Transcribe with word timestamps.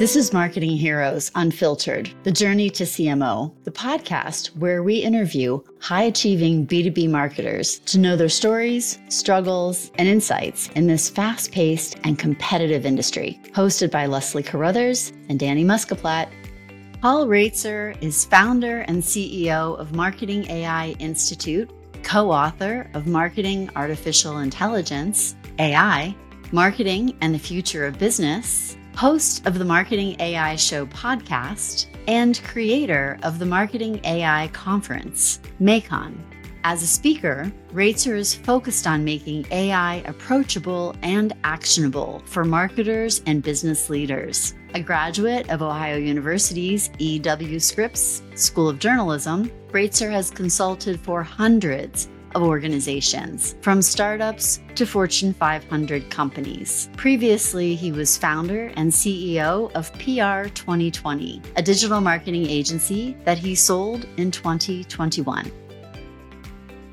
This 0.00 0.16
is 0.16 0.32
Marketing 0.32 0.78
Heroes 0.78 1.30
Unfiltered, 1.34 2.10
the 2.22 2.32
journey 2.32 2.70
to 2.70 2.84
CMO, 2.84 3.52
the 3.64 3.70
podcast 3.70 4.46
where 4.56 4.82
we 4.82 4.96
interview 4.96 5.60
high 5.78 6.04
achieving 6.04 6.66
B2B 6.66 7.10
marketers 7.10 7.80
to 7.80 7.98
know 7.98 8.16
their 8.16 8.30
stories, 8.30 8.98
struggles, 9.10 9.92
and 9.96 10.08
insights 10.08 10.70
in 10.70 10.86
this 10.86 11.10
fast 11.10 11.52
paced 11.52 11.98
and 12.04 12.18
competitive 12.18 12.86
industry. 12.86 13.38
Hosted 13.52 13.90
by 13.90 14.06
Leslie 14.06 14.42
Carruthers 14.42 15.12
and 15.28 15.38
Danny 15.38 15.66
Muscaplat. 15.66 16.30
Paul 17.02 17.26
Roetzer 17.26 17.94
is 18.02 18.24
founder 18.24 18.78
and 18.88 19.02
CEO 19.02 19.78
of 19.78 19.94
Marketing 19.94 20.46
AI 20.48 20.96
Institute, 20.98 21.70
co 22.02 22.30
author 22.30 22.88
of 22.94 23.06
Marketing 23.06 23.68
Artificial 23.76 24.38
Intelligence, 24.38 25.36
AI, 25.58 26.16
Marketing 26.52 27.14
and 27.20 27.34
the 27.34 27.38
Future 27.38 27.84
of 27.84 27.98
Business 27.98 28.78
host 28.96 29.46
of 29.46 29.58
the 29.58 29.64
Marketing 29.64 30.16
AI 30.20 30.56
Show 30.56 30.86
podcast, 30.86 31.86
and 32.08 32.42
creator 32.44 33.18
of 33.22 33.38
the 33.38 33.46
Marketing 33.46 34.00
AI 34.04 34.48
Conference, 34.48 35.40
MAICON. 35.60 36.18
As 36.62 36.82
a 36.82 36.86
speaker, 36.86 37.50
Roetzer 37.72 38.16
is 38.16 38.34
focused 38.34 38.86
on 38.86 39.02
making 39.02 39.46
AI 39.50 39.96
approachable 40.06 40.94
and 41.02 41.32
actionable 41.44 42.22
for 42.26 42.44
marketers 42.44 43.22
and 43.26 43.42
business 43.42 43.88
leaders. 43.88 44.54
A 44.74 44.80
graduate 44.80 45.48
of 45.48 45.62
Ohio 45.62 45.96
University's 45.96 46.90
E.W. 46.98 47.58
Scripps 47.60 48.22
School 48.34 48.68
of 48.68 48.78
Journalism, 48.78 49.50
Roetzer 49.70 50.10
has 50.10 50.30
consulted 50.30 51.00
for 51.00 51.22
hundreds 51.22 52.08
of 52.34 52.42
organizations, 52.42 53.56
from 53.60 53.82
startups 53.82 54.60
to 54.74 54.86
Fortune 54.86 55.32
500 55.34 56.10
companies. 56.10 56.88
Previously, 56.96 57.74
he 57.74 57.92
was 57.92 58.16
founder 58.16 58.72
and 58.76 58.90
CEO 58.90 59.70
of 59.72 59.92
PR 59.94 60.48
2020, 60.48 61.42
a 61.56 61.62
digital 61.62 62.00
marketing 62.00 62.46
agency 62.46 63.16
that 63.24 63.38
he 63.38 63.54
sold 63.54 64.06
in 64.16 64.30
2021. 64.30 65.50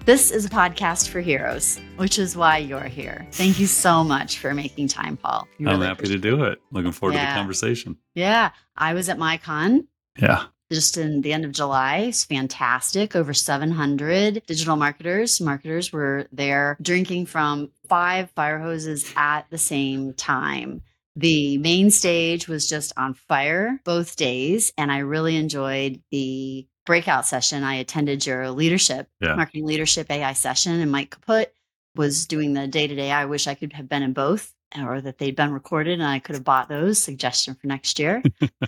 This 0.06 0.32
is 0.32 0.46
a 0.46 0.50
podcast 0.50 1.10
for 1.10 1.20
heroes, 1.20 1.82
which 1.98 2.18
is 2.18 2.38
why 2.38 2.60
you're 2.60 2.84
here. 2.84 3.28
Thank 3.34 3.60
you 3.60 3.68
so 3.68 4.04
much 4.04 4.40
for 4.40 4.54
making 4.54 4.88
time, 4.88 5.18
Paul. 5.18 5.48
You 5.58 5.68
I'm 5.68 5.82
happy 5.82 6.08
to 6.08 6.18
do 6.18 6.44
it. 6.46 6.62
Looking 6.72 6.94
forward 6.94 7.16
yeah. 7.16 7.26
to 7.26 7.34
the 7.34 7.38
conversation. 7.38 7.98
Yeah. 8.16 8.52
I 8.78 8.94
was 8.94 9.10
at 9.10 9.18
MAICON. 9.18 9.86
Yeah 10.18 10.46
just 10.72 10.98
in 10.98 11.22
the 11.22 11.34
end 11.34 11.46
of 11.46 11.52
July. 11.52 11.98
It's 12.10 12.26
fantastic. 12.26 13.16
Over 13.16 13.34
700 13.34 14.44
digital 14.46 14.76
marketers, 14.76 15.40
marketers 15.40 15.92
were 15.92 16.28
there 16.32 16.78
drinking 16.82 17.28
from 17.28 17.72
five 17.88 18.30
fire 18.32 18.60
hoses 18.60 19.12
at 19.16 19.50
the 19.50 19.58
same 19.58 20.14
time. 20.14 20.82
The 21.16 21.58
main 21.58 21.90
stage 21.90 22.48
was 22.48 22.70
just 22.70 22.94
on 22.96 23.16
fire 23.16 23.82
both 23.84 24.18
days, 24.18 24.72
and 24.78 24.92
I 24.92 25.00
really 25.00 25.36
enjoyed 25.36 26.02
the 26.12 26.68
breakout 26.86 27.26
session. 27.26 27.64
I 27.64 27.76
attended 27.76 28.26
your 28.26 28.52
leadership, 28.52 29.10
yeah. 29.20 29.36
marketing 29.36 29.66
leadership 29.66 30.12
AI 30.12 30.34
session, 30.34 30.80
and 30.80 30.92
Mike 30.92 31.10
Kaput 31.10 31.48
was 31.96 32.28
doing 32.28 32.54
the 32.54 32.68
day 32.68 32.86
to 32.86 32.94
day. 32.96 33.12
I 33.12 33.26
wish 33.26 33.48
I 33.48 33.56
could 33.56 33.74
have 33.74 33.90
been 33.90 34.04
in 34.04 34.14
both 34.14 34.54
or 34.78 35.02
that 35.02 35.18
they'd 35.18 35.36
been 35.36 35.52
recorded 35.52 35.94
and 35.94 36.08
I 36.08 36.20
could 36.20 36.36
have 36.36 36.44
bought 36.44 36.70
those 36.70 37.02
suggestion 37.02 37.56
for 37.56 37.68
next 37.68 38.00
year. 38.00 38.22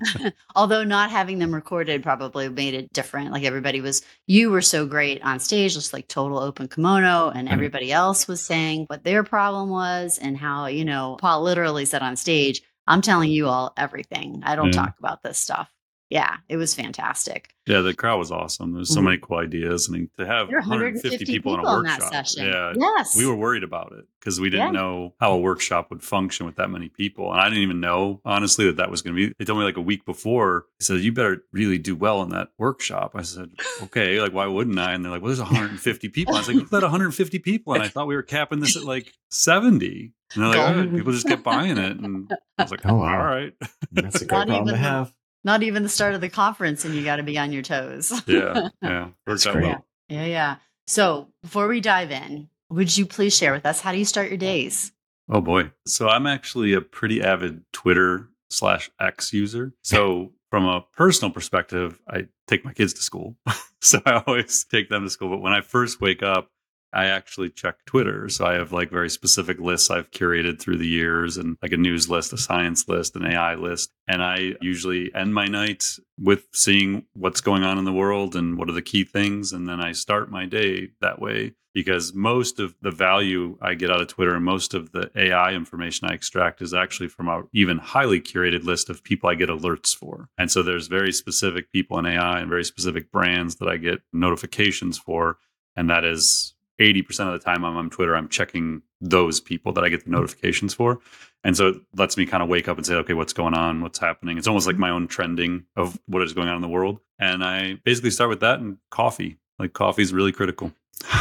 Although 0.55 0.83
not 0.83 1.11
having 1.11 1.39
them 1.39 1.53
recorded 1.53 2.03
probably 2.03 2.49
made 2.49 2.73
it 2.73 2.93
different. 2.93 3.31
Like 3.31 3.43
everybody 3.43 3.81
was, 3.81 4.01
you 4.27 4.49
were 4.49 4.61
so 4.61 4.85
great 4.85 5.21
on 5.23 5.39
stage, 5.39 5.73
just 5.73 5.93
like 5.93 6.07
total 6.07 6.39
open 6.39 6.67
kimono, 6.67 7.29
and 7.29 7.47
mm-hmm. 7.47 7.53
everybody 7.53 7.91
else 7.91 8.27
was 8.27 8.41
saying 8.41 8.85
what 8.87 9.03
their 9.03 9.23
problem 9.23 9.69
was 9.69 10.17
and 10.17 10.37
how, 10.37 10.67
you 10.67 10.85
know, 10.85 11.17
Paul 11.19 11.43
literally 11.43 11.85
said 11.85 12.01
on 12.01 12.15
stage, 12.15 12.61
I'm 12.87 13.01
telling 13.01 13.29
you 13.29 13.47
all 13.47 13.73
everything. 13.77 14.41
I 14.45 14.55
don't 14.55 14.71
mm-hmm. 14.71 14.81
talk 14.83 14.95
about 14.99 15.21
this 15.23 15.37
stuff 15.37 15.69
yeah, 16.09 16.37
it 16.47 16.57
was 16.57 16.73
fantastic. 16.73 17.53
Yeah, 17.67 17.81
the 17.81 17.93
crowd 17.93 18.17
was 18.17 18.31
awesome. 18.31 18.73
There's 18.73 18.89
so 18.89 18.95
mm-hmm. 18.95 19.05
many 19.05 19.17
cool 19.19 19.37
ideas, 19.37 19.87
and 19.89 20.09
to 20.17 20.25
have 20.25 20.47
150, 20.47 20.67
150 20.67 21.25
people, 21.25 21.51
people 21.51 21.53
in 21.53 21.59
a 21.59 21.63
workshop. 21.63 22.11
session. 22.11 22.47
Yeah, 22.47 22.73
yes, 22.75 23.15
we 23.15 23.27
were 23.27 23.35
worried 23.35 23.61
about 23.63 23.91
it 23.91 24.05
because 24.19 24.39
we 24.39 24.49
didn't 24.49 24.73
yeah. 24.73 24.79
know 24.81 25.13
how 25.19 25.33
a 25.33 25.37
workshop 25.37 25.91
would 25.91 26.01
function 26.01 26.47
with 26.47 26.55
that 26.55 26.71
many 26.71 26.89
people, 26.89 27.31
and 27.31 27.39
I 27.39 27.43
didn't 27.47 27.61
even 27.61 27.79
know 27.79 28.21
honestly 28.25 28.65
that 28.65 28.77
that 28.77 28.89
was 28.89 29.03
going 29.03 29.15
to 29.15 29.27
be. 29.27 29.35
They 29.37 29.45
told 29.45 29.59
me 29.59 29.65
like 29.65 29.77
a 29.77 29.81
week 29.81 30.03
before. 30.03 30.65
They 30.79 30.85
said 30.85 31.01
you 31.01 31.11
better 31.11 31.43
really 31.53 31.77
do 31.77 31.95
well 31.95 32.23
in 32.23 32.29
that 32.29 32.49
workshop. 32.57 33.11
I 33.13 33.21
said 33.21 33.51
okay, 33.83 34.19
like 34.19 34.33
why 34.33 34.47
wouldn't 34.47 34.79
I? 34.79 34.93
And 34.93 35.05
they're 35.05 35.11
like, 35.11 35.21
well, 35.21 35.29
there's 35.29 35.39
150 35.39 36.09
people. 36.09 36.33
I 36.33 36.39
was 36.39 36.47
like, 36.47 36.71
let 36.71 36.81
150 36.81 37.37
people, 37.37 37.73
and 37.73 37.83
I 37.83 37.87
thought 37.87 38.07
we 38.07 38.15
were 38.15 38.23
capping 38.23 38.61
this 38.61 38.75
at 38.75 38.83
like 38.83 39.13
70. 39.29 40.11
And 40.33 40.43
they're 40.43 40.49
like, 40.49 40.75
right, 40.75 40.91
people 40.91 41.11
just 41.11 41.27
kept 41.27 41.43
buying 41.43 41.77
it, 41.77 41.97
and 41.97 42.31
I 42.57 42.63
was 42.63 42.71
like, 42.71 42.81
oh, 42.85 42.95
wow. 42.95 43.11
all 43.11 43.25
right, 43.25 43.53
that's 43.91 44.15
a 44.15 44.19
good 44.25 44.29
problem 44.29 44.67
to 44.67 44.77
have 44.77 45.13
not 45.49 45.63
even 45.63 45.81
the 45.81 45.89
start 45.89 46.13
of 46.13 46.21
the 46.21 46.29
conference 46.29 46.85
and 46.85 46.93
you 46.93 47.03
got 47.03 47.15
to 47.15 47.23
be 47.23 47.35
on 47.35 47.51
your 47.51 47.63
toes. 47.63 48.13
yeah. 48.27 48.69
Yeah. 48.83 49.07
Works 49.25 49.47
out 49.47 49.55
well. 49.55 49.83
Yeah. 50.07 50.25
Yeah. 50.25 50.55
So 50.85 51.27
before 51.41 51.67
we 51.67 51.81
dive 51.81 52.11
in, 52.11 52.49
would 52.69 52.95
you 52.95 53.07
please 53.07 53.35
share 53.35 53.51
with 53.51 53.65
us 53.65 53.81
how 53.81 53.91
do 53.91 53.97
you 53.97 54.05
start 54.05 54.29
your 54.29 54.37
days? 54.37 54.91
Oh 55.27 55.41
boy. 55.41 55.71
So 55.87 56.07
I'm 56.07 56.27
actually 56.27 56.73
a 56.73 56.81
pretty 56.81 57.23
avid 57.23 57.63
Twitter 57.73 58.29
slash 58.51 58.91
X 58.99 59.33
user. 59.33 59.73
So 59.83 60.33
from 60.51 60.65
a 60.65 60.85
personal 60.95 61.31
perspective, 61.31 61.99
I 62.07 62.27
take 62.47 62.63
my 62.63 62.73
kids 62.73 62.93
to 62.93 63.01
school. 63.01 63.35
so 63.81 63.99
I 64.05 64.21
always 64.27 64.65
take 64.65 64.89
them 64.89 65.03
to 65.03 65.09
school. 65.09 65.29
But 65.29 65.41
when 65.41 65.53
I 65.53 65.61
first 65.61 65.99
wake 65.99 66.21
up, 66.21 66.51
I 66.93 67.05
actually 67.05 67.49
check 67.49 67.85
Twitter. 67.85 68.29
So 68.29 68.45
I 68.45 68.53
have 68.53 68.71
like 68.71 68.89
very 68.89 69.09
specific 69.09 69.59
lists 69.59 69.89
I've 69.89 70.11
curated 70.11 70.59
through 70.59 70.77
the 70.77 70.87
years 70.87 71.37
and 71.37 71.57
like 71.61 71.71
a 71.71 71.77
news 71.77 72.09
list, 72.09 72.33
a 72.33 72.37
science 72.37 72.87
list, 72.87 73.15
an 73.15 73.25
AI 73.25 73.55
list. 73.55 73.91
And 74.07 74.23
I 74.23 74.55
usually 74.61 75.13
end 75.13 75.33
my 75.33 75.47
night 75.47 75.83
with 76.19 76.47
seeing 76.53 77.05
what's 77.13 77.41
going 77.41 77.63
on 77.63 77.77
in 77.77 77.85
the 77.85 77.93
world 77.93 78.35
and 78.35 78.57
what 78.57 78.69
are 78.69 78.73
the 78.73 78.81
key 78.81 79.03
things. 79.03 79.53
And 79.53 79.67
then 79.67 79.79
I 79.79 79.91
start 79.91 80.31
my 80.31 80.45
day 80.45 80.89
that 81.01 81.21
way 81.21 81.53
because 81.73 82.13
most 82.13 82.59
of 82.59 82.75
the 82.81 82.91
value 82.91 83.57
I 83.61 83.75
get 83.75 83.91
out 83.91 84.01
of 84.01 84.07
Twitter 84.07 84.35
and 84.35 84.43
most 84.43 84.73
of 84.73 84.91
the 84.91 85.11
AI 85.15 85.53
information 85.53 86.09
I 86.09 86.13
extract 86.13 86.61
is 86.61 86.73
actually 86.73 87.09
from 87.09 87.27
a 87.27 87.43
even 87.53 87.77
highly 87.77 88.19
curated 88.19 88.63
list 88.63 88.89
of 88.89 89.03
people 89.03 89.29
I 89.29 89.35
get 89.35 89.49
alerts 89.49 89.95
for. 89.95 90.29
And 90.37 90.51
so 90.51 90.63
there's 90.63 90.87
very 90.87 91.11
specific 91.11 91.71
people 91.71 91.99
in 91.99 92.05
AI 92.07 92.39
and 92.39 92.49
very 92.49 92.63
specific 92.63 93.11
brands 93.11 93.57
that 93.57 93.69
I 93.69 93.77
get 93.77 94.01
notifications 94.11 94.97
for. 94.97 95.37
And 95.75 95.89
that 95.89 96.03
is 96.03 96.55
80% 96.79 97.27
of 97.27 97.33
the 97.33 97.39
time 97.39 97.65
I'm 97.65 97.77
on 97.77 97.89
Twitter, 97.89 98.15
I'm 98.15 98.29
checking 98.29 98.81
those 99.01 99.39
people 99.39 99.73
that 99.73 99.83
I 99.83 99.89
get 99.89 99.99
the 99.99 100.05
mm-hmm. 100.05 100.13
notifications 100.13 100.73
for. 100.73 100.99
And 101.43 101.55
so 101.55 101.69
it 101.69 101.75
lets 101.95 102.17
me 102.17 102.25
kind 102.25 102.43
of 102.43 102.49
wake 102.49 102.67
up 102.67 102.77
and 102.77 102.85
say, 102.85 102.95
okay, 102.95 103.13
what's 103.13 103.33
going 103.33 103.53
on? 103.53 103.81
What's 103.81 103.99
happening? 103.99 104.37
It's 104.37 104.47
almost 104.47 104.67
like 104.67 104.75
mm-hmm. 104.75 104.81
my 104.81 104.89
own 104.89 105.07
trending 105.07 105.65
of 105.75 105.99
what 106.07 106.21
is 106.21 106.33
going 106.33 106.47
on 106.47 106.55
in 106.55 106.61
the 106.61 106.67
world. 106.67 106.99
And 107.17 107.43
I 107.43 107.75
basically 107.83 108.11
start 108.11 108.29
with 108.29 108.41
that 108.41 108.59
and 108.59 108.77
coffee. 108.89 109.37
Like 109.57 109.73
coffee 109.73 110.01
is 110.01 110.13
really 110.13 110.31
critical. 110.31 110.71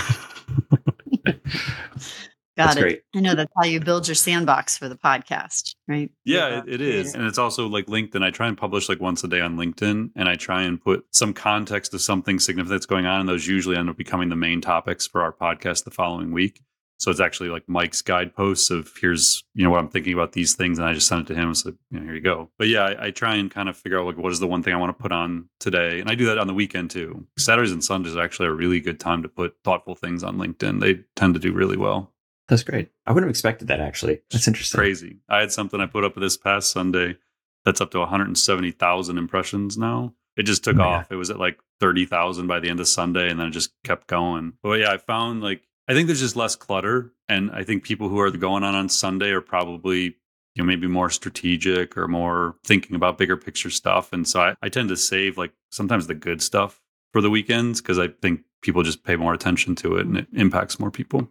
Got 2.58 2.64
that's 2.64 2.76
it. 2.78 2.80
Great. 2.80 3.02
I 3.14 3.20
know 3.20 3.36
that's 3.36 3.52
how 3.56 3.66
you 3.66 3.78
build 3.78 4.08
your 4.08 4.16
sandbox 4.16 4.76
for 4.76 4.88
the 4.88 4.96
podcast, 4.96 5.76
right? 5.86 6.10
Yeah, 6.24 6.58
it, 6.58 6.64
it 6.69 6.80
is. 6.80 7.14
And 7.14 7.24
it's 7.24 7.38
also 7.38 7.69
like 7.69 7.86
LinkedIn. 7.86 8.20
I 8.24 8.32
try 8.32 8.48
and 8.48 8.58
publish 8.58 8.88
like 8.88 9.00
once 9.00 9.22
a 9.22 9.28
day 9.28 9.41
on 9.41 9.56
LinkedIn 9.56 10.10
and 10.16 10.28
I 10.28 10.34
try 10.34 10.62
and 10.62 10.82
put 10.82 11.06
some 11.12 11.32
context 11.32 11.94
of 11.94 12.00
something 12.00 12.41
significant 12.41 12.70
that's 12.70 12.86
going 12.86 13.06
on. 13.06 13.20
And 13.20 13.28
those 13.28 13.46
usually 13.46 13.76
end 13.76 13.88
up 13.88 13.96
becoming 13.96 14.28
the 14.28 14.34
main 14.34 14.60
topics 14.60 15.06
for 15.06 15.22
our 15.22 15.32
podcast 15.32 15.84
the 15.84 15.92
following 15.92 16.32
week. 16.32 16.60
So 16.98 17.12
it's 17.12 17.20
actually 17.20 17.50
like 17.50 17.62
Mike's 17.69 18.02
guideposts 18.02 18.70
of 18.70 18.90
here's, 19.00 19.44
you 19.54 19.62
know, 19.62 19.70
what 19.70 19.78
I'm 19.78 19.88
thinking 19.88 20.12
about 20.12 20.32
these 20.32 20.56
things. 20.56 20.80
And 20.80 20.88
I 20.88 20.94
just 20.94 21.06
sent 21.06 21.20
it 21.20 21.32
to 21.32 21.40
him 21.40 21.46
and 21.46 21.56
said, 21.56 21.75
you 21.92 22.00
know, 22.00 22.06
here 22.06 22.14
you 22.16 22.20
go. 22.20 22.50
But 22.58 22.66
yeah, 22.66 22.86
I, 22.86 23.06
I, 23.06 23.10
try 23.12 23.36
and 23.36 23.52
kind 23.52 23.69
of 23.69 23.76
figure 23.76 24.00
out 24.00 24.06
like 24.06 24.19
what 24.19 24.32
is 24.32 24.40
the 24.40 24.48
one 24.48 24.64
thing 24.64 24.75
I 24.75 24.78
want 24.78 24.98
to 24.98 25.00
put 25.00 25.12
on 25.12 25.48
today. 25.60 26.00
And 26.00 26.10
I 26.10 26.16
do 26.16 26.26
that 26.26 26.38
on 26.38 26.48
the 26.48 26.54
weekend 26.54 26.90
too. 26.90 27.25
Saturdays 27.38 27.70
and 27.70 27.84
Sundays 27.84 28.16
are 28.16 28.20
actually 28.20 28.48
a 28.48 28.52
really 28.52 28.80
good 28.80 28.98
time 28.98 29.22
to 29.22 29.28
put 29.28 29.54
thoughtful 29.62 29.94
things 29.94 30.25
on 30.25 30.38
LinkedIn. 30.38 30.80
They 30.80 31.04
tend 31.14 31.34
to 31.34 31.40
do 31.40 31.52
really 31.52 31.76
well. 31.76 32.12
That's 32.48 32.62
great. 32.62 32.91
I 33.06 33.12
wouldn't 33.12 33.28
have 33.28 33.32
expected 33.32 33.69
that 33.69 33.81
actually. 33.81 34.22
That's 34.31 34.48
interesting. 34.48 34.78
Crazy. 34.78 35.19
I 35.28 35.41
had 35.41 35.53
something 35.53 35.81
I 35.81 35.86
put 35.86 36.04
up 36.04 36.14
this 36.14 36.36
past 36.36 36.70
Sunday 36.70 37.16
that's 37.64 37.81
up 37.81 37.91
to 37.91 37.98
170,000 37.98 39.19
impressions 39.19 39.76
now. 39.76 40.14
It 40.37 40.44
just 40.44 40.64
took 40.64 40.78
oh 40.78 40.82
off. 40.82 41.08
God. 41.08 41.14
It 41.14 41.19
was 41.19 41.31
at 41.31 41.38
like 41.38 41.58
30,000 41.81 42.46
by 42.46 42.61
the 42.61 42.70
end 42.70 42.81
of 42.81 42.88
Sunday 42.88 43.28
and 43.28 43.38
then 43.38 43.49
it 43.49 43.52
just 43.52 43.72
kept 43.84 44.06
going. 44.06 44.55
But 44.62 44.81
yeah, 44.81 44.93
I 44.93 44.96
found 44.96 45.43
like, 45.43 45.62
I 45.88 45.94
think 45.94 46.06
there's 46.06 46.20
just 46.20 46.37
less 46.37 46.56
clutter. 46.56 47.12
And 47.28 47.50
I 47.50 47.64
think 47.64 47.82
people 47.82 48.08
who 48.08 48.19
are 48.19 48.31
going 48.31 48.64
on 48.64 48.75
on 48.75 48.88
Sunday 48.88 49.31
are 49.31 49.40
probably, 49.40 50.17
you 50.55 50.62
know, 50.62 50.64
maybe 50.64 50.87
more 50.87 51.11
strategic 51.11 51.99
or 51.99 52.08
more 52.08 52.56
thinking 52.64 52.96
about 52.96 53.19
bigger 53.19 53.37
picture 53.37 53.70
stuff. 53.70 54.12
And 54.12 54.26
so 54.26 54.40
I, 54.40 54.55
I 54.62 54.69
tend 54.70 54.88
to 54.88 54.96
save 54.96 55.37
like 55.37 55.52
sometimes 55.70 56.06
the 56.06 56.14
good 56.14 56.40
stuff 56.40 56.81
for 57.12 57.20
the 57.20 57.31
weekends 57.31 57.81
because 57.81 57.99
I 57.99 58.08
think 58.08 58.43
people 58.62 58.82
just 58.82 59.05
pay 59.05 59.17
more 59.17 59.34
attention 59.34 59.75
to 59.76 59.96
it 59.96 60.06
and 60.06 60.17
it 60.17 60.26
impacts 60.32 60.81
more 60.81 60.90
people. 60.90 61.28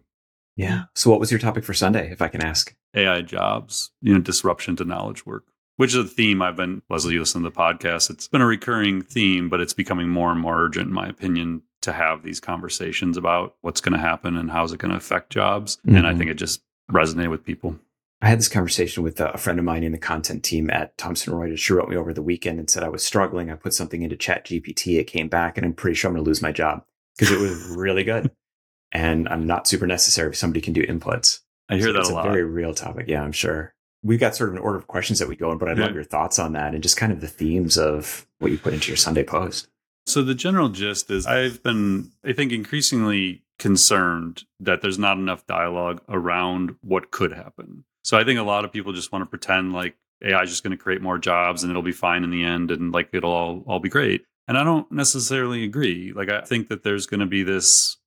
Yeah. 0.58 0.84
So 0.94 1.08
what 1.08 1.20
was 1.20 1.30
your 1.30 1.38
topic 1.38 1.64
for 1.64 1.72
Sunday, 1.72 2.10
if 2.10 2.20
I 2.20 2.26
can 2.26 2.42
ask? 2.42 2.74
AI 2.94 3.22
jobs, 3.22 3.92
you 4.02 4.12
know, 4.12 4.18
disruption 4.18 4.74
to 4.76 4.84
knowledge 4.84 5.24
work, 5.24 5.44
which 5.76 5.94
is 5.94 6.04
a 6.04 6.04
theme 6.04 6.42
I've 6.42 6.56
been, 6.56 6.82
Leslie, 6.90 7.14
you 7.14 7.20
listen 7.20 7.44
to 7.44 7.48
the 7.48 7.54
podcast. 7.54 8.10
It's 8.10 8.26
been 8.26 8.40
a 8.40 8.46
recurring 8.46 9.02
theme, 9.02 9.48
but 9.48 9.60
it's 9.60 9.72
becoming 9.72 10.08
more 10.08 10.32
and 10.32 10.40
more 10.40 10.60
urgent, 10.60 10.88
in 10.88 10.92
my 10.92 11.06
opinion, 11.06 11.62
to 11.82 11.92
have 11.92 12.24
these 12.24 12.40
conversations 12.40 13.16
about 13.16 13.54
what's 13.60 13.80
going 13.80 13.92
to 13.92 14.00
happen 14.00 14.36
and 14.36 14.50
how's 14.50 14.72
it 14.72 14.80
going 14.80 14.90
to 14.90 14.96
affect 14.96 15.30
jobs. 15.30 15.76
Mm-hmm. 15.76 15.96
And 15.96 16.06
I 16.06 16.10
mm-hmm. 16.10 16.18
think 16.18 16.30
it 16.32 16.34
just 16.34 16.60
resonated 16.90 17.30
with 17.30 17.44
people. 17.44 17.78
I 18.20 18.28
had 18.28 18.40
this 18.40 18.48
conversation 18.48 19.04
with 19.04 19.20
a 19.20 19.38
friend 19.38 19.60
of 19.60 19.64
mine 19.64 19.84
in 19.84 19.92
the 19.92 19.98
content 19.98 20.42
team 20.42 20.70
at 20.70 20.98
Thomson 20.98 21.34
Reuters. 21.34 21.58
She 21.58 21.72
wrote 21.72 21.88
me 21.88 21.94
over 21.94 22.12
the 22.12 22.20
weekend 22.20 22.58
and 22.58 22.68
said 22.68 22.82
I 22.82 22.88
was 22.88 23.04
struggling. 23.04 23.48
I 23.48 23.54
put 23.54 23.74
something 23.74 24.02
into 24.02 24.16
Chat 24.16 24.44
GPT. 24.44 24.98
It 24.98 25.04
came 25.04 25.28
back, 25.28 25.56
and 25.56 25.64
I'm 25.64 25.72
pretty 25.72 25.94
sure 25.94 26.08
I'm 26.08 26.14
going 26.14 26.24
to 26.24 26.28
lose 26.28 26.42
my 26.42 26.50
job 26.50 26.82
because 27.16 27.30
it 27.30 27.38
was 27.38 27.76
really 27.76 28.02
good. 28.02 28.32
And 28.92 29.28
I'm 29.28 29.46
not 29.46 29.66
super 29.66 29.86
necessary 29.86 30.30
if 30.30 30.36
somebody 30.36 30.60
can 30.60 30.72
do 30.72 30.82
inputs. 30.86 31.40
I 31.68 31.76
hear 31.76 31.88
so 31.88 31.92
that 31.92 32.00
it's 32.00 32.10
a, 32.10 32.16
a 32.16 32.22
very 32.22 32.44
real 32.44 32.74
topic. 32.74 33.06
Yeah, 33.08 33.22
I'm 33.22 33.32
sure. 33.32 33.74
We've 34.02 34.20
got 34.20 34.36
sort 34.36 34.50
of 34.50 34.56
an 34.56 34.62
order 34.62 34.78
of 34.78 34.86
questions 34.86 35.18
that 35.18 35.28
we 35.28 35.36
go 35.36 35.50
in, 35.52 35.58
but 35.58 35.68
I'd 35.68 35.76
yeah. 35.76 35.86
love 35.86 35.94
your 35.94 36.04
thoughts 36.04 36.38
on 36.38 36.52
that 36.52 36.72
and 36.72 36.82
just 36.82 36.96
kind 36.96 37.12
of 37.12 37.20
the 37.20 37.28
themes 37.28 37.76
of 37.76 38.26
what 38.38 38.50
you 38.50 38.58
put 38.58 38.72
into 38.72 38.88
your 38.88 38.96
Sunday 38.96 39.24
post. 39.24 39.68
So 40.06 40.22
the 40.22 40.34
general 40.34 40.70
gist 40.70 41.10
is 41.10 41.26
I've 41.26 41.62
been, 41.62 42.12
I 42.24 42.32
think, 42.32 42.52
increasingly 42.52 43.42
concerned 43.58 44.44
that 44.60 44.80
there's 44.80 44.98
not 44.98 45.18
enough 45.18 45.46
dialogue 45.46 46.00
around 46.08 46.76
what 46.80 47.10
could 47.10 47.32
happen. 47.32 47.84
So 48.02 48.16
I 48.16 48.24
think 48.24 48.38
a 48.38 48.44
lot 48.44 48.64
of 48.64 48.72
people 48.72 48.92
just 48.92 49.12
want 49.12 49.22
to 49.22 49.26
pretend 49.26 49.74
like 49.74 49.96
AI 50.24 50.42
is 50.42 50.48
just 50.48 50.62
going 50.62 50.70
to 50.70 50.82
create 50.82 51.02
more 51.02 51.18
jobs 51.18 51.62
and 51.62 51.70
it'll 51.70 51.82
be 51.82 51.92
fine 51.92 52.24
in 52.24 52.30
the 52.30 52.42
end 52.42 52.70
and 52.70 52.90
like 52.90 53.10
it'll 53.12 53.32
all, 53.32 53.64
all 53.66 53.80
be 53.80 53.90
great. 53.90 54.24
And 54.46 54.56
I 54.56 54.64
don't 54.64 54.90
necessarily 54.90 55.62
agree. 55.62 56.12
Like 56.14 56.30
I 56.30 56.40
think 56.40 56.68
that 56.68 56.84
there's 56.84 57.06
going 57.06 57.20
to 57.20 57.26
be 57.26 57.42
this 57.42 57.97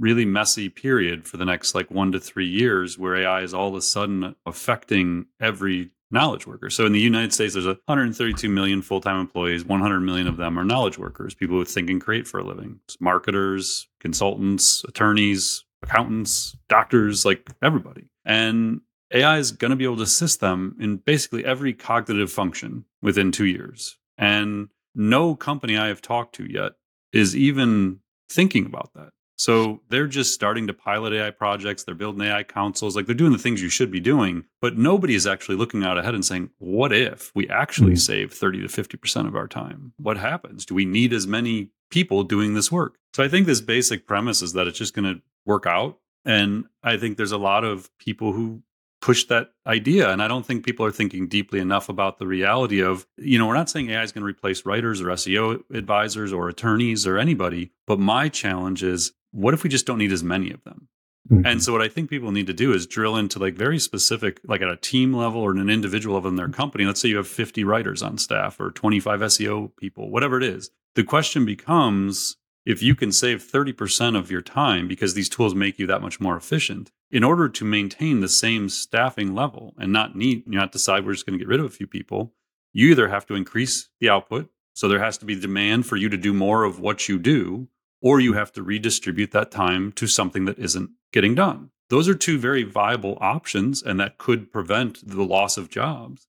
really 0.00 0.24
messy 0.24 0.68
period 0.68 1.26
for 1.26 1.36
the 1.36 1.44
next 1.44 1.74
like 1.74 1.90
one 1.90 2.10
to 2.12 2.18
three 2.18 2.48
years 2.48 2.98
where 2.98 3.14
AI 3.16 3.42
is 3.42 3.54
all 3.54 3.68
of 3.68 3.74
a 3.74 3.82
sudden 3.82 4.34
affecting 4.46 5.26
every 5.38 5.90
knowledge 6.10 6.46
worker. 6.46 6.70
So 6.70 6.86
in 6.86 6.92
the 6.92 7.00
United 7.00 7.32
States, 7.32 7.54
there's 7.54 7.66
132 7.66 8.48
million 8.48 8.82
full-time 8.82 9.20
employees. 9.20 9.64
100 9.64 10.00
million 10.00 10.26
of 10.26 10.38
them 10.38 10.58
are 10.58 10.64
knowledge 10.64 10.98
workers, 10.98 11.34
people 11.34 11.56
who 11.56 11.64
think 11.64 11.88
and 11.88 12.00
create 12.00 12.26
for 12.26 12.40
a 12.40 12.44
living. 12.44 12.80
It's 12.84 13.00
marketers, 13.00 13.88
consultants, 14.00 14.82
attorneys, 14.88 15.64
accountants, 15.82 16.56
doctors, 16.68 17.24
like 17.24 17.48
everybody. 17.62 18.08
And 18.24 18.80
AI 19.12 19.38
is 19.38 19.52
going 19.52 19.70
to 19.70 19.76
be 19.76 19.84
able 19.84 19.96
to 19.96 20.02
assist 20.02 20.40
them 20.40 20.76
in 20.80 20.96
basically 20.96 21.44
every 21.44 21.72
cognitive 21.72 22.32
function 22.32 22.84
within 23.02 23.32
two 23.32 23.46
years. 23.46 23.98
And 24.18 24.68
no 24.94 25.34
company 25.34 25.76
I 25.76 25.88
have 25.88 26.02
talked 26.02 26.34
to 26.36 26.50
yet 26.50 26.72
is 27.12 27.36
even 27.36 28.00
thinking 28.28 28.66
about 28.66 28.92
that. 28.94 29.10
So 29.40 29.80
they're 29.88 30.06
just 30.06 30.34
starting 30.34 30.66
to 30.66 30.74
pilot 30.74 31.14
AI 31.14 31.30
projects. 31.30 31.82
They're 31.82 31.94
building 31.94 32.20
AI 32.20 32.42
councils. 32.42 32.94
Like 32.94 33.06
they're 33.06 33.14
doing 33.14 33.32
the 33.32 33.38
things 33.38 33.62
you 33.62 33.70
should 33.70 33.90
be 33.90 33.98
doing, 33.98 34.44
but 34.60 34.76
nobody 34.76 35.14
is 35.14 35.26
actually 35.26 35.56
looking 35.56 35.82
out 35.82 35.96
ahead 35.96 36.14
and 36.14 36.22
saying, 36.22 36.50
what 36.58 36.92
if 36.92 37.32
we 37.34 37.48
actually 37.48 37.92
mm-hmm. 37.92 37.96
save 37.96 38.34
30 38.34 38.60
to 38.60 38.68
50% 38.68 39.26
of 39.26 39.34
our 39.34 39.48
time? 39.48 39.94
What 39.96 40.18
happens? 40.18 40.66
Do 40.66 40.74
we 40.74 40.84
need 40.84 41.14
as 41.14 41.26
many 41.26 41.70
people 41.90 42.22
doing 42.22 42.52
this 42.52 42.70
work? 42.70 42.98
So 43.16 43.24
I 43.24 43.28
think 43.28 43.46
this 43.46 43.62
basic 43.62 44.06
premise 44.06 44.42
is 44.42 44.52
that 44.52 44.66
it's 44.66 44.76
just 44.76 44.92
going 44.92 45.10
to 45.10 45.22
work 45.46 45.64
out. 45.64 45.98
And 46.26 46.66
I 46.82 46.98
think 46.98 47.16
there's 47.16 47.32
a 47.32 47.38
lot 47.38 47.64
of 47.64 47.90
people 47.96 48.34
who 48.34 48.62
push 49.00 49.24
that 49.24 49.52
idea. 49.66 50.10
And 50.10 50.22
I 50.22 50.28
don't 50.28 50.44
think 50.44 50.66
people 50.66 50.84
are 50.84 50.90
thinking 50.90 51.28
deeply 51.28 51.60
enough 51.60 51.88
about 51.88 52.18
the 52.18 52.26
reality 52.26 52.82
of, 52.82 53.06
you 53.16 53.38
know, 53.38 53.46
we're 53.46 53.54
not 53.54 53.70
saying 53.70 53.88
AI 53.88 54.02
is 54.02 54.12
going 54.12 54.20
to 54.20 54.26
replace 54.26 54.66
writers 54.66 55.00
or 55.00 55.06
SEO 55.06 55.62
advisors 55.74 56.30
or 56.30 56.50
attorneys 56.50 57.06
or 57.06 57.16
anybody. 57.16 57.72
But 57.86 57.98
my 57.98 58.28
challenge 58.28 58.82
is 58.82 59.12
what 59.32 59.54
if 59.54 59.62
we 59.62 59.70
just 59.70 59.86
don't 59.86 59.98
need 59.98 60.12
as 60.12 60.24
many 60.24 60.50
of 60.50 60.62
them? 60.64 60.88
Mm-hmm. 61.30 61.46
And 61.46 61.62
so 61.62 61.72
what 61.72 61.82
I 61.82 61.88
think 61.88 62.10
people 62.10 62.32
need 62.32 62.46
to 62.46 62.52
do 62.52 62.72
is 62.72 62.86
drill 62.86 63.16
into 63.16 63.38
like 63.38 63.54
very 63.54 63.78
specific, 63.78 64.40
like 64.44 64.62
at 64.62 64.70
a 64.70 64.76
team 64.76 65.12
level 65.12 65.40
or 65.40 65.52
an 65.52 65.70
individual 65.70 66.14
level 66.14 66.30
in 66.30 66.36
their 66.36 66.48
company. 66.48 66.84
Let's 66.84 67.00
say 67.00 67.08
you 67.08 67.18
have 67.18 67.28
50 67.28 67.62
writers 67.64 68.02
on 68.02 68.18
staff 68.18 68.58
or 68.58 68.70
25 68.70 69.20
SEO 69.20 69.76
people, 69.76 70.10
whatever 70.10 70.38
it 70.38 70.44
is. 70.44 70.70
The 70.94 71.04
question 71.04 71.44
becomes 71.44 72.36
if 72.66 72.82
you 72.82 72.94
can 72.94 73.12
save 73.12 73.42
30% 73.42 74.18
of 74.18 74.30
your 74.30 74.40
time 74.40 74.88
because 74.88 75.14
these 75.14 75.28
tools 75.28 75.54
make 75.54 75.78
you 75.78 75.86
that 75.86 76.02
much 76.02 76.20
more 76.20 76.36
efficient 76.36 76.90
in 77.10 77.24
order 77.24 77.48
to 77.48 77.64
maintain 77.64 78.20
the 78.20 78.28
same 78.28 78.68
staffing 78.68 79.34
level 79.34 79.74
and 79.78 79.92
not 79.92 80.16
need 80.16 80.46
not 80.46 80.72
decide 80.72 81.04
we're 81.04 81.12
just 81.12 81.26
going 81.26 81.38
to 81.38 81.42
get 81.42 81.48
rid 81.48 81.60
of 81.60 81.66
a 81.66 81.70
few 81.70 81.86
people 81.86 82.32
you 82.72 82.90
either 82.90 83.08
have 83.08 83.26
to 83.26 83.34
increase 83.34 83.88
the 84.00 84.08
output 84.08 84.50
so 84.74 84.88
there 84.88 85.02
has 85.02 85.18
to 85.18 85.24
be 85.24 85.34
demand 85.34 85.86
for 85.86 85.96
you 85.96 86.08
to 86.08 86.16
do 86.16 86.32
more 86.32 86.64
of 86.64 86.78
what 86.78 87.08
you 87.08 87.18
do 87.18 87.68
or 88.00 88.20
you 88.20 88.32
have 88.32 88.52
to 88.52 88.62
redistribute 88.62 89.30
that 89.32 89.50
time 89.50 89.92
to 89.92 90.06
something 90.06 90.44
that 90.44 90.58
isn't 90.58 90.90
getting 91.12 91.34
done 91.34 91.70
those 91.88 92.08
are 92.08 92.14
two 92.14 92.38
very 92.38 92.62
viable 92.62 93.18
options 93.20 93.82
and 93.82 93.98
that 93.98 94.18
could 94.18 94.52
prevent 94.52 95.06
the 95.06 95.22
loss 95.22 95.56
of 95.56 95.68
jobs 95.68 96.26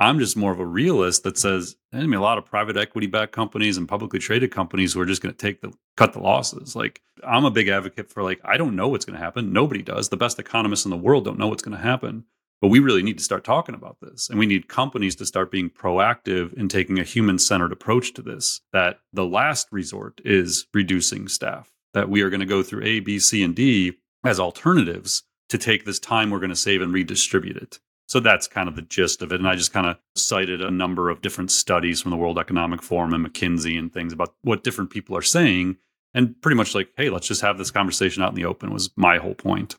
I'm 0.00 0.18
just 0.18 0.34
more 0.34 0.50
of 0.50 0.58
a 0.58 0.66
realist 0.66 1.24
that 1.24 1.36
says 1.36 1.76
I 1.92 1.98
gonna 1.98 2.16
a 2.16 2.22
lot 2.22 2.38
of 2.38 2.46
private 2.46 2.78
equity 2.78 3.06
backed 3.06 3.32
companies 3.32 3.76
and 3.76 3.86
publicly 3.86 4.18
traded 4.18 4.50
companies 4.50 4.94
who 4.94 5.00
are 5.00 5.06
just 5.06 5.20
going 5.20 5.34
to 5.34 5.38
take 5.38 5.60
the 5.60 5.74
cut 5.98 6.14
the 6.14 6.20
losses. 6.20 6.74
Like 6.74 7.02
I'm 7.22 7.44
a 7.44 7.50
big 7.50 7.68
advocate 7.68 8.08
for 8.08 8.22
like 8.22 8.40
I 8.42 8.56
don't 8.56 8.76
know 8.76 8.88
what's 8.88 9.04
going 9.04 9.18
to 9.18 9.24
happen. 9.24 9.52
Nobody 9.52 9.82
does. 9.82 10.08
The 10.08 10.16
best 10.16 10.38
economists 10.38 10.86
in 10.86 10.90
the 10.90 10.96
world 10.96 11.26
don't 11.26 11.38
know 11.38 11.48
what's 11.48 11.62
going 11.62 11.76
to 11.76 11.82
happen. 11.82 12.24
But 12.60 12.68
we 12.68 12.78
really 12.78 13.02
need 13.02 13.18
to 13.18 13.24
start 13.24 13.42
talking 13.42 13.74
about 13.74 13.98
this. 14.00 14.28
And 14.28 14.38
we 14.38 14.46
need 14.46 14.68
companies 14.68 15.16
to 15.16 15.26
start 15.26 15.50
being 15.50 15.70
proactive 15.70 16.52
in 16.54 16.68
taking 16.68 16.98
a 16.98 17.04
human 17.04 17.38
centered 17.38 17.72
approach 17.72 18.12
to 18.14 18.22
this. 18.22 18.60
That 18.72 19.00
the 19.12 19.24
last 19.24 19.68
resort 19.70 20.20
is 20.24 20.66
reducing 20.74 21.28
staff, 21.28 21.72
that 21.94 22.10
we 22.10 22.20
are 22.20 22.30
going 22.30 22.40
to 22.40 22.46
go 22.46 22.62
through 22.62 22.84
A, 22.84 23.00
B, 23.00 23.18
C, 23.18 23.42
and 23.42 23.54
D 23.54 23.94
as 24.24 24.38
alternatives 24.38 25.22
to 25.48 25.58
take 25.58 25.84
this 25.84 25.98
time 25.98 26.30
we're 26.30 26.38
going 26.38 26.50
to 26.50 26.56
save 26.56 26.82
and 26.82 26.92
redistribute 26.92 27.56
it. 27.56 27.80
So 28.08 28.18
that's 28.18 28.48
kind 28.48 28.68
of 28.68 28.74
the 28.74 28.82
gist 28.82 29.22
of 29.22 29.32
it. 29.32 29.38
And 29.38 29.48
I 29.48 29.54
just 29.54 29.72
kind 29.72 29.86
of 29.86 29.96
cited 30.16 30.60
a 30.60 30.70
number 30.70 31.10
of 31.10 31.22
different 31.22 31.50
studies 31.50 32.02
from 32.02 32.10
the 32.10 32.16
World 32.16 32.38
Economic 32.38 32.82
Forum 32.82 33.14
and 33.14 33.24
McKinsey 33.24 33.78
and 33.78 33.92
things 33.92 34.12
about 34.12 34.34
what 34.42 34.64
different 34.64 34.90
people 34.90 35.16
are 35.16 35.22
saying. 35.22 35.76
And 36.12 36.40
pretty 36.42 36.56
much 36.56 36.74
like, 36.74 36.88
hey, 36.96 37.08
let's 37.08 37.28
just 37.28 37.42
have 37.42 37.56
this 37.56 37.70
conversation 37.70 38.22
out 38.22 38.30
in 38.30 38.34
the 38.34 38.46
open 38.46 38.72
was 38.72 38.90
my 38.96 39.18
whole 39.18 39.36
point. 39.36 39.76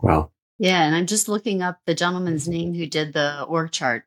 Wow. 0.00 0.32
Yeah. 0.60 0.84
And 0.84 0.94
I'm 0.94 1.06
just 1.06 1.28
looking 1.28 1.62
up 1.62 1.80
the 1.86 1.94
gentleman's 1.94 2.44
mm-hmm. 2.44 2.52
name 2.52 2.74
who 2.74 2.86
did 2.86 3.12
the 3.12 3.42
org 3.42 3.72
chart. 3.72 4.04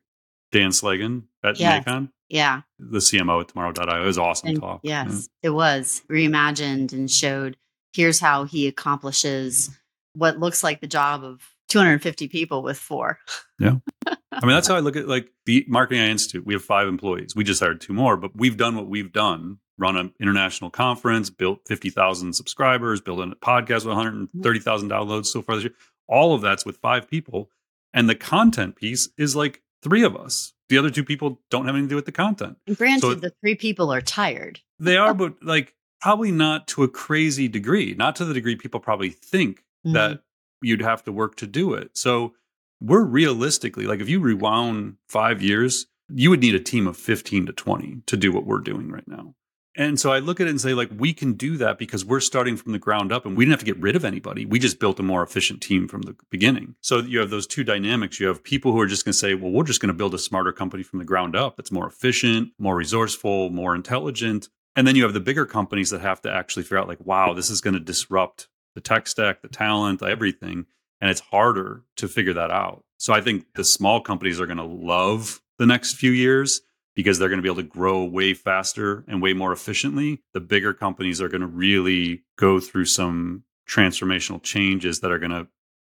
Dan 0.52 0.70
Slagen 0.70 1.24
at 1.42 1.58
yes. 1.58 1.84
MAICON. 1.84 2.10
Yeah. 2.28 2.62
The 2.78 2.98
CMO 2.98 3.42
at 3.42 3.48
tomorrow.io. 3.48 4.02
It 4.02 4.06
was 4.06 4.18
awesome 4.18 4.50
and, 4.50 4.60
talk. 4.60 4.80
Yes, 4.82 5.28
it 5.42 5.50
was 5.50 6.02
reimagined 6.10 6.92
and 6.92 7.10
showed 7.10 7.56
here's 7.92 8.20
how 8.20 8.44
he 8.44 8.66
accomplishes 8.66 9.70
what 10.14 10.38
looks 10.38 10.62
like 10.62 10.80
the 10.80 10.86
job 10.86 11.24
of 11.24 11.42
250 11.68 12.28
people 12.28 12.62
with 12.62 12.78
four. 12.78 13.18
Yeah. 13.58 13.76
I 14.06 14.46
mean, 14.46 14.54
that's 14.54 14.68
how 14.68 14.76
I 14.76 14.80
look 14.80 14.96
at 14.96 15.08
like 15.08 15.28
the 15.46 15.64
Marketing 15.68 16.02
AI 16.02 16.08
Institute. 16.08 16.46
We 16.46 16.54
have 16.54 16.64
five 16.64 16.88
employees. 16.88 17.34
We 17.36 17.44
just 17.44 17.60
hired 17.60 17.80
two 17.80 17.92
more, 17.92 18.16
but 18.16 18.30
we've 18.34 18.56
done 18.56 18.76
what 18.76 18.86
we've 18.86 19.12
done 19.12 19.58
run 19.78 19.96
an 19.96 20.12
international 20.20 20.70
conference, 20.70 21.30
built 21.30 21.60
50,000 21.66 22.32
subscribers, 22.32 23.00
built 23.00 23.20
a 23.20 23.34
podcast 23.36 23.84
with 23.84 23.86
130,000 23.86 24.88
mm-hmm. 24.88 24.96
downloads 24.96 25.26
so 25.26 25.42
far 25.42 25.56
this 25.56 25.64
year. 25.64 25.74
All 26.08 26.34
of 26.34 26.42
that's 26.42 26.64
with 26.64 26.78
five 26.78 27.08
people. 27.08 27.50
And 27.92 28.08
the 28.08 28.14
content 28.14 28.76
piece 28.76 29.08
is 29.16 29.36
like 29.36 29.62
three 29.82 30.02
of 30.02 30.16
us. 30.16 30.52
The 30.68 30.78
other 30.78 30.90
two 30.90 31.04
people 31.04 31.40
don't 31.50 31.66
have 31.66 31.74
anything 31.74 31.88
to 31.88 31.92
do 31.92 31.96
with 31.96 32.06
the 32.06 32.12
content. 32.12 32.56
And 32.66 32.76
granted, 32.76 33.00
so 33.00 33.14
the 33.14 33.32
three 33.40 33.54
people 33.54 33.92
are 33.92 34.00
tired. 34.00 34.60
they 34.78 34.96
are, 34.96 35.14
but 35.14 35.34
like 35.42 35.74
probably 36.00 36.32
not 36.32 36.66
to 36.68 36.82
a 36.82 36.88
crazy 36.88 37.48
degree, 37.48 37.94
not 37.94 38.16
to 38.16 38.24
the 38.24 38.34
degree 38.34 38.56
people 38.56 38.80
probably 38.80 39.10
think 39.10 39.58
mm-hmm. 39.86 39.92
that 39.92 40.22
you'd 40.62 40.82
have 40.82 41.04
to 41.04 41.12
work 41.12 41.36
to 41.36 41.46
do 41.46 41.74
it. 41.74 41.96
So 41.96 42.34
we're 42.80 43.04
realistically 43.04 43.86
like 43.86 44.00
if 44.00 44.08
you 44.08 44.20
rewound 44.20 44.96
five 45.08 45.42
years, 45.42 45.86
you 46.08 46.30
would 46.30 46.40
need 46.40 46.54
a 46.54 46.60
team 46.60 46.86
of 46.86 46.96
15 46.96 47.46
to 47.46 47.52
20 47.52 48.02
to 48.06 48.16
do 48.16 48.32
what 48.32 48.46
we're 48.46 48.58
doing 48.58 48.90
right 48.90 49.06
now. 49.06 49.34
And 49.76 49.98
so 49.98 50.12
I 50.12 50.20
look 50.20 50.40
at 50.40 50.46
it 50.46 50.50
and 50.50 50.60
say, 50.60 50.72
like, 50.72 50.90
we 50.96 51.12
can 51.12 51.32
do 51.32 51.56
that 51.56 51.78
because 51.78 52.04
we're 52.04 52.20
starting 52.20 52.56
from 52.56 52.72
the 52.72 52.78
ground 52.78 53.10
up 53.10 53.26
and 53.26 53.36
we 53.36 53.44
didn't 53.44 53.54
have 53.54 53.60
to 53.60 53.66
get 53.66 53.82
rid 53.82 53.96
of 53.96 54.04
anybody. 54.04 54.46
We 54.46 54.60
just 54.60 54.78
built 54.78 55.00
a 55.00 55.02
more 55.02 55.22
efficient 55.22 55.60
team 55.60 55.88
from 55.88 56.02
the 56.02 56.14
beginning. 56.30 56.76
So 56.80 56.98
you 56.98 57.18
have 57.18 57.30
those 57.30 57.46
two 57.46 57.64
dynamics. 57.64 58.20
You 58.20 58.28
have 58.28 58.44
people 58.44 58.70
who 58.70 58.80
are 58.80 58.86
just 58.86 59.04
going 59.04 59.12
to 59.12 59.18
say, 59.18 59.34
well, 59.34 59.50
we're 59.50 59.64
just 59.64 59.80
going 59.80 59.88
to 59.88 59.94
build 59.94 60.14
a 60.14 60.18
smarter 60.18 60.52
company 60.52 60.84
from 60.84 61.00
the 61.00 61.04
ground 61.04 61.34
up 61.34 61.56
that's 61.56 61.72
more 61.72 61.88
efficient, 61.88 62.52
more 62.58 62.76
resourceful, 62.76 63.50
more 63.50 63.74
intelligent. 63.74 64.48
And 64.76 64.86
then 64.86 64.94
you 64.94 65.02
have 65.02 65.12
the 65.12 65.20
bigger 65.20 65.46
companies 65.46 65.90
that 65.90 66.00
have 66.00 66.20
to 66.22 66.32
actually 66.32 66.62
figure 66.62 66.78
out, 66.78 66.88
like, 66.88 67.04
wow, 67.04 67.32
this 67.32 67.50
is 67.50 67.60
going 67.60 67.74
to 67.74 67.80
disrupt 67.80 68.48
the 68.76 68.80
tech 68.80 69.08
stack, 69.08 69.42
the 69.42 69.48
talent, 69.48 70.02
everything. 70.02 70.66
And 71.00 71.10
it's 71.10 71.20
harder 71.20 71.82
to 71.96 72.08
figure 72.08 72.32
that 72.34 72.50
out. 72.50 72.84
So 72.96 73.12
I 73.12 73.20
think 73.20 73.46
the 73.54 73.64
small 73.64 74.00
companies 74.00 74.40
are 74.40 74.46
going 74.46 74.56
to 74.58 74.64
love 74.64 75.42
the 75.58 75.66
next 75.66 75.94
few 75.94 76.12
years 76.12 76.62
because 76.94 77.18
they're 77.18 77.28
going 77.28 77.38
to 77.38 77.42
be 77.42 77.48
able 77.48 77.62
to 77.62 77.68
grow 77.68 78.04
way 78.04 78.34
faster 78.34 79.04
and 79.08 79.20
way 79.20 79.32
more 79.32 79.52
efficiently. 79.52 80.22
The 80.32 80.40
bigger 80.40 80.72
companies 80.72 81.20
are 81.20 81.28
going 81.28 81.40
to 81.40 81.46
really 81.46 82.22
go 82.36 82.60
through 82.60 82.86
some 82.86 83.44
transformational 83.68 84.42
changes 84.42 85.00
that 85.00 85.10
are 85.10 85.18
going 85.18 85.32
to, 85.32 85.46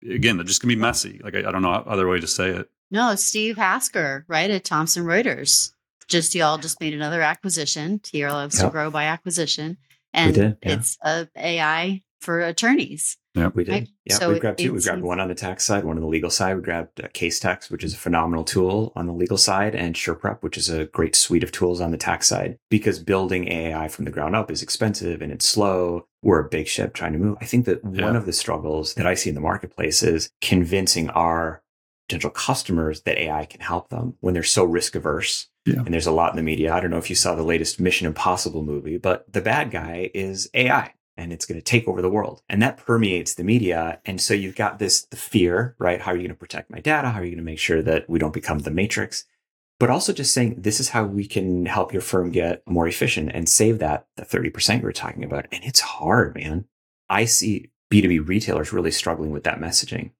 again, 0.09 0.37
they're 0.37 0.45
just 0.45 0.63
going 0.63 0.71
to 0.71 0.77
be 0.77 0.81
messy. 0.81 1.21
Like, 1.23 1.35
I, 1.35 1.41
I 1.41 1.53
don't 1.53 1.63
know 1.63 1.73
other 1.73 2.09
way 2.09 2.21
to 2.21 2.27
say 2.27 2.51
it. 2.51 2.71
No, 2.91 3.15
Steve 3.15 3.57
Hasker, 3.57 4.25
right, 4.29 4.51
at 4.51 4.65
Thomson 4.65 5.05
Reuters. 5.05 5.73
Just 6.07 6.35
y'all 6.35 6.59
just 6.59 6.81
made 6.81 6.95
another 6.95 7.23
acquisition. 7.23 7.99
TR 7.99 8.29
loves 8.29 8.59
yep. 8.59 8.67
to 8.67 8.71
grow 8.71 8.91
by 8.91 9.05
acquisition. 9.05 9.79
And 10.13 10.35
did, 10.35 10.59
yeah. 10.63 10.73
it's 10.75 10.99
a 11.03 11.29
AI 11.37 12.03
for 12.21 12.41
attorneys. 12.41 13.17
Yeah, 13.35 13.51
we 13.53 13.65
did. 13.65 13.73
Right? 13.73 13.89
Yeah, 14.05 14.17
so 14.17 14.33
we 14.33 14.39
grabbed 14.39 14.59
two. 14.59 14.73
We 14.73 14.81
grabbed 14.81 15.03
one 15.03 15.19
on 15.19 15.27
the 15.27 15.35
tax 15.35 15.65
side, 15.65 15.85
one 15.85 15.97
on 15.97 16.03
the 16.03 16.09
legal 16.09 16.31
side. 16.31 16.55
We 16.55 16.63
grabbed 16.63 17.01
uh, 17.01 17.09
Casetext, 17.09 17.69
which 17.69 17.83
is 17.83 17.93
a 17.93 17.97
phenomenal 17.97 18.45
tool 18.45 18.93
on 18.95 19.07
the 19.07 19.13
legal 19.13 19.39
side, 19.39 19.75
and 19.75 19.97
SurePrep, 19.97 20.43
which 20.43 20.57
is 20.57 20.71
a 20.71 20.85
great 20.87 21.17
suite 21.17 21.43
of 21.43 21.51
tools 21.51 21.81
on 21.81 21.91
the 21.91 21.97
tax 21.97 22.29
side. 22.29 22.59
Because 22.71 23.01
building 23.01 23.49
AI 23.49 23.89
from 23.89 24.05
the 24.05 24.13
ground 24.13 24.37
up 24.37 24.53
is 24.53 24.63
expensive 24.63 25.21
and 25.21 25.33
it's 25.33 25.49
slow. 25.49 26.07
We're 26.23 26.41
a 26.41 26.49
big 26.49 26.69
ship 26.69 26.95
trying 26.95 27.13
to 27.15 27.19
move. 27.19 27.37
I 27.41 27.45
think 27.45 27.67
that 27.67 27.81
yeah. 27.93 28.05
one 28.05 28.15
of 28.15 28.25
the 28.25 28.33
struggles 28.33 28.95
that 28.95 29.07
I 29.07 29.15
see 29.15 29.31
in 29.31 29.35
the 29.35 29.41
marketplace 29.41 30.03
is 30.03 30.31
convincing 30.41 31.11
our 31.11 31.63
potential 32.09 32.31
customers 32.31 33.03
that 33.03 33.19
AI 33.19 33.47
can 33.47 33.61
help 33.61 33.89
them 33.89 34.15
when 34.21 34.35
they're 34.35 34.43
so 34.45 34.63
risk 34.65 34.95
averse. 34.95 35.49
Yeah. 35.67 35.81
And 35.81 35.93
there's 35.93 36.07
a 36.07 36.13
lot 36.13 36.31
in 36.31 36.37
the 36.37 36.43
media. 36.43 36.73
I 36.73 36.79
don't 36.79 36.91
know 36.91 36.99
if 36.99 37.11
you 37.11 37.17
saw 37.17 37.35
the 37.35 37.43
latest 37.43 37.81
Mission 37.81 38.07
Impossible 38.07 38.63
movie, 38.63 38.99
but 38.99 39.31
the 39.33 39.41
bad 39.41 39.71
guy 39.71 40.11
is 40.15 40.49
AI 40.55 40.93
and 41.17 41.33
it's 41.33 41.47
going 41.47 41.59
to 41.59 41.65
take 41.65 41.87
over 41.89 42.03
the 42.03 42.11
world. 42.11 42.43
And 42.49 42.61
that 42.63 42.77
permeates 42.77 43.35
the 43.35 43.45
media. 43.45 44.01
And 44.05 44.21
so 44.21 44.35
you've 44.35 44.57
got 44.57 44.79
this 44.79 45.03
the 45.07 45.17
fear, 45.17 45.75
right? 45.79 46.01
How 46.01 46.13
are 46.13 46.17
you 46.17 46.23
going 46.23 46.31
to 46.31 46.35
protect 46.35 46.71
my 46.71 46.81
data? 46.81 47.11
How 47.11 47.21
are 47.21 47.25
you 47.25 47.31
going 47.31 47.39
to 47.39 47.45
make 47.45 47.59
sure 47.59 47.83
that 47.83 48.09
we 48.09 48.19
don't 48.19 48.35
become 48.35 48.61
the 48.61 48.71
matrix? 48.71 49.25
But 49.81 49.91
also 49.91 50.13
just 50.13 50.33
saying 50.33 50.57
this 50.59 50.81
is 50.81 50.91
how 50.91 51.05
we 51.05 51.27
can 51.27 51.67
help 51.67 51.93
your 51.93 52.03
firm 52.03 52.31
get 52.31 52.63
more 52.67 52.87
efficient 52.87 53.33
and 53.35 53.49
save 53.49 53.81
that 53.81 54.07
the 54.17 54.25
30% 54.25 54.79
you 54.79 54.83
were 54.83 54.93
talking 54.93 55.25
about. 55.25 55.47
And 55.51 55.65
it's 55.65 55.81
hard, 55.81 56.35
man. 56.35 56.67
I 57.09 57.25
see 57.25 57.71
B2B 57.93 58.27
retailers 58.27 58.73
really 58.73 58.91
struggling 58.91 59.31
with 59.31 59.45
that 59.45 59.59
messaging. 59.59 60.11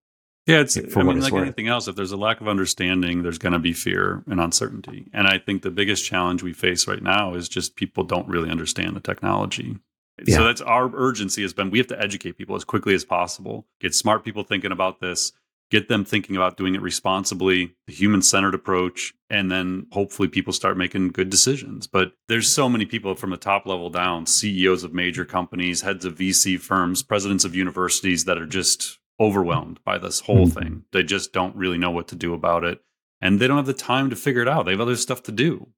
Yeah, 0.47 0.61
it's, 0.61 0.77
I 0.77 1.03
mean, 1.03 1.21
like 1.21 1.33
worth. 1.33 1.43
anything 1.43 1.69
else, 1.69 1.89
if 1.89 1.97
there's 1.97 2.13
a 2.13 2.19
lack 2.19 2.43
of 2.43 2.49
understanding, 2.49 3.23
there's 3.23 3.39
going 3.39 3.55
to 3.55 3.59
be 3.59 3.73
fear 3.73 4.23
and 4.27 4.41
uncertainty. 4.41 5.09
And 5.15 5.27
I 5.27 5.39
think 5.39 5.63
the 5.63 5.71
biggest 5.71 6.05
challenge 6.05 6.43
we 6.43 6.53
face 6.53 6.87
right 6.87 7.03
now 7.03 7.33
is 7.35 7.49
just 7.49 7.77
people 7.77 8.05
don't 8.05 8.29
really 8.29 8.51
understand 8.51 8.95
the 8.95 9.01
technology. 9.01 9.79
Yeah. 10.25 10.37
So 10.37 10.45
that's 10.45 10.61
our 10.61 10.91
urgency 10.95 11.43
has 11.43 11.53
been 11.53 11.71
we 11.71 11.79
have 11.79 11.89
to 11.89 12.01
educate 12.01 12.39
people 12.39 12.55
as 12.57 12.65
quickly 12.65 12.95
as 12.95 13.05
possible, 13.05 13.67
get 13.81 13.95
smart 13.95 14.25
people 14.25 14.45
thinking 14.45 14.71
about 14.71 15.01
this, 15.01 15.33
get 15.71 15.89
them 15.89 16.05
thinking 16.05 16.37
about 16.37 16.57
doing 16.57 16.75
it 16.75 16.83
responsibly, 16.83 17.75
the 17.87 17.93
human 17.93 18.23
centered 18.23 18.55
approach, 18.55 19.13
and 19.29 19.51
then 19.51 19.87
hopefully 19.91 20.29
people 20.29 20.53
start 20.53 20.77
making 20.77 21.09
good 21.09 21.31
decisions. 21.31 21.87
But 21.87 22.13
there's 22.29 22.53
so 22.53 22.69
many 22.69 22.87
people 22.87 23.15
from 23.17 23.31
the 23.31 23.37
top 23.37 23.67
level 23.67 23.91
down, 23.91 24.27
CEOs 24.27 24.85
of 24.85 24.95
major 24.95 25.25
companies, 25.25 25.81
heads 25.81 26.05
of 26.05 26.17
VC 26.17 26.61
firms, 26.61 27.03
presidents 27.03 27.45
of 27.45 27.57
universities 27.57 28.25
that 28.27 28.39
are 28.39 28.47
just 28.47 29.01
overwhelmed 29.19 29.81
by 29.85 29.99
this 29.99 30.21
whole 30.21 30.47
mm-hmm. 30.47 30.59
thing. 30.61 30.85
They 30.93 31.03
just 31.03 31.33
don't 31.33 31.57
really 31.57 31.79
know 31.79 31.91
what 31.91 32.09
to 32.09 32.17
do 32.17 32.35
about 32.35 32.63
it. 32.65 32.81
And 33.21 33.41
they 33.41 33.49
don't 33.49 33.57
have 33.57 33.67
the 33.67 33.73
time 33.73 34.11
to 34.11 34.17
figure 34.17 34.43
it 34.43 34.49
out. 34.49 34.67
They 34.67 34.73
have 34.73 34.81
other 34.81 34.97
stuff 34.97 35.23
to 35.25 35.33
do. 35.33 35.69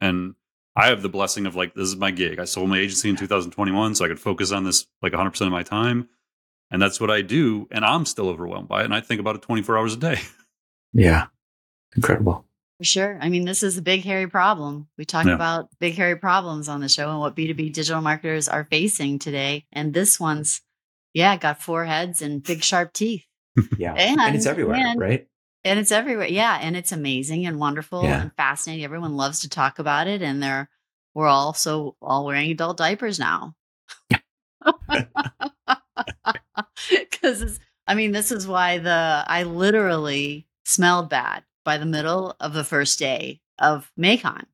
And 0.00 0.34
I 0.74 0.88
have 0.88 1.02
the 1.02 1.08
blessing 1.08 1.46
of 1.46 1.54
like, 1.54 1.74
this 1.74 1.88
is 1.88 1.96
my 1.96 2.10
gig. 2.10 2.38
I 2.38 2.44
sold 2.44 2.70
my 2.70 2.78
agency 2.78 3.10
in 3.10 3.16
2021, 3.16 3.94
so 3.94 4.04
I 4.04 4.08
could 4.08 4.20
focus 4.20 4.52
on 4.52 4.64
this 4.64 4.86
like 5.02 5.12
100% 5.12 5.40
of 5.42 5.52
my 5.52 5.62
time. 5.62 6.08
And 6.70 6.80
that's 6.80 7.00
what 7.00 7.10
I 7.10 7.20
do. 7.20 7.68
And 7.70 7.84
I'm 7.84 8.06
still 8.06 8.28
overwhelmed 8.28 8.68
by 8.68 8.80
it. 8.80 8.86
And 8.86 8.94
I 8.94 9.00
think 9.00 9.20
about 9.20 9.36
it 9.36 9.42
24 9.42 9.78
hours 9.78 9.94
a 9.94 9.98
day. 9.98 10.20
Yeah. 10.94 11.28
Incredible. 11.96 12.44
For 12.76 12.84
sure. 12.84 13.18
I 13.18 13.30
mean, 13.30 13.46
this 13.46 13.62
is 13.62 13.78
a 13.78 13.82
big, 13.82 14.04
hairy 14.04 14.28
problem. 14.28 14.88
We 14.98 15.06
talk 15.06 15.24
yeah. 15.24 15.32
about 15.32 15.70
big, 15.80 15.94
hairy 15.94 16.16
problems 16.16 16.68
on 16.68 16.82
the 16.82 16.88
show 16.90 17.08
and 17.08 17.18
what 17.18 17.34
B2B 17.34 17.72
digital 17.72 18.02
marketers 18.02 18.46
are 18.46 18.68
facing 18.70 19.18
today. 19.18 19.64
And 19.72 19.94
this 19.94 20.20
one's 20.20 20.60
yeah, 21.14 21.36
got 21.36 21.62
four 21.62 21.84
heads 21.84 22.22
and 22.22 22.42
big 22.42 22.62
sharp 22.62 22.92
teeth. 22.92 23.24
yeah. 23.78 23.94
And, 23.94 24.20
and 24.20 24.36
it's 24.36 24.46
everywhere, 24.46 24.76
and, 24.76 25.00
right? 25.00 25.26
And 25.64 25.78
it's 25.78 25.92
everywhere. 25.92 26.28
Yeah. 26.28 26.58
And 26.60 26.76
it's 26.76 26.92
amazing 26.92 27.46
and 27.46 27.58
wonderful 27.58 28.02
yeah. 28.04 28.22
and 28.22 28.32
fascinating. 28.36 28.84
Everyone 28.84 29.16
loves 29.16 29.40
to 29.40 29.48
talk 29.48 29.78
about 29.78 30.08
it. 30.08 30.22
And 30.22 30.42
they're, 30.42 30.68
we're 31.14 31.28
also 31.28 31.96
all 32.02 32.26
wearing 32.26 32.50
adult 32.50 32.76
diapers 32.78 33.18
now. 33.18 33.54
Because 36.88 37.60
I 37.86 37.94
mean, 37.94 38.12
this 38.12 38.32
is 38.32 38.46
why 38.46 38.78
the, 38.78 39.24
I 39.26 39.44
literally 39.44 40.46
smelled 40.64 41.10
bad 41.10 41.44
by 41.64 41.78
the 41.78 41.86
middle 41.86 42.34
of 42.40 42.52
the 42.52 42.64
first 42.64 42.98
day 42.98 43.40
of 43.58 43.90
MAICON 43.98 44.46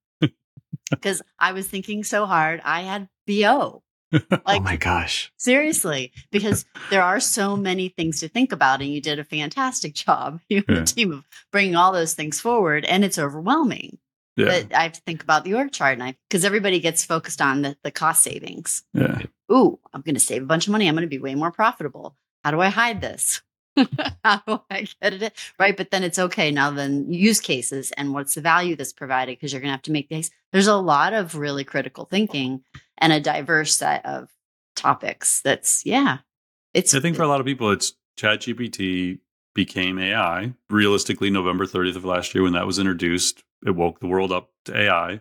because 0.90 1.22
I 1.38 1.52
was 1.52 1.66
thinking 1.66 2.04
so 2.04 2.26
hard. 2.26 2.60
I 2.64 2.82
had 2.82 3.08
BO. 3.26 3.82
Oh 4.30 4.38
like, 4.46 4.60
oh 4.60 4.64
my 4.64 4.76
gosh. 4.76 5.32
Seriously, 5.36 6.12
because 6.30 6.64
there 6.90 7.02
are 7.02 7.20
so 7.20 7.56
many 7.56 7.90
things 7.90 8.20
to 8.20 8.28
think 8.28 8.52
about, 8.52 8.80
and 8.80 8.90
you 8.90 9.00
did 9.00 9.18
a 9.18 9.24
fantastic 9.24 9.94
job, 10.06 10.40
you 10.48 10.64
and 10.66 10.76
yeah. 10.76 10.80
the 10.80 10.86
team 10.86 11.12
of 11.12 11.24
bringing 11.52 11.76
all 11.76 11.92
those 11.92 12.14
things 12.14 12.40
forward, 12.40 12.84
and 12.86 13.04
it's 13.04 13.18
overwhelming. 13.18 13.98
Yeah. 14.36 14.46
But 14.46 14.74
I 14.74 14.84
have 14.84 14.92
to 14.92 15.00
think 15.02 15.22
about 15.22 15.44
the 15.44 15.54
org 15.54 15.72
chart, 15.72 15.94
and 15.94 16.02
I 16.02 16.16
because 16.28 16.44
everybody 16.44 16.80
gets 16.80 17.04
focused 17.04 17.42
on 17.42 17.62
the, 17.62 17.76
the 17.82 17.90
cost 17.90 18.22
savings. 18.22 18.84
Yeah. 18.94 19.22
Ooh, 19.52 19.78
I'm 19.92 20.02
going 20.02 20.14
to 20.14 20.20
save 20.20 20.42
a 20.42 20.46
bunch 20.46 20.66
of 20.66 20.72
money. 20.72 20.88
I'm 20.88 20.94
going 20.94 21.02
to 21.02 21.08
be 21.08 21.18
way 21.18 21.34
more 21.34 21.52
profitable. 21.52 22.16
How 22.44 22.50
do 22.50 22.60
I 22.60 22.68
hide 22.68 23.00
this? 23.00 23.42
How 24.24 24.42
do 24.46 24.60
I 24.70 24.86
get 25.02 25.22
it? 25.22 25.32
Right. 25.58 25.76
But 25.76 25.90
then 25.90 26.02
it's 26.02 26.18
okay. 26.18 26.50
Now, 26.50 26.70
then 26.70 27.12
use 27.12 27.40
cases 27.40 27.92
and 27.92 28.12
what's 28.12 28.34
the 28.34 28.40
value 28.40 28.76
that's 28.76 28.92
provided 28.92 29.32
because 29.32 29.52
you're 29.52 29.60
going 29.60 29.68
to 29.68 29.72
have 29.72 29.82
to 29.82 29.92
make 29.92 30.08
these. 30.08 30.30
There's 30.52 30.66
a 30.66 30.76
lot 30.76 31.12
of 31.12 31.34
really 31.34 31.64
critical 31.64 32.04
thinking 32.04 32.62
and 32.98 33.12
a 33.12 33.20
diverse 33.20 33.76
set 33.76 34.04
of 34.04 34.28
topics. 34.76 35.40
That's, 35.42 35.84
yeah. 35.84 36.18
It's, 36.74 36.94
I 36.94 37.00
think 37.00 37.16
for 37.16 37.22
a 37.22 37.28
lot 37.28 37.40
of 37.40 37.46
people, 37.46 37.70
it's 37.70 37.94
ChatGPT 38.18 39.20
became 39.54 39.98
AI. 39.98 40.54
Realistically, 40.70 41.30
November 41.30 41.66
30th 41.66 41.96
of 41.96 42.04
last 42.04 42.34
year, 42.34 42.44
when 42.44 42.52
that 42.52 42.66
was 42.66 42.78
introduced, 42.78 43.42
it 43.66 43.72
woke 43.72 44.00
the 44.00 44.06
world 44.06 44.32
up 44.32 44.50
to 44.66 44.76
AI. 44.76 45.18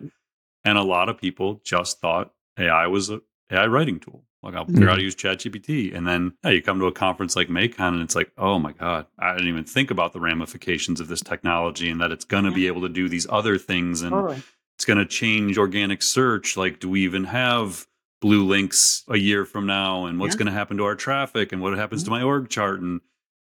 And 0.64 0.78
a 0.78 0.84
lot 0.84 1.10
of 1.10 1.18
people 1.18 1.62
just 1.64 2.00
thought 2.02 2.34
AI 2.60 2.88
was 2.88 3.10
a 3.10 3.22
AI 3.52 3.66
writing 3.68 4.00
tool. 4.00 4.27
Like 4.44 4.56
I'll 4.56 4.66
figure 4.66 4.82
mm-hmm. 4.82 4.90
out 4.90 4.92
how 4.92 4.98
to 4.98 5.04
use 5.04 5.16
ChatGPT. 5.16 5.96
And 5.96 6.08
then 6.08 6.34
yeah, 6.44 6.52
you 6.52 6.62
come 6.62 6.80
to 6.80 6.86
a 6.86 6.92
conference 6.92 7.36
like 7.36 7.48
MAICON 7.48 7.94
and 7.94 8.02
it's 8.02 8.16
like, 8.16 8.32
oh 8.38 8.60
my 8.60 8.72
God, 8.72 9.08
I 9.18 9.34
didn't 9.34 9.50
even 9.50 9.64
think 9.64 9.92
about 9.92 10.14
the 10.14 10.20
ramifications 10.20 11.00
of 11.00 11.08
this 11.08 11.22
technology 11.22 11.90
and 11.90 12.00
that 12.02 12.12
it's 12.12 12.26
going 12.26 12.44
to 12.44 12.52
yeah. 12.52 12.56
be 12.56 12.68
able 12.68 12.82
to 12.82 12.90
do 12.90 13.10
these 13.10 13.28
other 13.30 13.58
things 13.58 14.02
and 14.02 14.12
totally. 14.12 14.42
it's 14.76 14.86
going 14.86 15.00
to 15.00 15.06
change 15.06 15.58
organic 15.58 16.04
search. 16.04 16.56
Like, 16.56 16.80
do 16.80 16.90
we 16.90 17.04
even 17.04 17.26
have 17.26 17.88
blue 18.22 18.46
links 18.46 19.04
a 19.10 19.18
year 19.18 19.44
from 19.44 19.66
now? 19.66 20.06
And 20.06 20.20
what's 20.20 20.36
yeah. 20.36 20.40
going 20.40 20.48
to 20.48 20.58
happen 20.58 20.78
to 20.78 20.86
our 20.86 20.96
traffic 20.96 21.52
and 21.52 21.62
what 21.62 21.76
happens 21.78 22.04
mm-hmm. 22.04 22.14
to 22.14 22.20
my 22.20 22.24
org 22.24 22.50
chart? 22.50 22.80
And 22.80 23.02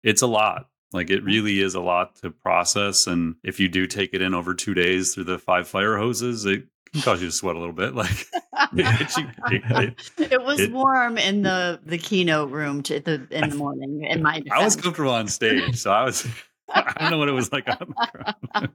it's 0.02 0.22
a 0.22 0.26
lot. 0.26 0.68
Like 0.92 1.10
it 1.10 1.24
really 1.24 1.60
is 1.60 1.74
a 1.74 1.80
lot 1.80 2.16
to 2.22 2.30
process. 2.30 3.06
And 3.06 3.36
if 3.42 3.58
you 3.60 3.68
do 3.68 3.86
take 3.86 4.14
it 4.14 4.22
in 4.22 4.34
over 4.34 4.54
two 4.54 4.72
days 4.72 5.14
through 5.14 5.24
the 5.24 5.38
five 5.38 5.68
fire 5.68 5.96
hoses, 5.96 6.46
it 6.46 6.64
can 6.96 7.12
cause 7.12 7.20
you 7.20 7.28
to 7.28 7.32
sweat 7.32 7.56
a 7.56 7.58
little 7.58 7.74
bit. 7.74 7.94
Like 7.94 8.10
it, 8.72 9.94
it, 10.18 10.32
it 10.32 10.42
was 10.42 10.68
warm 10.70 11.18
in 11.18 11.42
the 11.42 11.80
the 11.84 11.98
keynote 11.98 12.50
room 12.50 12.82
to 12.84 13.00
the 13.00 13.26
in 13.30 13.50
the 13.50 13.56
morning. 13.56 14.04
In 14.04 14.22
my 14.22 14.40
defense. 14.40 14.60
I 14.60 14.64
was 14.64 14.76
comfortable 14.76 15.12
on 15.12 15.28
stage, 15.28 15.76
so 15.76 15.90
I 15.90 16.04
was. 16.04 16.26
I 16.68 16.94
don't 16.98 17.12
know 17.12 17.18
what 17.18 17.28
it 17.28 17.32
was 17.32 17.52
like 17.52 17.68
on 17.68 17.76
the 17.78 18.08
ground. 18.12 18.72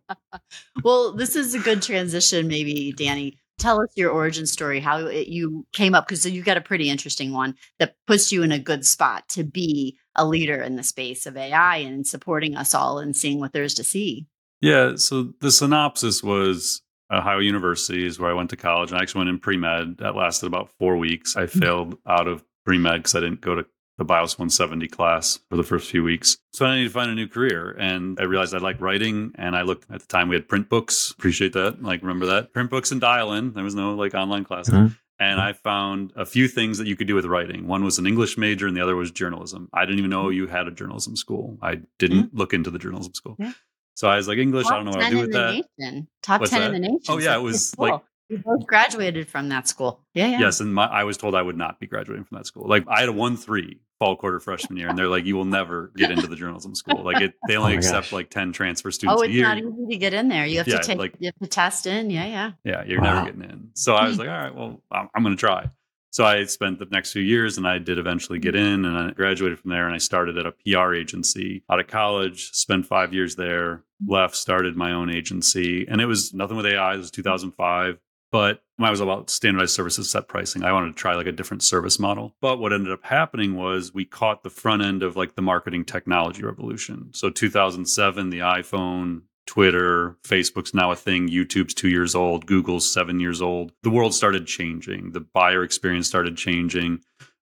well, 0.82 1.12
this 1.12 1.36
is 1.36 1.54
a 1.54 1.60
good 1.60 1.82
transition, 1.82 2.48
maybe, 2.48 2.94
Danny. 2.94 3.38
Tell 3.60 3.82
us 3.82 3.90
your 3.98 4.12
origin 4.12 4.46
story, 4.46 4.80
how 4.80 5.08
it, 5.08 5.28
you 5.28 5.68
came 5.74 5.94
up, 5.94 6.08
because 6.08 6.26
you've 6.26 6.46
got 6.46 6.56
a 6.56 6.62
pretty 6.62 6.90
interesting 6.90 7.34
one 7.34 7.56
that 7.80 7.98
puts 8.08 8.32
you 8.32 8.44
in 8.44 8.54
a 8.54 8.60
good 8.60 8.86
spot 8.86 9.28
to 9.32 9.44
be 9.44 9.98
a 10.16 10.26
leader 10.26 10.62
in 10.62 10.78
the 10.78 10.84
space 10.84 11.26
of 11.26 11.36
AI 11.36 11.78
and 11.78 12.08
supporting 12.08 12.56
us 12.56 12.74
all 12.74 12.98
and 12.98 13.14
seeing 13.14 13.42
what 13.42 13.52
there's 13.52 13.74
to 13.74 13.84
see. 13.84 14.26
Yeah. 14.62 14.96
So 14.96 15.34
the 15.42 15.52
synopsis 15.52 16.24
was 16.24 16.82
Ohio 17.12 17.40
University 17.40 18.06
is 18.06 18.20
where 18.20 18.32
I 18.32 18.34
went 18.34 18.50
to 18.52 18.58
college. 18.58 18.92
And 18.92 19.00
I 19.00 19.02
actually 19.02 19.20
went 19.20 19.30
in 19.30 19.40
pre 19.40 19.58
med. 19.58 19.98
That 19.98 20.16
lasted 20.16 20.48
about 20.48 20.70
four 20.80 20.98
weeks. 20.98 21.36
I 21.36 21.46
hmm. 21.46 21.60
failed 21.60 21.98
out 22.08 22.28
of 22.28 22.44
pre 22.66 22.78
med 22.78 23.00
because 23.00 23.16
I 23.16 23.20
didn't 23.20 23.42
go 23.42 23.56
to 23.56 23.66
the 23.98 24.06
BIOS 24.06 24.40
170 24.40 24.88
class 24.88 25.40
for 25.50 25.58
the 25.58 25.64
first 25.64 25.92
few 25.92 26.04
weeks. 26.04 26.38
So 26.54 26.66
I 26.66 26.76
needed 26.76 26.88
to 26.88 26.94
find 26.94 27.12
a 27.12 27.16
new 27.16 27.28
career. 27.28 27.76
And 27.78 28.20
I 28.20 28.24
realized 28.24 28.56
I 28.56 28.58
like 28.58 28.82
writing. 28.82 29.34
And 29.36 29.56
I 29.56 29.62
looked 29.62 29.92
at 29.92 30.02
the 30.02 30.08
time 30.08 30.28
we 30.28 30.36
had 30.36 30.48
print 30.48 30.70
books. 30.70 31.12
Appreciate 31.12 31.54
that. 31.54 31.84
Like, 31.84 32.02
remember 32.02 32.26
that? 32.28 32.54
Print 32.54 32.70
books 32.70 32.92
and 32.92 33.00
dial 33.00 33.34
in. 33.34 33.54
There 33.54 33.64
was 33.64 33.76
no 33.76 33.94
like 33.94 34.16
online 34.16 34.44
class. 34.44 34.70
Mm-hmm. 34.70 34.94
And 35.20 35.40
I 35.40 35.54
found 35.54 36.14
a 36.16 36.26
few 36.26 36.48
things 36.48 36.80
that 36.80 36.88
you 36.88 36.96
could 36.96 37.06
do 37.06 37.14
with 37.14 37.26
writing. 37.26 37.68
One 37.68 37.84
was 37.84 38.00
an 38.00 38.08
English 38.08 38.40
major, 38.40 38.66
and 38.66 38.76
the 38.76 38.82
other 38.82 38.96
was 38.96 39.12
journalism. 39.12 39.70
I 39.72 39.86
didn't 39.86 40.00
even 40.00 40.10
know 40.10 40.30
you 40.30 40.48
had 40.48 40.68
a 40.68 40.72
journalism 40.72 41.16
school. 41.16 41.60
I 41.62 41.82
didn't 42.00 42.24
mm-hmm. 42.24 42.38
look 42.38 42.56
into 42.56 42.72
the 42.72 42.80
journalism 42.80 43.14
school. 43.14 43.36
Yeah. 43.38 43.52
So 43.96 44.08
I 44.08 44.16
was 44.16 44.28
like, 44.28 44.38
English, 44.38 44.66
Top 44.66 44.74
I 44.74 44.76
don't 44.78 44.86
know 44.86 44.92
what 44.92 45.04
to 45.04 45.10
do 45.10 45.20
with 45.20 45.34
that. 45.34 45.64
Nation. 45.80 46.08
Top 46.22 46.42
What's 46.42 46.52
10 46.52 46.62
that? 46.62 46.74
in 46.74 46.82
the 46.82 46.88
oh, 46.88 46.92
nation. 46.92 47.14
Oh, 47.14 47.18
yeah. 47.20 47.36
It 47.36 47.42
was 47.42 47.74
cool. 47.78 47.90
like, 47.90 48.02
we 48.32 48.38
both 48.38 48.66
graduated 48.66 49.28
from 49.28 49.50
that 49.50 49.68
school. 49.68 50.00
Yeah, 50.14 50.28
yeah. 50.28 50.40
Yes, 50.40 50.62
and 50.62 50.74
my, 50.74 50.86
I 50.86 51.04
was 51.04 51.18
told 51.18 51.36
I 51.36 51.42
would 51.42 51.58
not 51.58 51.80
be 51.80 51.88
graduating 51.88 52.24
from 52.24 52.38
that 52.38 52.46
school. 52.46 52.68
Like 52.68 52.86
I 52.88 53.02
had 53.02 53.10
a 53.10 53.14
one 53.14 53.36
three 53.36 53.82
fall 54.00 54.16
quarter 54.16 54.40
freshman 54.40 54.78
year, 54.78 54.88
and 54.88 54.98
they're 54.98 55.10
like, 55.10 55.26
"You 55.26 55.36
will 55.36 55.46
never 55.46 55.92
get 55.98 56.12
into 56.12 56.28
the 56.28 56.36
journalism 56.38 56.74
school. 56.74 57.04
Like 57.04 57.22
it, 57.22 57.34
they 57.48 57.56
oh 57.58 57.64
only 57.64 57.74
oh 57.74 57.78
accept 57.78 58.08
gosh. 58.08 58.14
like 58.14 58.30
ten 58.30 58.54
transfer 58.54 58.90
students. 58.90 59.20
Oh, 59.20 59.24
it's 59.24 59.32
a 59.32 59.34
year. 59.34 59.44
not 59.44 59.58
easy 59.58 59.86
to 59.90 59.98
get 59.98 60.14
in 60.14 60.30
there. 60.30 60.46
You 60.46 60.60
have 60.60 60.68
yeah, 60.68 60.78
to 60.78 60.84
take, 60.84 60.98
like, 60.98 61.14
you 61.20 61.28
have 61.28 61.40
to 61.42 61.48
test 61.48 61.86
in. 61.88 62.10
Yeah, 62.10 62.26
yeah. 62.26 62.52
Yeah, 62.64 62.86
you're 62.86 63.02
wow. 63.02 63.16
never 63.16 63.26
getting 63.26 63.44
in. 63.44 63.70
So 63.74 63.96
I 63.96 64.08
was 64.08 64.18
like, 64.18 64.30
all 64.30 64.34
right, 64.34 64.56
well, 64.56 64.82
I'm, 64.92 65.10
I'm 65.14 65.24
going 65.24 65.36
to 65.36 65.40
try. 65.40 65.70
So 66.12 66.26
I 66.26 66.44
spent 66.44 66.78
the 66.78 66.88
next 66.92 67.14
few 67.14 67.22
years 67.22 67.58
and 67.58 67.68
I 67.68 67.78
did 67.78 67.98
eventually 67.98 68.38
get 68.38 68.54
mm-hmm. 68.54 68.74
in 68.74 68.86
and 68.86 68.98
I 68.98 69.12
graduated 69.12 69.60
from 69.60 69.72
there 69.72 69.86
and 69.86 69.96
I 69.96 69.98
started 69.98 70.38
at 70.38 70.46
a 70.46 70.52
PR 70.52 70.94
agency 70.94 71.64
out 71.70 71.80
of 71.80 71.88
college, 71.88 72.52
spent 72.52 72.86
five 72.86 73.14
years 73.14 73.38
there, 73.38 73.84
left, 74.06 74.36
started 74.36 74.76
my 74.76 74.92
own 74.92 75.10
agency. 75.10 75.88
And 75.88 76.02
it 76.02 76.06
was 76.06 76.34
nothing 76.34 76.58
with 76.58 76.66
AI. 76.66 76.96
It 76.96 76.98
was 76.98 77.12
2005. 77.12 77.98
But 78.32 78.64
when 78.78 78.88
I 78.88 78.92
was 78.92 79.02
about 79.02 79.30
standardized 79.30 79.74
services 79.74 80.10
set 80.10 80.28
pricing, 80.28 80.64
I 80.64 80.72
wanted 80.72 80.88
to 80.88 80.94
try 80.94 81.16
like 81.16 81.28
a 81.28 81.34
different 81.34 81.64
service 81.64 82.00
model. 82.00 82.34
But 82.42 82.60
what 82.60 82.72
ended 82.72 82.92
up 82.92 83.04
happening 83.04 83.56
was 83.56 83.94
we 83.94 84.06
caught 84.06 84.44
the 84.44 84.50
front 84.50 84.82
end 84.82 85.04
of 85.04 85.16
like 85.18 85.36
the 85.36 85.42
marketing 85.42 85.86
technology 85.86 86.44
revolution. 86.44 87.12
So 87.14 87.30
2007, 87.30 88.30
the 88.30 88.40
iPhone, 88.40 89.24
Twitter, 89.46 90.18
Facebook's 90.24 90.74
now 90.74 90.92
a 90.92 90.96
thing, 90.96 91.30
YouTube's 91.30 91.74
two 91.74 91.90
years 91.90 92.16
old, 92.16 92.46
Google's 92.46 92.92
seven 92.92 93.20
years 93.20 93.42
old. 93.42 93.72
The 93.84 93.90
world 93.90 94.14
started 94.14 94.48
changing, 94.48 95.12
the 95.12 95.22
buyer 95.22 95.64
experience 95.64 96.08
started 96.08 96.38
changing. 96.38 97.02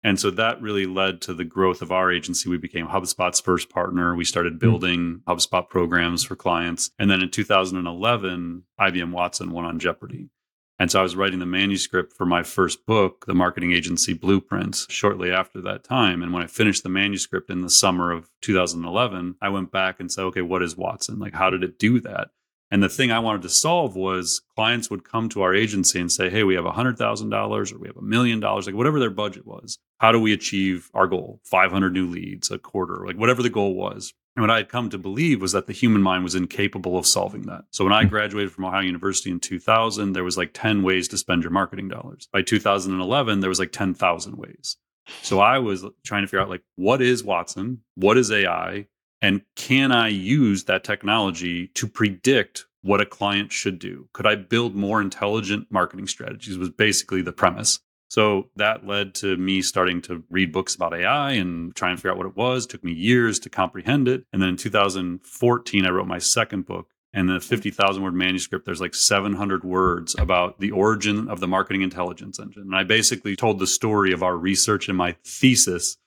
And 0.05 0.19
so 0.19 0.29
that 0.31 0.61
really 0.61 0.85
led 0.85 1.19
to 1.21 1.33
the 1.33 1.43
growth 1.43 1.81
of 1.81 1.91
our 1.91 2.11
agency. 2.11 2.47
We 2.47 2.59
became 2.59 2.87
HubSpot's 2.87 3.39
first 3.39 3.71
partner. 3.71 4.15
We 4.15 4.23
started 4.23 4.53
hmm. 4.53 4.59
building. 4.59 5.21
HubSpot 5.27 5.67
programs 5.67 6.23
for 6.23 6.35
clients. 6.35 6.91
And 6.99 7.09
then 7.09 7.21
in 7.21 7.31
2011, 7.31 8.63
IBM 8.79 9.11
Watson 9.11 9.51
won 9.51 9.65
on 9.65 9.79
Jeopardy. 9.79 10.29
And 10.77 10.91
so 10.91 10.99
I 10.99 11.03
was 11.03 11.15
writing 11.15 11.39
the 11.39 11.45
manuscript 11.45 12.13
for 12.13 12.25
my 12.25 12.43
first 12.43 12.85
book, 12.85 13.25
The 13.25 13.33
Marketing 13.33 13.71
Agency 13.71 14.13
Blueprints, 14.13 14.85
shortly 14.89 15.31
after 15.31 15.61
that 15.61 15.83
time. 15.85 16.21
And 16.21 16.33
when 16.33 16.43
I 16.43 16.47
finished 16.47 16.83
the 16.83 16.89
manuscript 16.89 17.49
in 17.49 17.61
the 17.61 17.69
summer 17.69 18.11
of 18.11 18.29
2011, 18.41 19.35
I 19.41 19.49
went 19.49 19.71
back 19.71 19.99
and 19.99 20.11
said, 20.11 20.23
okay, 20.25 20.41
what 20.41 20.61
is 20.61 20.75
Watson? 20.75 21.17
Like, 21.17 21.33
how 21.33 21.49
did 21.49 21.63
it 21.63 21.79
do 21.79 22.01
that? 22.01 22.29
And 22.71 22.81
the 22.81 22.89
thing 22.89 23.11
I 23.11 23.19
wanted 23.19 23.43
to 23.43 23.49
solve 23.49 23.95
was 23.95 24.41
clients 24.55 24.89
would 24.89 25.03
come 25.03 25.29
to 25.29 25.43
our 25.43 25.53
agency 25.53 25.99
and 25.99 26.11
say, 26.11 26.29
Hey, 26.29 26.43
we 26.43 26.55
have 26.55 26.65
$100,000 26.65 27.73
or 27.73 27.77
we 27.77 27.87
have 27.87 27.97
a 27.97 28.01
million 28.01 28.39
dollars, 28.39 28.65
like 28.65 28.75
whatever 28.75 28.99
their 28.99 29.11
budget 29.11 29.45
was. 29.45 29.77
How 29.99 30.11
do 30.11 30.19
we 30.19 30.33
achieve 30.33 30.89
our 30.93 31.07
goal? 31.07 31.41
500 31.45 31.93
new 31.93 32.07
leads 32.07 32.49
a 32.51 32.57
quarter, 32.57 33.05
like 33.05 33.17
whatever 33.17 33.43
the 33.43 33.49
goal 33.49 33.75
was. 33.75 34.13
And 34.35 34.43
what 34.43 34.51
I 34.51 34.57
had 34.57 34.69
come 34.69 34.89
to 34.89 34.97
believe 34.97 35.41
was 35.41 35.53
that 35.53 35.65
the 35.65 35.73
human 35.73 36.01
mind 36.01 36.23
was 36.23 36.35
incapable 36.35 36.97
of 36.97 37.07
solving 37.07 37.43
that. 37.43 37.65
So 37.71 37.85
when 37.85 37.93
I 37.93 38.03
hmm. 38.03 38.09
graduated 38.09 38.51
from 38.51 38.65
Ohio 38.65 38.81
University 38.81 39.31
in 39.31 39.39
2000, 39.39 40.13
there 40.13 40.23
was 40.23 40.37
like 40.37 40.51
10 40.53 40.83
ways 40.83 41.07
to 41.09 41.17
spend 41.17 41.43
your 41.43 41.51
marketing 41.51 41.87
dollars. 41.87 42.27
By 42.31 42.41
2011, 42.41 43.39
there 43.39 43.49
was 43.49 43.59
like 43.59 43.71
10,000 43.71 44.37
ways. 44.37 44.77
So 45.21 45.39
I 45.39 45.59
was 45.59 45.85
trying 46.03 46.23
to 46.23 46.27
figure 46.27 46.41
out 46.41 46.49
like 46.49 46.63
what 46.75 47.01
is 47.01 47.23
Watson? 47.23 47.81
What 47.95 48.17
is 48.17 48.31
AI? 48.31 48.87
And 49.21 49.41
can 49.55 49.91
I 49.91 50.09
use 50.09 50.65
that 50.65 50.83
technology 50.83 51.67
to 51.67 51.87
predict 51.87 52.65
what 52.81 53.01
a 53.01 53.05
client 53.05 53.51
should 53.51 53.79
do? 53.79 54.09
Could 54.13 54.27
I 54.27 54.35
build 54.35 54.75
more 54.75 55.01
intelligent 55.01 55.67
marketing 55.71 56.07
strategies? 56.07 56.57
Was 56.57 56.69
basically 56.69 57.21
the 57.21 57.31
premise. 57.31 57.79
So 58.15 58.49
that 58.55 58.87
led 58.87 59.13
to 59.15 59.35
me 59.35 59.61
starting 59.61 60.01
to 60.03 60.23
read 60.29 60.53
books 60.53 60.73
about 60.73 60.93
AI 60.93 61.31
and 61.31 61.75
try 61.75 61.89
and 61.89 61.99
figure 61.99 62.11
out 62.11 62.17
what 62.17 62.25
it 62.25 62.37
was. 62.37 62.63
It 62.63 62.69
took 62.69 62.81
me 62.81 62.93
years 62.93 63.39
to 63.39 63.49
comprehend 63.49 64.07
it. 64.07 64.23
And 64.31 64.41
then 64.41 64.47
in 64.47 64.55
2014, 64.55 65.85
I 65.85 65.89
wrote 65.89 66.07
my 66.07 66.19
second 66.19 66.65
book. 66.65 66.87
And 67.11 67.27
the 67.27 67.41
50,000 67.41 68.01
word 68.01 68.13
manuscript, 68.13 68.65
there's 68.65 68.79
like 68.79 68.95
700 68.95 69.65
words 69.65 70.15
about 70.17 70.61
the 70.61 70.71
origin 70.71 71.27
of 71.27 71.41
the 71.41 71.47
marketing 71.49 71.81
intelligence 71.81 72.39
engine. 72.39 72.61
And 72.61 72.75
I 72.77 72.85
basically 72.85 73.35
told 73.35 73.59
the 73.59 73.67
story 73.67 74.13
of 74.13 74.23
our 74.23 74.37
research 74.37 74.87
and 74.87 74.97
my 74.97 75.17
thesis 75.25 75.97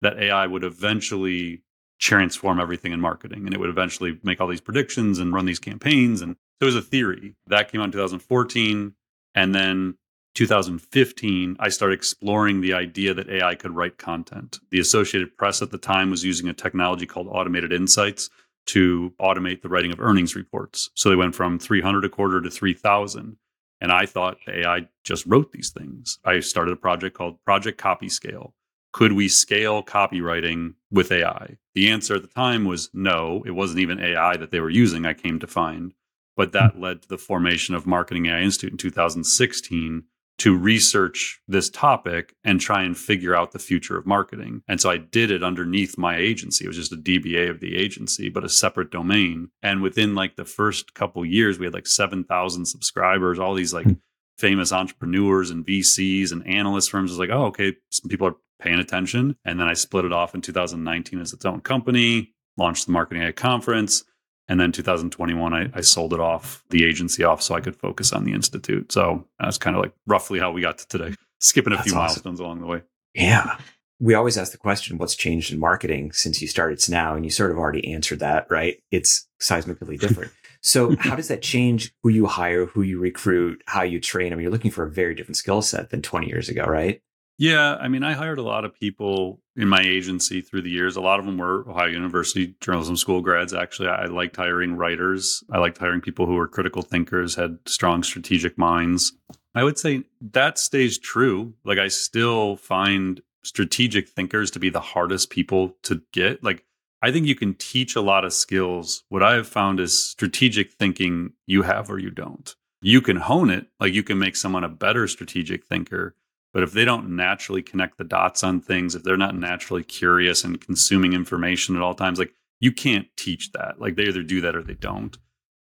that 0.00 0.18
AI 0.18 0.46
would 0.46 0.64
eventually 0.64 1.64
transform 2.00 2.60
everything 2.60 2.92
in 2.92 3.00
marketing 3.02 3.44
and 3.44 3.52
it 3.52 3.60
would 3.60 3.68
eventually 3.68 4.18
make 4.22 4.40
all 4.40 4.48
these 4.48 4.62
predictions 4.62 5.18
and 5.18 5.34
run 5.34 5.44
these 5.44 5.58
campaigns 5.58 6.22
and 6.22 6.36
so 6.60 6.62
it 6.62 6.64
was 6.66 6.76
a 6.76 6.80
theory 6.80 7.34
that 7.48 7.72
came 7.72 7.80
out 7.80 7.86
in 7.86 7.90
2014 7.90 8.94
and 9.34 9.52
then 9.52 9.96
2015 10.38 11.56
i 11.58 11.68
started 11.68 11.94
exploring 11.94 12.60
the 12.60 12.72
idea 12.72 13.12
that 13.12 13.28
ai 13.28 13.56
could 13.56 13.74
write 13.74 13.98
content 13.98 14.60
the 14.70 14.78
associated 14.78 15.36
press 15.36 15.60
at 15.60 15.72
the 15.72 15.78
time 15.78 16.10
was 16.10 16.22
using 16.22 16.48
a 16.48 16.52
technology 16.52 17.06
called 17.06 17.26
automated 17.28 17.72
insights 17.72 18.30
to 18.64 19.12
automate 19.20 19.62
the 19.62 19.68
writing 19.68 19.90
of 19.90 19.98
earnings 19.98 20.36
reports 20.36 20.90
so 20.94 21.08
they 21.08 21.16
went 21.16 21.34
from 21.34 21.58
300 21.58 22.04
a 22.04 22.08
quarter 22.08 22.40
to 22.40 22.48
3000 22.48 23.36
and 23.80 23.90
i 23.90 24.06
thought 24.06 24.38
ai 24.46 24.86
just 25.02 25.26
wrote 25.26 25.50
these 25.50 25.70
things 25.70 26.20
i 26.24 26.38
started 26.38 26.70
a 26.70 26.76
project 26.76 27.16
called 27.16 27.42
project 27.44 27.76
copy 27.76 28.08
scale 28.08 28.54
could 28.92 29.14
we 29.14 29.28
scale 29.28 29.82
copywriting 29.82 30.74
with 30.90 31.12
AI? 31.12 31.58
The 31.74 31.90
answer 31.90 32.14
at 32.14 32.22
the 32.22 32.26
time 32.26 32.64
was 32.64 32.88
no. 32.94 33.42
It 33.46 33.50
wasn't 33.50 33.80
even 33.80 34.00
AI 34.00 34.38
that 34.38 34.50
they 34.50 34.60
were 34.60 34.70
using, 34.70 35.04
I 35.04 35.12
came 35.12 35.38
to 35.40 35.46
find. 35.46 35.92
But 36.36 36.52
that 36.52 36.72
hmm. 36.72 36.82
led 36.82 37.02
to 37.02 37.08
the 37.08 37.18
formation 37.18 37.74
of 37.74 37.86
Marketing 37.86 38.26
AI 38.26 38.40
Institute 38.40 38.72
in 38.72 38.78
2016 38.78 40.04
to 40.38 40.56
research 40.56 41.40
this 41.48 41.68
topic 41.68 42.34
and 42.44 42.60
try 42.60 42.82
and 42.82 42.96
figure 42.96 43.34
out 43.34 43.50
the 43.50 43.58
future 43.58 43.98
of 43.98 44.06
marketing. 44.06 44.62
And 44.68 44.80
so 44.80 44.88
I 44.88 44.96
did 44.96 45.30
it 45.30 45.42
underneath 45.42 45.98
my 45.98 46.16
agency. 46.16 46.64
It 46.64 46.68
was 46.68 46.76
just 46.76 46.92
a 46.92 46.96
DBA 46.96 47.50
of 47.50 47.60
the 47.60 47.76
agency, 47.76 48.28
but 48.28 48.44
a 48.44 48.48
separate 48.48 48.90
domain. 48.90 49.50
And 49.62 49.82
within 49.82 50.14
like 50.14 50.36
the 50.36 50.44
first 50.44 50.94
couple 50.94 51.24
years, 51.24 51.58
we 51.58 51.66
had 51.66 51.74
like 51.74 51.88
7,000 51.88 52.66
subscribers, 52.66 53.38
all 53.38 53.54
these 53.54 53.74
like 53.74 53.86
hmm. 53.86 53.94
famous 54.38 54.72
entrepreneurs 54.72 55.50
and 55.50 55.66
VCs 55.66 56.30
and 56.30 56.46
analyst 56.46 56.90
firms. 56.90 57.10
was 57.10 57.18
like, 57.18 57.30
oh, 57.30 57.46
okay, 57.46 57.74
some 57.90 58.08
people 58.08 58.28
are 58.28 58.36
paying 58.60 58.78
attention. 58.78 59.36
And 59.44 59.58
then 59.58 59.66
I 59.66 59.74
split 59.74 60.04
it 60.04 60.12
off 60.12 60.36
in 60.36 60.40
2019 60.40 61.20
as 61.20 61.32
its 61.32 61.44
own 61.44 61.62
company, 61.62 62.32
launched 62.56 62.86
the 62.86 62.92
Marketing 62.92 63.24
AI 63.24 63.32
conference. 63.32 64.04
And 64.48 64.58
then 64.58 64.72
2021, 64.72 65.52
I, 65.52 65.70
I, 65.74 65.82
sold 65.82 66.14
it 66.14 66.20
off, 66.20 66.64
the 66.70 66.84
agency 66.84 67.22
off, 67.22 67.42
so 67.42 67.54
I 67.54 67.60
could 67.60 67.76
focus 67.76 68.12
on 68.12 68.24
the 68.24 68.32
institute. 68.32 68.90
So 68.90 69.26
that's 69.38 69.58
kind 69.58 69.76
of 69.76 69.82
like 69.82 69.92
roughly 70.06 70.38
how 70.38 70.52
we 70.52 70.62
got 70.62 70.78
to 70.78 70.88
today, 70.88 71.14
skipping 71.38 71.74
a 71.74 71.76
that's 71.76 71.88
few 71.88 71.98
awesome. 71.98 72.06
milestones 72.06 72.40
along 72.40 72.60
the 72.60 72.66
way. 72.66 72.82
Yeah. 73.14 73.58
We 74.00 74.14
always 74.14 74.38
ask 74.38 74.52
the 74.52 74.58
question, 74.58 74.96
what's 74.96 75.16
changed 75.16 75.52
in 75.52 75.58
marketing 75.58 76.12
since 76.12 76.40
you 76.40 76.48
started 76.48 76.80
now? 76.88 77.14
And 77.14 77.24
you 77.24 77.30
sort 77.30 77.50
of 77.50 77.58
already 77.58 77.92
answered 77.92 78.20
that, 78.20 78.46
right? 78.50 78.80
It's 78.90 79.28
seismically 79.40 79.98
different. 80.00 80.32
so 80.62 80.96
how 80.96 81.14
does 81.14 81.28
that 81.28 81.42
change 81.42 81.92
who 82.02 82.08
you 82.08 82.26
hire, 82.26 82.66
who 82.66 82.82
you 82.82 82.98
recruit, 82.98 83.62
how 83.66 83.82
you 83.82 84.00
train? 84.00 84.32
I 84.32 84.36
mean, 84.36 84.44
you're 84.44 84.52
looking 84.52 84.70
for 84.70 84.84
a 84.84 84.90
very 84.90 85.14
different 85.14 85.36
skill 85.36 85.60
set 85.60 85.90
than 85.90 86.00
20 86.00 86.26
years 86.26 86.48
ago, 86.48 86.64
right? 86.64 87.02
Yeah, 87.38 87.76
I 87.76 87.86
mean, 87.86 88.02
I 88.02 88.14
hired 88.14 88.38
a 88.38 88.42
lot 88.42 88.64
of 88.64 88.74
people 88.74 89.40
in 89.54 89.68
my 89.68 89.80
agency 89.80 90.40
through 90.40 90.62
the 90.62 90.70
years. 90.70 90.96
A 90.96 91.00
lot 91.00 91.20
of 91.20 91.24
them 91.24 91.38
were 91.38 91.68
Ohio 91.70 91.86
University 91.86 92.56
journalism 92.60 92.96
school 92.96 93.20
grads. 93.20 93.54
Actually, 93.54 93.90
I 93.90 94.06
liked 94.06 94.34
hiring 94.34 94.74
writers. 94.74 95.44
I 95.48 95.58
liked 95.58 95.78
hiring 95.78 96.00
people 96.00 96.26
who 96.26 96.34
were 96.34 96.48
critical 96.48 96.82
thinkers, 96.82 97.36
had 97.36 97.58
strong 97.66 98.02
strategic 98.02 98.58
minds. 98.58 99.12
I 99.54 99.62
would 99.62 99.78
say 99.78 100.02
that 100.20 100.58
stays 100.58 100.98
true. 100.98 101.54
Like, 101.64 101.78
I 101.78 101.86
still 101.88 102.56
find 102.56 103.22
strategic 103.44 104.08
thinkers 104.08 104.50
to 104.50 104.58
be 104.58 104.68
the 104.68 104.80
hardest 104.80 105.30
people 105.30 105.76
to 105.84 106.02
get. 106.12 106.42
Like, 106.42 106.64
I 107.02 107.12
think 107.12 107.26
you 107.26 107.36
can 107.36 107.54
teach 107.54 107.94
a 107.94 108.00
lot 108.00 108.24
of 108.24 108.32
skills. 108.32 109.04
What 109.10 109.22
I 109.22 109.34
have 109.34 109.46
found 109.46 109.78
is 109.78 109.96
strategic 109.96 110.72
thinking 110.72 111.34
you 111.46 111.62
have 111.62 111.88
or 111.88 112.00
you 112.00 112.10
don't. 112.10 112.52
You 112.80 113.00
can 113.00 113.16
hone 113.16 113.50
it, 113.50 113.68
like, 113.78 113.94
you 113.94 114.02
can 114.02 114.18
make 114.18 114.34
someone 114.34 114.64
a 114.64 114.68
better 114.68 115.06
strategic 115.06 115.64
thinker 115.64 116.16
but 116.52 116.62
if 116.62 116.72
they 116.72 116.84
don't 116.84 117.14
naturally 117.14 117.62
connect 117.62 117.98
the 117.98 118.04
dots 118.04 118.42
on 118.42 118.60
things, 118.60 118.94
if 118.94 119.02
they're 119.02 119.16
not 119.16 119.36
naturally 119.36 119.82
curious 119.82 120.44
and 120.44 120.60
consuming 120.60 121.12
information 121.12 121.76
at 121.76 121.82
all 121.82 121.94
times, 121.94 122.18
like 122.18 122.32
you 122.60 122.72
can't 122.72 123.06
teach 123.16 123.52
that. 123.52 123.80
Like 123.80 123.96
they 123.96 124.04
either 124.04 124.22
do 124.22 124.40
that 124.40 124.56
or 124.56 124.62
they 124.62 124.74
don't. 124.74 125.16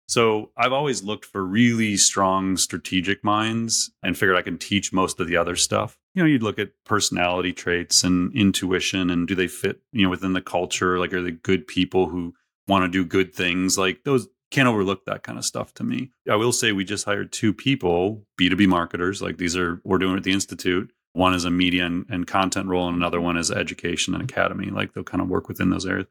So 0.08 0.52
I've 0.58 0.74
always 0.74 1.02
looked 1.02 1.26
for 1.26 1.44
really 1.44 1.96
strong 1.96 2.58
strategic 2.58 3.24
minds 3.24 3.92
and 4.04 4.18
figured 4.18 4.36
I 4.36 4.42
can 4.42 4.58
teach 4.58 4.92
most 4.92 5.20
of 5.20 5.28
the 5.28 5.38
other 5.38 5.56
stuff. 5.56 5.98
You 6.14 6.22
know, 6.22 6.28
you'd 6.28 6.44
look 6.44 6.60
at 6.60 6.72
personality 6.86 7.54
traits 7.54 8.04
and 8.04 8.36
intuition 8.36 9.10
and 9.10 9.28
do 9.28 9.34
they 9.34 9.48
fit, 9.48 9.82
you 9.92 10.04
know, 10.04 10.10
within 10.10 10.34
the 10.34 10.42
culture? 10.42 11.00
Like 11.00 11.14
are 11.14 11.22
they 11.22 11.32
good 11.32 11.68
people 11.68 12.08
who 12.10 12.34
want 12.68 12.84
to 12.84 12.90
do 12.90 13.06
good 13.06 13.34
things? 13.34 13.78
Like 13.78 14.04
those 14.04 14.28
can't 14.54 14.70
overlook 14.70 15.06
that 15.06 15.24
kind 15.24 15.38
of 15.38 15.44
stuff 15.44 15.74
to 15.74 15.84
me. 15.84 16.12
I 16.30 16.36
will 16.36 16.52
say 16.52 16.72
we 16.72 16.86
just 16.86 17.06
hired 17.06 17.32
two 17.32 17.54
people, 17.54 18.24
B2B 18.40 18.68
marketers. 18.68 19.22
Like 19.22 19.38
these 19.38 19.58
are, 19.58 19.82
we're 19.84 19.98
doing 19.98 20.16
at 20.16 20.24
the 20.24 20.32
Institute. 20.32 20.94
One 21.14 21.34
is 21.34 21.44
a 21.44 21.52
media 21.52 21.86
and, 21.86 22.06
and 22.10 22.26
content 22.28 22.68
role, 22.68 22.88
and 22.88 22.96
another 22.96 23.20
one 23.20 23.36
is 23.36 23.52
education 23.52 24.14
and 24.14 24.24
academy. 24.24 24.70
Like 24.70 24.94
they'll 24.94 25.04
kind 25.04 25.22
of 25.22 25.28
work 25.28 25.48
within 25.48 25.70
those 25.70 25.86
areas. 25.86 26.08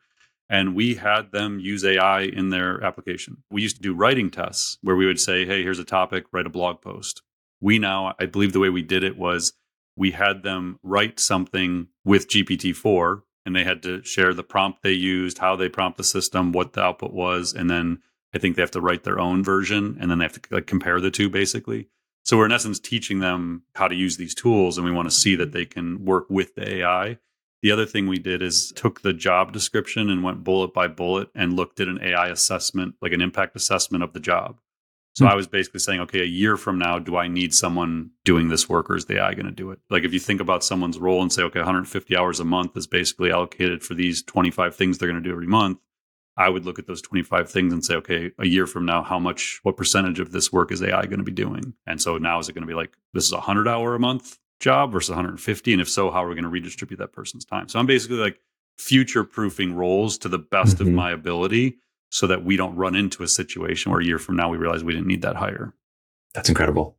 And 0.51 0.75
we 0.75 0.97
had 0.97 1.33
them 1.33 1.61
use 1.61 1.85
AI 1.85 2.23
in 2.23 2.51
their 2.51 2.83
application. 2.83 3.39
We 3.51 3.63
used 3.63 3.77
to 3.77 3.83
do 3.83 3.95
writing 3.95 4.31
tests 4.31 4.77
where 4.83 4.97
we 4.97 5.07
would 5.07 5.21
say, 5.21 5.47
hey, 5.47 5.63
here's 5.63 5.79
a 5.79 5.85
topic, 5.85 6.25
write 6.33 6.47
a 6.47 6.51
blog 6.51 6.83
post. 6.83 7.23
We 7.61 7.79
now, 7.79 8.15
I 8.19 8.27
believe 8.27 8.53
the 8.53 8.61
way 8.61 8.69
we 8.69 8.83
did 8.83 9.05
it 9.05 9.17
was 9.17 9.53
we 9.97 10.11
had 10.11 10.43
them 10.43 10.79
write 10.83 11.21
something 11.21 11.89
with 12.05 12.29
GPT 12.29 12.75
4 12.75 13.23
and 13.47 13.57
they 13.57 13.65
had 13.65 13.83
to 13.85 14.03
share 14.03 14.35
the 14.35 14.43
prompt 14.43 14.83
they 14.83 14.93
used, 14.93 15.39
how 15.39 15.57
they 15.57 15.69
prompt 15.69 15.97
the 15.97 16.05
system, 16.05 16.53
what 16.53 16.73
the 16.73 16.83
output 16.83 17.13
was, 17.13 17.55
and 17.55 17.71
then 17.71 18.01
I 18.35 18.39
think 18.39 18.57
they 18.57 18.63
have 18.63 18.71
to 18.73 18.81
write 18.81 19.05
their 19.05 19.21
own 19.21 19.45
version 19.45 19.97
and 20.01 20.11
then 20.11 20.19
they 20.19 20.25
have 20.25 20.41
to 20.41 20.55
like 20.55 20.67
compare 20.67 21.01
the 21.01 21.11
two 21.11 21.29
basically. 21.29 21.89
So 22.25 22.37
we're 22.37 22.47
in 22.47 22.53
essence 22.53 22.79
teaching 22.79 23.19
them 23.19 23.65
how 23.75 23.89
to 23.89 23.95
use 23.95 24.17
these 24.17 24.35
tools 24.35 24.79
and 24.79 24.85
we 24.85 24.93
want 24.93 25.09
to 25.09 25.15
see 25.15 25.35
that 25.37 25.53
they 25.53 25.65
can 25.65 26.05
work 26.05 26.27
with 26.31 26.55
the 26.55 26.77
AI. 26.77 27.19
The 27.63 27.71
other 27.71 27.87
thing 27.87 28.07
we 28.07 28.19
did 28.19 28.43
is 28.43 28.73
took 28.75 29.03
the 29.03 29.13
job 29.13 29.53
description 29.53 30.11
and 30.11 30.23
went 30.23 30.45
bullet 30.45 30.73
by 30.73 30.89
bullet 30.89 31.29
and 31.35 31.55
looked 31.55 31.79
at 31.79 31.89
an 31.89 32.01
AI 32.03 32.29
assessment, 32.29 32.95
like 33.01 33.13
an 33.13 33.21
impact 33.21 33.55
assessment 33.55 34.03
of 34.03 34.13
the 34.13 34.21
job. 34.21 34.59
So 35.15 35.25
mm-hmm. 35.25 35.33
I 35.33 35.37
was 35.37 35.47
basically 35.47 35.81
saying, 35.81 36.01
okay, 36.01 36.23
a 36.23 36.25
year 36.25 36.57
from 36.57 36.79
now, 36.79 36.99
do 36.99 37.17
I 37.17 37.29
need 37.29 37.55
someone 37.55 38.11
doing 38.25 38.49
this 38.49 38.69
work 38.69 38.89
or 38.89 38.97
is 38.97 39.05
the 39.05 39.19
AI 39.19 39.35
going 39.35 39.47
to 39.47 39.53
do 39.53 39.71
it? 39.71 39.79
Like 39.91 40.05
if 40.05 40.13
you 40.13 40.19
think 40.19 40.41
about 40.41 40.65
someone's 40.65 40.99
role 40.99 41.23
and 41.23 41.33
say, 41.33 41.43
okay, 41.43 41.61
150 41.61 42.17
hours 42.17 42.41
a 42.41 42.45
month 42.45 42.77
is 42.77 42.87
basically 42.87 43.31
allocated 43.31 43.83
for 43.83 43.95
these 43.95 44.23
25 44.23 44.75
things 44.75 44.99
they're 44.99 45.09
going 45.09 45.23
to 45.23 45.29
do 45.29 45.33
every 45.33 45.47
month 45.47 45.79
I 46.37 46.49
would 46.49 46.65
look 46.65 46.79
at 46.79 46.87
those 46.87 47.03
25 47.03 47.51
things 47.51 47.73
and 47.73 47.85
say, 47.85 47.95
okay, 47.97 48.31
a 48.39 48.47
year 48.47 48.67
from 48.67 48.87
now, 48.87 49.03
how 49.03 49.19
much, 49.19 49.61
what 49.63 49.77
percentage 49.77 50.19
of 50.19 50.33
this 50.33 50.53
work 50.53 50.73
is 50.73 50.83
AI 50.83 51.05
going 51.07 51.19
to 51.19 51.25
be 51.25 51.33
doing? 51.33 51.75
And 51.87 52.01
so 52.01 52.17
now 52.19 52.39
is 52.39 52.49
it 52.49 52.55
going 52.55 52.63
to 52.63 52.69
be 52.69 52.75
like, 52.75 52.97
this 53.13 53.25
is 53.25 53.33
a 53.33 53.37
100 53.37 53.69
hour 53.69 53.95
a 53.95 53.99
month 53.99 54.39
job 54.59 54.93
versus 54.93 55.11
150? 55.11 55.73
And 55.73 55.83
if 55.83 55.91
so, 55.91 56.11
how 56.11 56.25
are 56.25 56.29
we 56.29 56.35
going 56.35 56.45
to 56.45 56.51
redistribute 56.51 56.99
that 57.01 57.13
person's 57.13 57.45
time? 57.45 57.69
So 57.69 57.79
I'm 57.79 57.87
basically 57.87 58.17
like 58.17 58.41
future 58.79 59.25
proofing 59.25 59.75
roles 59.75 60.17
to 60.19 60.29
the 60.29 60.39
best 60.39 60.77
mm-hmm. 60.77 60.89
of 60.89 60.95
my 60.95 61.11
ability 61.11 61.79
so 62.09 62.27
that 62.27 62.45
we 62.45 62.57
don't 62.57 62.77
run 62.77 62.95
into 62.95 63.23
a 63.23 63.29
situation 63.29 63.93
where 63.93 64.01
a 64.01 64.05
year 64.05 64.19
from 64.19 64.37
now 64.37 64.49
we 64.49 64.59
realize 64.59 64.83
we 64.85 64.93
didn't 64.93 65.07
need 65.07 65.23
that 65.23 65.37
hire. 65.37 65.75
That's 66.35 66.49
incredible. 66.49 66.97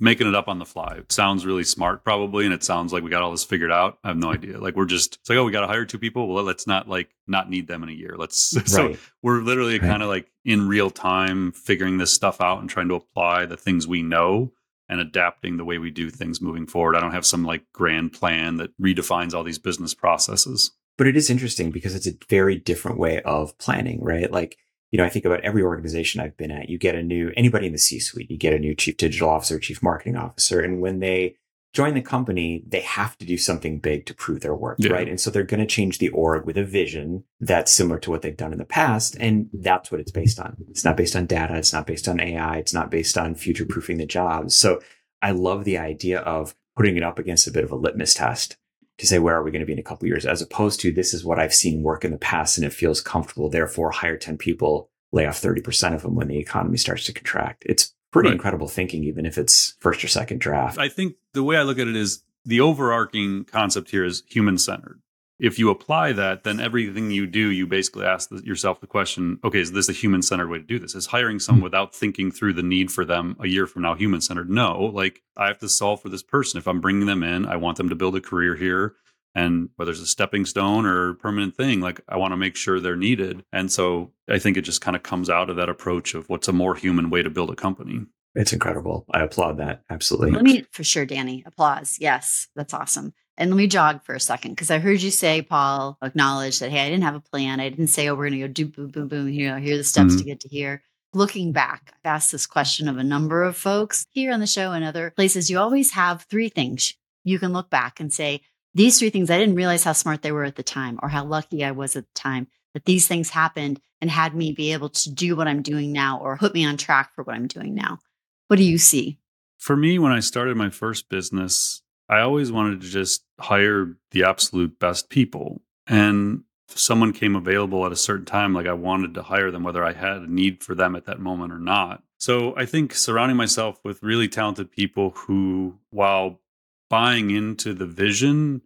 Making 0.00 0.26
it 0.26 0.34
up 0.34 0.48
on 0.48 0.58
the 0.58 0.64
fly. 0.64 0.96
It 0.98 1.12
sounds 1.12 1.46
really 1.46 1.62
smart, 1.62 2.02
probably, 2.02 2.46
and 2.46 2.54
it 2.54 2.64
sounds 2.64 2.92
like 2.92 3.02
we 3.02 3.10
got 3.10 3.22
all 3.22 3.30
this 3.30 3.44
figured 3.44 3.70
out. 3.70 3.98
I 4.02 4.08
have 4.08 4.16
no 4.16 4.32
idea. 4.32 4.58
Like 4.58 4.74
we're 4.74 4.86
just 4.86 5.16
it's 5.16 5.28
like, 5.28 5.38
oh, 5.38 5.44
we 5.44 5.52
got 5.52 5.60
to 5.60 5.66
hire 5.66 5.84
two 5.84 5.98
people. 5.98 6.32
Well, 6.32 6.42
let's 6.42 6.66
not 6.66 6.88
like 6.88 7.10
not 7.26 7.50
need 7.50 7.68
them 7.68 7.82
in 7.82 7.90
a 7.90 7.92
year. 7.92 8.16
Let's 8.18 8.54
right. 8.56 8.68
so 8.68 8.96
we're 9.22 9.42
literally 9.42 9.78
right. 9.78 9.88
kind 9.88 10.02
of 10.02 10.08
like 10.08 10.30
in 10.44 10.66
real 10.66 10.90
time 10.90 11.52
figuring 11.52 11.98
this 11.98 12.12
stuff 12.12 12.40
out 12.40 12.60
and 12.60 12.70
trying 12.70 12.88
to 12.88 12.94
apply 12.94 13.46
the 13.46 13.56
things 13.56 13.86
we 13.86 14.02
know 14.02 14.52
and 14.88 15.00
adapting 15.00 15.56
the 15.56 15.64
way 15.64 15.78
we 15.78 15.90
do 15.90 16.10
things 16.10 16.40
moving 16.40 16.66
forward. 16.66 16.96
I 16.96 17.00
don't 17.00 17.12
have 17.12 17.26
some 17.26 17.44
like 17.44 17.62
grand 17.72 18.12
plan 18.12 18.56
that 18.56 18.76
redefines 18.80 19.34
all 19.34 19.44
these 19.44 19.58
business 19.58 19.94
processes. 19.94 20.72
But 20.98 21.06
it 21.06 21.16
is 21.16 21.30
interesting 21.30 21.70
because 21.70 21.94
it's 21.94 22.08
a 22.08 22.18
very 22.28 22.56
different 22.56 22.98
way 22.98 23.22
of 23.22 23.56
planning, 23.58 24.02
right? 24.02 24.30
Like 24.30 24.58
you 24.90 24.98
know, 24.98 25.04
I 25.04 25.08
think 25.08 25.24
about 25.24 25.40
every 25.42 25.62
organization 25.62 26.20
I've 26.20 26.36
been 26.36 26.50
at, 26.50 26.68
you 26.68 26.78
get 26.78 26.94
a 26.94 27.02
new, 27.02 27.32
anybody 27.36 27.66
in 27.66 27.72
the 27.72 27.78
C 27.78 28.00
suite, 28.00 28.30
you 28.30 28.36
get 28.36 28.52
a 28.52 28.58
new 28.58 28.74
chief 28.74 28.96
digital 28.96 29.30
officer, 29.30 29.58
chief 29.58 29.82
marketing 29.82 30.16
officer. 30.16 30.60
And 30.60 30.80
when 30.80 30.98
they 30.98 31.36
join 31.72 31.94
the 31.94 32.02
company, 32.02 32.64
they 32.66 32.80
have 32.80 33.16
to 33.18 33.24
do 33.26 33.38
something 33.38 33.78
big 33.78 34.04
to 34.06 34.14
prove 34.14 34.40
their 34.40 34.54
worth, 34.54 34.78
yeah. 34.80 34.92
right? 34.92 35.08
And 35.08 35.20
so 35.20 35.30
they're 35.30 35.44
going 35.44 35.60
to 35.60 35.66
change 35.66 35.98
the 35.98 36.08
org 36.08 36.44
with 36.44 36.58
a 36.58 36.64
vision 36.64 37.24
that's 37.38 37.70
similar 37.70 38.00
to 38.00 38.10
what 38.10 38.22
they've 38.22 38.36
done 38.36 38.52
in 38.52 38.58
the 38.58 38.64
past. 38.64 39.16
And 39.20 39.48
that's 39.52 39.92
what 39.92 40.00
it's 40.00 40.10
based 40.10 40.40
on. 40.40 40.56
It's 40.68 40.84
not 40.84 40.96
based 40.96 41.14
on 41.14 41.26
data. 41.26 41.56
It's 41.56 41.72
not 41.72 41.86
based 41.86 42.08
on 42.08 42.20
AI. 42.20 42.56
It's 42.56 42.74
not 42.74 42.90
based 42.90 43.16
on 43.16 43.36
future 43.36 43.64
proofing 43.64 43.98
the 43.98 44.06
jobs. 44.06 44.56
So 44.56 44.80
I 45.22 45.30
love 45.30 45.64
the 45.64 45.78
idea 45.78 46.20
of 46.20 46.54
putting 46.76 46.96
it 46.96 47.04
up 47.04 47.18
against 47.18 47.46
a 47.46 47.52
bit 47.52 47.62
of 47.62 47.70
a 47.70 47.76
litmus 47.76 48.14
test 48.14 48.56
to 49.00 49.06
say, 49.06 49.18
where 49.18 49.34
are 49.34 49.42
we 49.42 49.50
going 49.50 49.60
to 49.60 49.66
be 49.66 49.72
in 49.72 49.78
a 49.78 49.82
couple 49.82 50.06
years? 50.06 50.26
As 50.26 50.42
opposed 50.42 50.78
to 50.80 50.92
this 50.92 51.14
is 51.14 51.24
what 51.24 51.38
I've 51.38 51.54
seen 51.54 51.82
work 51.82 52.04
in 52.04 52.12
the 52.12 52.18
past 52.18 52.58
and 52.58 52.66
it 52.66 52.72
feels 52.72 53.00
comfortable. 53.00 53.48
Therefore, 53.48 53.90
hire 53.90 54.18
10 54.18 54.36
people, 54.36 54.90
lay 55.10 55.26
off 55.26 55.40
30% 55.40 55.94
of 55.94 56.02
them 56.02 56.14
when 56.14 56.28
the 56.28 56.38
economy 56.38 56.76
starts 56.76 57.04
to 57.06 57.12
contract. 57.12 57.64
It's 57.66 57.94
pretty 58.12 58.28
right. 58.28 58.34
incredible 58.34 58.68
thinking, 58.68 59.02
even 59.04 59.24
if 59.24 59.38
it's 59.38 59.74
first 59.80 60.04
or 60.04 60.08
second 60.08 60.40
draft. 60.40 60.78
I 60.78 60.90
think 60.90 61.14
the 61.32 61.42
way 61.42 61.56
I 61.56 61.62
look 61.62 61.78
at 61.78 61.88
it 61.88 61.96
is 61.96 62.22
the 62.44 62.60
overarching 62.60 63.44
concept 63.44 63.90
here 63.90 64.04
is 64.04 64.22
human 64.28 64.58
centered 64.58 65.00
if 65.40 65.58
you 65.58 65.70
apply 65.70 66.12
that, 66.12 66.44
then 66.44 66.60
everything 66.60 67.10
you 67.10 67.26
do, 67.26 67.50
you 67.50 67.66
basically 67.66 68.04
ask 68.04 68.30
yourself 68.44 68.80
the 68.80 68.86
question: 68.86 69.38
Okay, 69.42 69.60
is 69.60 69.72
this 69.72 69.88
a 69.88 69.92
human-centered 69.92 70.48
way 70.48 70.58
to 70.58 70.64
do 70.64 70.78
this? 70.78 70.94
Is 70.94 71.06
hiring 71.06 71.38
someone 71.38 71.58
mm-hmm. 71.58 71.64
without 71.64 71.94
thinking 71.94 72.30
through 72.30 72.52
the 72.52 72.62
need 72.62 72.92
for 72.92 73.04
them 73.04 73.36
a 73.40 73.48
year 73.48 73.66
from 73.66 73.82
now 73.82 73.94
human-centered? 73.94 74.50
No, 74.50 74.84
like 74.84 75.22
I 75.36 75.46
have 75.48 75.58
to 75.58 75.68
solve 75.68 76.02
for 76.02 76.10
this 76.10 76.22
person. 76.22 76.58
If 76.58 76.68
I'm 76.68 76.80
bringing 76.80 77.06
them 77.06 77.22
in, 77.22 77.46
I 77.46 77.56
want 77.56 77.78
them 77.78 77.88
to 77.88 77.94
build 77.94 78.16
a 78.16 78.20
career 78.20 78.54
here, 78.54 78.94
and 79.34 79.70
whether 79.76 79.90
it's 79.90 80.00
a 80.00 80.06
stepping 80.06 80.44
stone 80.44 80.84
or 80.86 81.14
permanent 81.14 81.56
thing, 81.56 81.80
like 81.80 82.00
I 82.08 82.16
want 82.16 82.32
to 82.32 82.36
make 82.36 82.56
sure 82.56 82.78
they're 82.78 82.96
needed. 82.96 83.44
And 83.52 83.72
so 83.72 84.12
I 84.28 84.38
think 84.38 84.56
it 84.56 84.62
just 84.62 84.80
kind 84.80 84.96
of 84.96 85.02
comes 85.02 85.30
out 85.30 85.50
of 85.50 85.56
that 85.56 85.68
approach 85.68 86.14
of 86.14 86.28
what's 86.28 86.48
a 86.48 86.52
more 86.52 86.74
human 86.74 87.10
way 87.10 87.22
to 87.22 87.30
build 87.30 87.50
a 87.50 87.56
company. 87.56 88.06
It's 88.34 88.52
incredible. 88.52 89.06
I 89.10 89.22
applaud 89.22 89.58
that. 89.58 89.82
Absolutely. 89.90 90.30
Let 90.30 90.44
me, 90.44 90.64
for 90.70 90.84
sure, 90.84 91.04
Danny, 91.04 91.42
applause. 91.46 91.96
Yes, 92.00 92.46
that's 92.54 92.72
awesome. 92.72 93.12
And 93.40 93.50
let 93.50 93.56
me 93.56 93.66
jog 93.66 94.04
for 94.04 94.14
a 94.14 94.20
second 94.20 94.52
because 94.52 94.70
I 94.70 94.78
heard 94.78 95.00
you 95.00 95.10
say, 95.10 95.40
Paul, 95.40 95.96
acknowledge 96.02 96.58
that, 96.58 96.70
hey, 96.70 96.80
I 96.84 96.90
didn't 96.90 97.04
have 97.04 97.14
a 97.14 97.20
plan. 97.20 97.58
I 97.58 97.70
didn't 97.70 97.86
say, 97.86 98.06
oh, 98.06 98.14
we're 98.14 98.28
going 98.28 98.38
to 98.38 98.46
go 98.46 98.52
do 98.52 98.66
boom, 98.66 98.88
boom, 98.88 99.08
boom. 99.08 99.28
You 99.30 99.48
know, 99.48 99.56
here 99.56 99.74
are 99.74 99.78
the 99.78 99.84
steps 99.84 100.10
mm-hmm. 100.10 100.18
to 100.18 100.24
get 100.24 100.40
to 100.40 100.48
here. 100.48 100.82
Looking 101.14 101.50
back, 101.50 101.94
I've 101.94 102.10
asked 102.10 102.32
this 102.32 102.46
question 102.46 102.86
of 102.86 102.98
a 102.98 103.02
number 103.02 103.42
of 103.42 103.56
folks 103.56 104.06
here 104.10 104.34
on 104.34 104.40
the 104.40 104.46
show 104.46 104.72
and 104.72 104.84
other 104.84 105.10
places. 105.16 105.48
You 105.48 105.58
always 105.58 105.92
have 105.92 106.24
three 106.24 106.50
things 106.50 106.94
you 107.24 107.38
can 107.38 107.54
look 107.54 107.70
back 107.70 107.98
and 107.98 108.12
say, 108.12 108.42
these 108.74 108.98
three 108.98 109.08
things, 109.08 109.30
I 109.30 109.38
didn't 109.38 109.54
realize 109.54 109.84
how 109.84 109.94
smart 109.94 110.20
they 110.20 110.32
were 110.32 110.44
at 110.44 110.56
the 110.56 110.62
time 110.62 111.00
or 111.02 111.08
how 111.08 111.24
lucky 111.24 111.64
I 111.64 111.70
was 111.70 111.96
at 111.96 112.04
the 112.04 112.20
time 112.20 112.46
that 112.74 112.84
these 112.84 113.08
things 113.08 113.30
happened 113.30 113.80
and 114.02 114.10
had 114.10 114.34
me 114.34 114.52
be 114.52 114.74
able 114.74 114.90
to 114.90 115.10
do 115.10 115.34
what 115.34 115.48
I'm 115.48 115.62
doing 115.62 115.92
now 115.92 116.20
or 116.20 116.36
put 116.36 116.52
me 116.52 116.66
on 116.66 116.76
track 116.76 117.14
for 117.14 117.24
what 117.24 117.36
I'm 117.36 117.48
doing 117.48 117.74
now. 117.74 118.00
What 118.48 118.56
do 118.56 118.64
you 118.64 118.76
see? 118.76 119.18
For 119.56 119.76
me, 119.76 119.98
when 119.98 120.12
I 120.12 120.20
started 120.20 120.58
my 120.58 120.68
first 120.68 121.08
business, 121.08 121.82
I 122.10 122.22
always 122.22 122.50
wanted 122.50 122.80
to 122.80 122.88
just 122.88 123.22
hire 123.38 123.96
the 124.10 124.24
absolute 124.24 124.80
best 124.80 125.10
people. 125.10 125.62
And 125.86 126.42
if 126.68 126.76
someone 126.76 127.12
came 127.12 127.36
available 127.36 127.86
at 127.86 127.92
a 127.92 127.96
certain 127.96 128.26
time, 128.26 128.52
like 128.52 128.66
I 128.66 128.72
wanted 128.72 129.14
to 129.14 129.22
hire 129.22 129.52
them, 129.52 129.62
whether 129.62 129.84
I 129.84 129.92
had 129.92 130.22
a 130.22 130.32
need 130.32 130.64
for 130.64 130.74
them 130.74 130.96
at 130.96 131.06
that 131.06 131.20
moment 131.20 131.52
or 131.52 131.60
not. 131.60 132.02
So 132.18 132.52
I 132.56 132.66
think 132.66 132.94
surrounding 132.94 133.36
myself 133.36 133.78
with 133.84 134.02
really 134.02 134.26
talented 134.26 134.72
people 134.72 135.10
who, 135.10 135.78
while 135.90 136.40
buying 136.88 137.30
into 137.30 137.74
the 137.74 137.86
vision, 137.86 138.62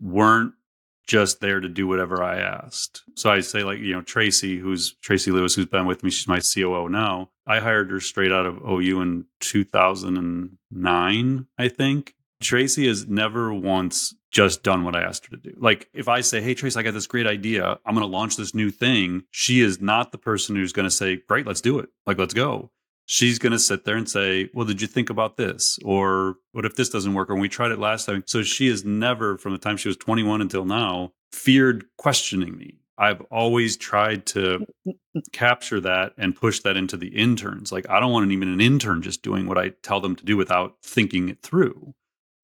weren't 0.00 0.54
just 1.06 1.40
there 1.40 1.60
to 1.60 1.68
do 1.68 1.86
whatever 1.86 2.22
I 2.22 2.38
asked. 2.38 3.02
So 3.14 3.30
I 3.30 3.40
say, 3.40 3.62
like, 3.62 3.78
you 3.78 3.92
know, 3.92 4.00
Tracy, 4.02 4.58
who's 4.58 4.94
Tracy 5.02 5.30
Lewis, 5.30 5.54
who's 5.54 5.66
been 5.66 5.84
with 5.86 6.02
me, 6.02 6.10
she's 6.10 6.26
my 6.26 6.40
COO 6.40 6.88
now. 6.88 7.30
I 7.46 7.60
hired 7.60 7.90
her 7.90 8.00
straight 8.00 8.32
out 8.32 8.46
of 8.46 8.62
OU 8.66 9.02
in 9.02 9.26
2009, 9.40 11.46
I 11.58 11.68
think. 11.68 12.14
Tracy 12.42 12.86
has 12.86 13.06
never 13.06 13.52
once 13.52 14.14
just 14.30 14.62
done 14.62 14.84
what 14.84 14.94
I 14.94 15.02
asked 15.02 15.26
her 15.26 15.36
to 15.36 15.42
do. 15.42 15.56
Like 15.58 15.88
if 15.94 16.08
I 16.08 16.20
say, 16.20 16.40
"Hey 16.40 16.54
Tracy, 16.54 16.78
I 16.78 16.82
got 16.82 16.94
this 16.94 17.06
great 17.06 17.26
idea. 17.26 17.78
I'm 17.84 17.94
going 17.94 18.06
to 18.06 18.12
launch 18.12 18.36
this 18.36 18.54
new 18.54 18.70
thing." 18.70 19.24
She 19.30 19.60
is 19.60 19.80
not 19.80 20.12
the 20.12 20.18
person 20.18 20.56
who's 20.56 20.72
going 20.72 20.84
to 20.84 20.90
say, 20.90 21.16
"Great, 21.28 21.46
let's 21.46 21.60
do 21.60 21.78
it." 21.78 21.88
Like, 22.06 22.18
"Let's 22.18 22.34
go." 22.34 22.70
she's 23.06 23.38
going 23.38 23.52
to 23.52 23.58
sit 23.58 23.84
there 23.84 23.96
and 23.96 24.08
say, 24.08 24.50
Well, 24.52 24.66
did 24.66 24.82
you 24.82 24.88
think 24.88 25.08
about 25.08 25.36
this? 25.36 25.78
Or 25.84 26.36
what 26.52 26.64
if 26.66 26.76
this 26.76 26.90
doesn't 26.90 27.14
work? 27.14 27.30
Or 27.30 27.36
we 27.36 27.48
tried 27.48 27.70
it 27.70 27.78
last 27.78 28.04
time. 28.04 28.24
So 28.26 28.42
she 28.42 28.68
has 28.68 28.84
never, 28.84 29.38
from 29.38 29.52
the 29.52 29.58
time 29.58 29.76
she 29.76 29.88
was 29.88 29.96
21 29.96 30.42
until 30.42 30.64
now, 30.64 31.12
feared 31.32 31.86
questioning 31.96 32.56
me. 32.58 32.80
I've 32.98 33.20
always 33.30 33.76
tried 33.76 34.26
to 34.26 34.66
capture 35.32 35.80
that 35.80 36.14
and 36.16 36.34
push 36.34 36.60
that 36.60 36.76
into 36.76 36.96
the 36.96 37.08
interns. 37.08 37.70
Like, 37.70 37.88
I 37.90 38.00
don't 38.00 38.12
want 38.12 38.30
even 38.30 38.48
an 38.48 38.60
intern 38.60 39.02
just 39.02 39.22
doing 39.22 39.46
what 39.46 39.58
I 39.58 39.70
tell 39.82 40.00
them 40.00 40.16
to 40.16 40.24
do 40.24 40.36
without 40.36 40.76
thinking 40.82 41.28
it 41.28 41.42
through. 41.42 41.94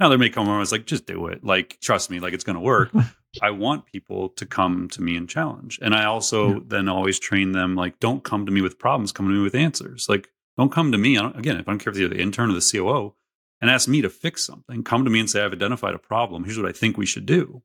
Now, 0.03 0.09
there 0.09 0.19
may 0.19 0.31
come 0.31 0.49
moments 0.49 0.73
like, 0.73 0.85
just 0.85 1.07
do 1.07 1.29
it. 1.29 1.45
Like, 1.45 1.79
trust 1.81 2.11
me, 2.11 2.19
like 2.19 2.33
it's 2.33 2.43
going 2.43 2.57
to 2.57 2.61
work. 2.61 2.91
I 3.41 3.53
want 3.53 3.87
people 3.87 4.31
to 4.31 4.45
come 4.45 4.89
to 4.89 5.01
me 5.01 5.15
and 5.15 5.29
challenge. 5.29 5.79
And 5.81 5.95
I 5.95 6.07
also 6.07 6.55
yeah. 6.55 6.61
then 6.67 6.89
always 6.89 7.21
train 7.21 7.53
them 7.53 7.77
like, 7.77 8.01
don't 8.01 8.25
come 8.25 8.45
to 8.47 8.51
me 8.51 8.63
with 8.63 8.81
problems, 8.81 9.13
come 9.13 9.29
to 9.29 9.33
me 9.33 9.41
with 9.41 9.55
answers. 9.55 10.09
Like, 10.09 10.29
don't 10.59 10.73
come 10.73 10.91
to 10.91 10.99
me. 10.99 11.17
again, 11.17 11.57
if 11.57 11.69
I 11.69 11.71
don't 11.71 11.79
care 11.79 11.93
if 11.93 11.99
you're 12.01 12.09
the 12.09 12.21
intern 12.21 12.51
or 12.51 12.55
the 12.55 12.69
COO 12.73 13.15
and 13.61 13.71
ask 13.71 13.87
me 13.87 14.03
to 14.03 14.11
fix 14.11 14.45
something, 14.45 14.83
come 14.83 15.05
to 15.05 15.11
me 15.11 15.21
and 15.21 15.31
say, 15.31 15.41
I've 15.41 15.53
identified 15.53 15.95
a 15.95 15.99
problem. 15.99 16.43
Here's 16.43 16.59
what 16.59 16.69
I 16.69 16.73
think 16.73 16.97
we 16.97 17.07
should 17.07 17.25
do. 17.25 17.63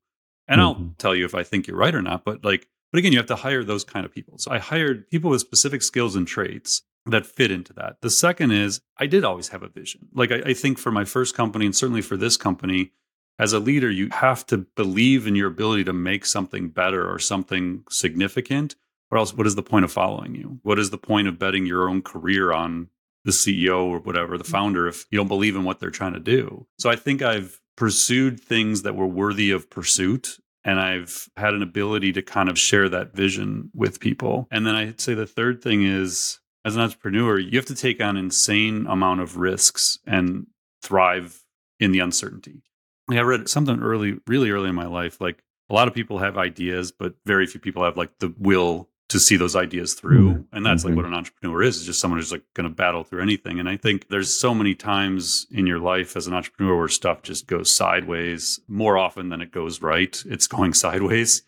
And 0.48 0.62
mm-hmm. 0.62 0.84
I'll 0.84 0.94
tell 1.00 1.16
you 1.16 1.26
if 1.26 1.34
I 1.34 1.42
think 1.42 1.66
you're 1.66 1.76
right 1.76 1.96
or 1.96 2.04
not. 2.04 2.24
But 2.24 2.46
like, 2.46 2.68
but 2.92 3.00
again, 3.00 3.14
you 3.14 3.18
have 3.18 3.26
to 3.28 3.36
hire 3.36 3.64
those 3.64 3.84
kind 3.84 4.06
of 4.06 4.14
people. 4.14 4.38
So 4.38 4.52
I 4.52 4.60
hired 4.60 5.10
people 5.10 5.32
with 5.32 5.42
specific 5.42 5.82
skills 5.82 6.16
and 6.16 6.28
traits 6.28 6.84
that 7.08 7.26
fit 7.26 7.52
into 7.52 7.74
that. 7.74 7.98
The 8.02 8.10
second 8.10 8.52
is 8.52 8.82
I 8.98 9.08
did 9.08 9.24
always 9.24 9.50
have 9.50 9.64
a 9.64 9.70
vision. 9.70 10.08
Like 10.14 10.32
I, 10.32 10.42
I 10.48 10.54
think 10.54 10.78
for 10.78 10.92
my 10.92 11.06
first 11.06 11.36
company 11.36 11.66
and 11.66 11.76
certainly 11.76 12.02
for 12.02 12.18
this 12.18 12.38
company, 12.38 12.92
as 13.40 13.54
a 13.54 13.60
leader, 13.60 13.90
you 13.90 14.10
have 14.12 14.46
to 14.48 14.58
believe 14.58 15.28
in 15.28 15.36
your 15.36 15.48
ability 15.48 15.84
to 15.86 15.94
make 15.94 16.26
something 16.26 16.70
better 16.70 17.10
or 17.10 17.20
something 17.20 17.84
significant 17.90 18.76
or 19.12 19.18
else 19.18 19.34
what 19.34 19.48
is 19.48 19.56
the 19.56 19.64
point 19.64 19.86
of 19.86 19.92
following 19.92 20.36
you? 20.36 20.60
What 20.64 20.80
is 20.80 20.90
the 20.90 20.98
point 20.98 21.28
of 21.28 21.40
betting 21.40 21.66
your 21.66 21.90
own 21.90 22.02
career 22.02 22.52
on 22.52 22.90
the 23.24 23.32
CEO 23.32 23.86
or 23.86 24.00
whatever, 24.00 24.38
the 24.38 24.44
mm. 24.44 24.52
founder, 24.52 24.88
if 24.88 25.06
you 25.12 25.18
don't 25.18 25.28
believe 25.28 25.56
in 25.56 25.64
what 25.64 25.80
they're 25.80 25.90
trying 25.90 26.14
to 26.14 26.20
do? 26.20 26.68
So 26.78 26.90
I 26.90 26.96
think 26.96 27.22
I've 27.22 27.62
pursued 27.76 28.40
things 28.40 28.82
that 28.82 28.96
were 28.96 29.08
worthy 29.08 29.52
of 29.52 29.70
pursuit. 29.70 30.40
And 30.64 30.82
I've 30.82 31.30
had 31.38 31.54
an 31.54 31.64
ability 31.64 32.12
to 32.14 32.22
kind 32.22 32.50
of 32.50 32.60
share 32.60 32.90
that 32.90 33.14
vision 33.14 33.72
with 33.74 34.02
people. 34.02 34.50
And 34.52 34.68
then 34.68 34.76
I'd 34.76 35.00
say 35.00 35.14
the 35.14 35.26
third 35.26 35.62
thing 35.64 35.86
is 35.86 36.40
as 36.68 36.76
an 36.76 36.82
entrepreneur, 36.82 37.40
you 37.40 37.58
have 37.58 37.66
to 37.66 37.76
take 37.76 38.02
on 38.02 38.18
insane 38.18 38.86
amount 38.88 39.22
of 39.22 39.38
risks 39.38 40.00
and 40.06 40.48
thrive 40.82 41.46
in 41.80 41.94
the 41.94 42.00
uncertainty. 42.00 42.62
I 43.10 43.22
read 43.22 43.48
something 43.48 43.80
early, 43.80 44.20
really 44.28 44.52
early 44.52 44.68
in 44.68 44.76
my 44.76 44.86
life, 44.86 45.22
like 45.22 45.46
a 45.70 45.74
lot 45.74 45.88
of 45.88 45.94
people 45.94 46.20
have 46.20 46.38
ideas, 46.38 46.92
but 46.92 47.16
very 47.26 47.48
few 47.48 47.62
people 47.62 47.86
have 47.86 47.96
like 47.96 48.20
the 48.20 48.34
will 48.38 48.90
to 49.08 49.18
see 49.18 49.38
those 49.38 49.56
ideas 49.56 49.94
through 49.94 50.32
mm-hmm. 50.32 50.42
and 50.56 50.66
that's 50.66 50.82
mm-hmm. 50.82 50.90
like 50.90 50.98
what 50.98 51.06
an 51.06 51.14
entrepreneur 51.14 51.64
is 51.64 51.78
is 51.78 51.86
just 51.86 52.02
someone 52.02 52.20
who's 52.20 52.34
like 52.34 52.44
going 52.54 52.68
to 52.68 52.76
battle 52.76 53.06
through 53.06 53.22
anything 53.22 53.58
and 53.58 53.70
i 53.70 53.78
think 53.78 54.10
there's 54.10 54.38
so 54.38 54.54
many 54.54 54.76
times 54.76 55.48
in 55.50 55.66
your 55.66 55.80
life 55.80 56.18
as 56.18 56.28
an 56.28 56.34
entrepreneur 56.34 56.78
where 56.78 56.90
stuff 56.90 57.22
just 57.22 57.48
goes 57.48 57.74
sideways 57.74 58.60
more 58.68 58.98
often 58.98 59.30
than 59.30 59.40
it 59.40 59.50
goes 59.50 59.82
right 59.82 60.22
it's 60.26 60.46
going 60.46 60.74
sideways 60.86 61.44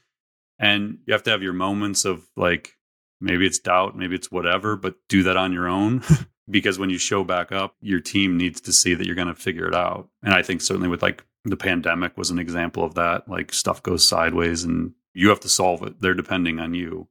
and 0.58 1.00
you 1.06 1.12
have 1.12 1.22
to 1.22 1.32
have 1.32 1.44
your 1.44 1.52
moments 1.52 2.06
of 2.06 2.30
like 2.38 2.78
maybe 3.22 3.46
it's 3.46 3.60
doubt 3.60 3.98
maybe 3.98 4.16
it's 4.16 4.32
whatever 4.32 4.76
but 4.76 4.96
do 5.08 5.24
that 5.24 5.38
on 5.38 5.54
your 5.54 5.68
own 5.68 6.04
because 6.50 6.80
when 6.80 6.90
you 6.90 6.98
show 6.98 7.24
back 7.24 7.52
up 7.52 7.76
your 7.82 8.00
team 8.00 8.38
needs 8.38 8.62
to 8.62 8.74
see 8.74 8.94
that 8.94 9.06
you're 9.06 9.16
going 9.16 9.28
to 9.28 9.36
figure 9.36 9.68
it 9.68 9.76
out 9.76 10.10
and 10.24 10.34
i 10.34 10.42
think 10.42 10.62
certainly 10.62 10.88
with 10.90 11.02
like 11.02 11.26
the 11.46 11.58
pandemic 11.58 12.18
was 12.18 12.30
an 12.30 12.40
example 12.40 12.84
of 12.84 12.96
that 12.96 13.28
like 13.28 13.54
stuff 13.54 13.82
goes 13.82 14.08
sideways 14.08 14.64
and 14.64 14.92
you 15.14 15.30
have 15.30 15.40
to 15.40 15.50
solve 15.50 15.84
it 15.84 16.02
they're 16.02 16.14
depending 16.14 16.60
on 16.60 16.74
you 16.74 17.08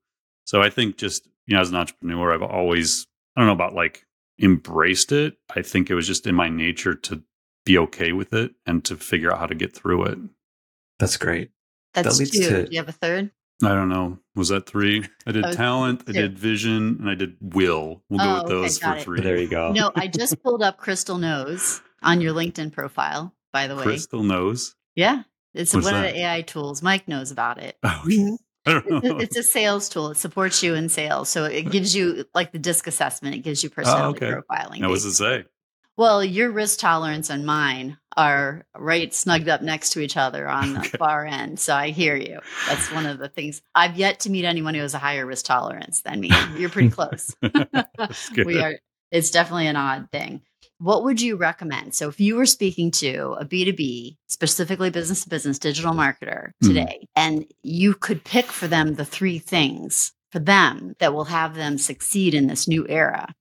so 0.48 0.62
I 0.62 0.70
think 0.70 0.96
just, 0.96 1.28
you 1.46 1.54
know, 1.54 1.60
as 1.60 1.68
an 1.68 1.76
entrepreneur, 1.76 2.32
I've 2.32 2.40
always, 2.40 3.06
I 3.36 3.40
don't 3.40 3.48
know 3.48 3.52
about 3.52 3.74
like 3.74 4.06
embraced 4.40 5.12
it. 5.12 5.36
I 5.54 5.60
think 5.60 5.90
it 5.90 5.94
was 5.94 6.06
just 6.06 6.26
in 6.26 6.34
my 6.34 6.48
nature 6.48 6.94
to 6.94 7.22
be 7.66 7.76
okay 7.76 8.12
with 8.12 8.32
it 8.32 8.52
and 8.64 8.82
to 8.86 8.96
figure 8.96 9.30
out 9.30 9.40
how 9.40 9.46
to 9.46 9.54
get 9.54 9.76
through 9.76 10.04
it. 10.04 10.18
That's 10.98 11.18
great. 11.18 11.50
That's 11.92 12.16
that 12.16 12.30
two. 12.32 12.48
To... 12.48 12.64
Do 12.64 12.72
you 12.72 12.78
have 12.78 12.88
a 12.88 12.92
third? 12.92 13.30
I 13.62 13.74
don't 13.74 13.90
know. 13.90 14.20
Was 14.38 14.50
that 14.50 14.66
three? 14.66 15.04
I 15.26 15.32
did 15.32 15.44
talent, 15.52 16.06
two. 16.06 16.12
I 16.12 16.12
did 16.12 16.38
vision, 16.38 16.98
and 17.00 17.10
I 17.10 17.16
did 17.16 17.36
will. 17.40 18.04
We'll 18.08 18.20
go 18.20 18.24
oh, 18.24 18.42
with 18.42 18.48
those 18.48 18.82
okay, 18.82 18.92
for 18.92 18.96
it. 18.96 19.02
three. 19.02 19.20
There 19.20 19.36
you 19.36 19.48
go. 19.48 19.72
No, 19.72 19.90
I 19.96 20.06
just 20.06 20.40
pulled 20.44 20.62
up 20.62 20.78
Crystal 20.78 21.18
Knows 21.18 21.82
on 22.04 22.20
your 22.20 22.32
LinkedIn 22.32 22.72
profile, 22.72 23.34
by 23.52 23.66
the 23.66 23.74
way. 23.74 23.82
Crystal 23.82 24.22
knows. 24.22 24.76
Yeah. 24.94 25.24
It's 25.54 25.74
What's 25.74 25.86
one 25.86 25.94
that? 25.94 26.06
of 26.06 26.14
the 26.14 26.20
AI 26.20 26.42
tools. 26.42 26.82
Mike 26.82 27.08
knows 27.08 27.32
about 27.32 27.58
it. 27.58 27.78
Oh, 27.82 28.02
okay. 28.06 28.38
It's 29.24 29.36
a 29.36 29.42
sales 29.42 29.88
tool. 29.88 30.10
It 30.10 30.18
supports 30.18 30.62
you 30.62 30.74
in 30.74 30.88
sales. 30.88 31.28
So 31.30 31.44
it 31.44 31.70
gives 31.72 31.96
you 31.96 32.24
like 32.32 32.52
the 32.52 32.60
disc 32.60 32.86
assessment. 32.86 33.34
It 33.34 33.40
gives 33.40 33.64
you 33.64 33.70
oh, 33.72 33.74
personality 33.74 34.24
oh, 34.24 34.28
okay. 34.28 34.40
profiling. 34.48 34.80
Now, 34.80 34.88
what 34.90 34.96
does 34.96 35.06
it 35.06 35.14
say? 35.14 35.46
Well, 35.98 36.22
your 36.22 36.52
risk 36.52 36.78
tolerance 36.78 37.28
and 37.28 37.44
mine 37.44 37.98
are 38.16 38.64
right 38.76 39.12
snugged 39.12 39.48
up 39.48 39.62
next 39.62 39.90
to 39.90 40.00
each 40.00 40.16
other 40.16 40.48
on 40.48 40.74
the 40.74 40.84
far 40.96 41.26
end. 41.26 41.58
So 41.58 41.74
I 41.74 41.90
hear 41.90 42.14
you. 42.14 42.38
That's 42.68 42.92
one 42.92 43.04
of 43.04 43.18
the 43.18 43.28
things. 43.28 43.60
I've 43.74 43.96
yet 43.96 44.20
to 44.20 44.30
meet 44.30 44.44
anyone 44.44 44.74
who 44.74 44.82
has 44.82 44.94
a 44.94 44.98
higher 44.98 45.26
risk 45.26 45.46
tolerance 45.46 46.02
than 46.02 46.20
me. 46.20 46.30
You're 46.56 46.70
pretty 46.70 46.90
close. 46.90 47.34
we 48.36 48.60
are. 48.60 48.78
It's 49.10 49.32
definitely 49.32 49.66
an 49.66 49.74
odd 49.74 50.08
thing. 50.12 50.42
What 50.78 51.02
would 51.02 51.20
you 51.20 51.34
recommend? 51.34 51.96
So, 51.96 52.08
if 52.08 52.20
you 52.20 52.36
were 52.36 52.46
speaking 52.46 52.92
to 52.92 53.36
a 53.40 53.44
B2B, 53.44 54.18
specifically 54.28 54.90
business 54.90 55.24
to 55.24 55.28
business 55.28 55.58
digital 55.58 55.94
marketer 55.94 56.52
hmm. 56.60 56.68
today, 56.68 56.98
mm. 57.02 57.08
and 57.16 57.44
you 57.64 57.94
could 57.94 58.22
pick 58.22 58.46
for 58.46 58.68
them 58.68 58.94
the 58.94 59.04
three 59.04 59.40
things 59.40 60.12
for 60.30 60.38
them 60.38 60.94
that 61.00 61.12
will 61.12 61.24
have 61.24 61.56
them 61.56 61.76
succeed 61.76 62.34
in 62.34 62.46
this 62.46 62.68
new 62.68 62.86
era, 62.88 63.34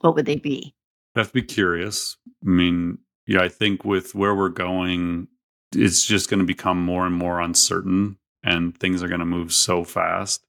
what 0.00 0.16
would 0.16 0.26
they 0.26 0.36
be? 0.36 0.74
I 1.14 1.20
have 1.20 1.28
to 1.28 1.34
be 1.34 1.42
curious. 1.42 2.16
I 2.44 2.50
mean, 2.50 2.98
yeah, 3.26 3.40
I 3.40 3.48
think 3.48 3.84
with 3.84 4.14
where 4.14 4.34
we're 4.34 4.48
going, 4.48 5.28
it's 5.74 6.04
just 6.04 6.28
going 6.28 6.40
to 6.40 6.46
become 6.46 6.80
more 6.80 7.06
and 7.06 7.14
more 7.14 7.40
uncertain 7.40 8.18
and 8.42 8.76
things 8.78 9.02
are 9.02 9.08
going 9.08 9.20
to 9.20 9.26
move 9.26 9.52
so 9.52 9.84
fast. 9.84 10.46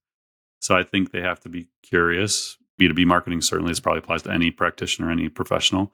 So 0.60 0.76
I 0.76 0.84
think 0.84 1.12
they 1.12 1.22
have 1.22 1.40
to 1.42 1.50
be 1.50 1.68
curious. 1.84 2.58
B2B 2.80 3.06
marketing 3.06 3.42
certainly 3.42 3.72
this 3.72 3.80
probably 3.80 4.00
applies 4.00 4.24
to 4.24 4.32
any 4.32 4.52
practitioner, 4.52 5.10
any 5.10 5.30
professional. 5.30 5.94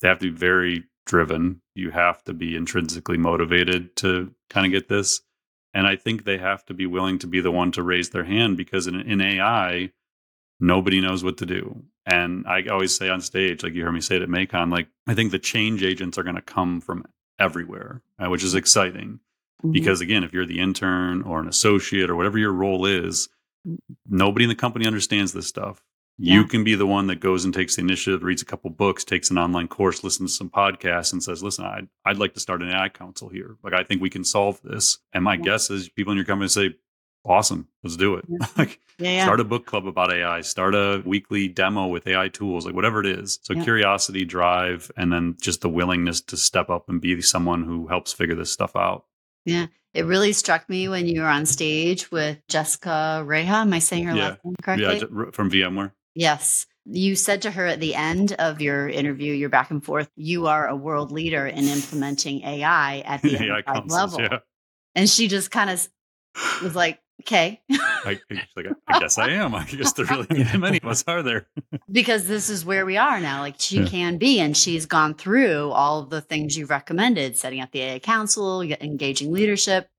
They 0.00 0.08
have 0.08 0.18
to 0.18 0.30
be 0.32 0.36
very 0.36 0.84
driven. 1.06 1.62
You 1.74 1.90
have 1.90 2.24
to 2.24 2.34
be 2.34 2.56
intrinsically 2.56 3.16
motivated 3.16 3.94
to 3.96 4.34
kind 4.50 4.66
of 4.66 4.72
get 4.72 4.88
this. 4.88 5.20
And 5.72 5.86
I 5.86 5.94
think 5.96 6.24
they 6.24 6.38
have 6.38 6.64
to 6.66 6.74
be 6.74 6.86
willing 6.86 7.18
to 7.20 7.26
be 7.26 7.40
the 7.40 7.50
one 7.50 7.70
to 7.72 7.82
raise 7.82 8.10
their 8.10 8.24
hand 8.24 8.56
because 8.56 8.86
in, 8.86 9.00
in 9.00 9.20
AI, 9.20 9.90
nobody 10.58 11.00
knows 11.00 11.22
what 11.22 11.36
to 11.38 11.46
do. 11.46 11.84
And 12.06 12.46
I 12.46 12.64
always 12.70 12.96
say 12.96 13.08
on 13.08 13.20
stage, 13.20 13.64
like 13.64 13.74
you 13.74 13.84
heard 13.84 13.92
me 13.92 14.00
say 14.00 14.16
it 14.16 14.22
at 14.22 14.28
MAICON, 14.28 14.70
like 14.70 14.88
I 15.06 15.14
think 15.14 15.32
the 15.32 15.40
change 15.40 15.82
agents 15.82 16.16
are 16.16 16.22
going 16.22 16.36
to 16.36 16.42
come 16.42 16.80
from 16.80 17.04
everywhere, 17.38 18.02
uh, 18.18 18.30
which 18.30 18.44
is 18.44 18.54
exciting. 18.54 19.20
Mm-hmm. 19.62 19.72
Because 19.72 20.00
again, 20.00 20.22
if 20.22 20.32
you're 20.32 20.46
the 20.46 20.60
intern 20.60 21.22
or 21.22 21.40
an 21.40 21.48
associate 21.48 22.08
or 22.08 22.16
whatever 22.16 22.38
your 22.38 22.52
role 22.52 22.86
is, 22.86 23.28
nobody 24.08 24.44
in 24.44 24.48
the 24.48 24.54
company 24.54 24.86
understands 24.86 25.32
this 25.32 25.48
stuff. 25.48 25.82
Yeah. 26.18 26.34
You 26.34 26.44
can 26.44 26.64
be 26.64 26.74
the 26.74 26.86
one 26.86 27.08
that 27.08 27.20
goes 27.20 27.44
and 27.44 27.52
takes 27.52 27.76
the 27.76 27.82
initiative, 27.82 28.22
reads 28.22 28.40
a 28.40 28.46
couple 28.46 28.70
books, 28.70 29.04
takes 29.04 29.30
an 29.30 29.36
online 29.36 29.68
course, 29.68 30.02
listens 30.02 30.32
to 30.32 30.36
some 30.36 30.48
podcasts, 30.48 31.12
and 31.12 31.22
says, 31.22 31.42
"Listen, 31.42 31.66
I'd, 31.66 31.88
I'd 32.06 32.16
like 32.16 32.32
to 32.34 32.40
start 32.40 32.62
an 32.62 32.70
AI 32.70 32.88
council 32.88 33.28
here. 33.28 33.56
Like, 33.62 33.74
I 33.74 33.82
think 33.82 34.00
we 34.00 34.08
can 34.08 34.24
solve 34.24 34.58
this." 34.62 34.98
And 35.12 35.24
my 35.24 35.34
yeah. 35.34 35.42
guess 35.42 35.68
is, 35.68 35.90
people 35.90 36.12
in 36.12 36.16
your 36.16 36.24
company 36.24 36.48
say, 36.48 36.74
awesome. 37.26 37.68
Let's 37.82 37.96
do 37.96 38.14
it. 38.16 38.24
Like 38.56 38.80
yeah, 38.98 39.10
yeah. 39.10 39.24
start 39.24 39.40
a 39.40 39.44
book 39.44 39.66
club 39.66 39.86
about 39.86 40.10
ai 40.10 40.40
start 40.40 40.74
a 40.74 41.02
weekly 41.04 41.48
demo 41.48 41.88
with 41.88 42.06
ai 42.06 42.28
tools 42.28 42.64
like 42.64 42.74
whatever 42.74 43.00
it 43.00 43.06
is. 43.06 43.38
So 43.42 43.52
yeah. 43.52 43.64
curiosity 43.64 44.24
drive 44.24 44.90
and 44.96 45.12
then 45.12 45.36
just 45.40 45.60
the 45.60 45.68
willingness 45.68 46.22
to 46.22 46.36
step 46.36 46.70
up 46.70 46.88
and 46.88 47.00
be 47.00 47.20
someone 47.20 47.64
who 47.64 47.88
helps 47.88 48.12
figure 48.12 48.34
this 48.34 48.50
stuff 48.50 48.74
out. 48.76 49.04
Yeah. 49.44 49.66
It 49.92 50.04
really 50.04 50.32
struck 50.32 50.68
me 50.68 50.88
when 50.88 51.06
you 51.06 51.20
were 51.22 51.28
on 51.28 51.46
stage 51.46 52.10
with 52.10 52.38
Jessica 52.48 53.24
Hreha 53.26 53.62
am 53.62 53.72
i 53.72 53.78
saying 53.78 54.04
her 54.04 54.14
last 54.14 54.44
name 54.44 54.54
correctly? 54.62 54.98
Yeah 55.00 55.30
from 55.32 55.50
vmware. 55.50 55.92
Yes. 56.14 56.66
You 56.84 57.16
said 57.16 57.42
to 57.42 57.50
her 57.50 57.66
at 57.66 57.80
the 57.80 57.94
end 57.94 58.32
of 58.32 58.60
your 58.60 58.88
interview, 58.88 59.32
your 59.32 59.48
back 59.48 59.70
and 59.70 59.84
forth, 59.84 60.08
you 60.16 60.46
are 60.46 60.66
a 60.66 60.76
world 60.76 61.12
leader 61.12 61.46
in 61.46 61.64
implementing 61.64 62.42
AI 62.42 63.00
at 63.00 63.22
the 63.22 63.42
AI 63.66 63.80
level. 63.86 64.20
Yeah. 64.20 64.38
And 64.94 65.08
she 65.08 65.28
just 65.28 65.50
kind 65.50 65.68
of 65.68 65.88
was 66.62 66.74
like, 66.74 67.00
Okay. 67.22 67.60
I, 67.70 68.20
like, 68.56 68.66
I 68.86 69.00
guess 69.00 69.18
I 69.18 69.30
am. 69.30 69.54
I 69.54 69.64
guess 69.64 69.92
there 69.94 70.06
really 70.06 70.26
ain't 70.30 70.58
many 70.60 70.78
of 70.78 70.88
us, 70.88 71.02
are 71.06 71.22
there? 71.22 71.48
because 71.90 72.26
this 72.26 72.50
is 72.50 72.64
where 72.64 72.86
we 72.86 72.96
are 72.96 73.20
now. 73.20 73.40
Like 73.40 73.56
she 73.58 73.80
yeah. 73.80 73.86
can 73.86 74.18
be, 74.18 74.38
and 74.38 74.56
she's 74.56 74.86
gone 74.86 75.14
through 75.14 75.70
all 75.70 76.00
of 76.00 76.10
the 76.10 76.20
things 76.20 76.56
you've 76.56 76.70
recommended 76.70 77.36
setting 77.36 77.60
up 77.60 77.72
the 77.72 77.82
AA 77.82 77.98
council, 77.98 78.62
engaging 78.62 79.32
leadership, 79.32 79.90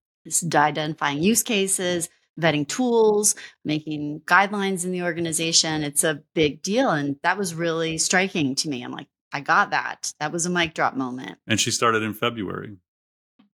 identifying 0.53 1.21
use 1.21 1.43
cases, 1.43 2.09
vetting 2.39 2.67
tools, 2.67 3.35
making 3.65 4.21
guidelines 4.25 4.85
in 4.85 4.91
the 4.91 5.03
organization. 5.03 5.83
It's 5.83 6.03
a 6.03 6.21
big 6.33 6.61
deal. 6.61 6.91
And 6.91 7.17
that 7.23 7.37
was 7.37 7.55
really 7.55 7.97
striking 7.97 8.55
to 8.55 8.69
me. 8.69 8.83
I'm 8.83 8.91
like, 8.91 9.07
I 9.33 9.41
got 9.41 9.71
that. 9.71 10.13
That 10.19 10.31
was 10.31 10.45
a 10.45 10.49
mic 10.49 10.73
drop 10.73 10.95
moment. 10.95 11.39
And 11.47 11.59
she 11.59 11.71
started 11.71 12.03
in 12.03 12.13
February 12.13 12.77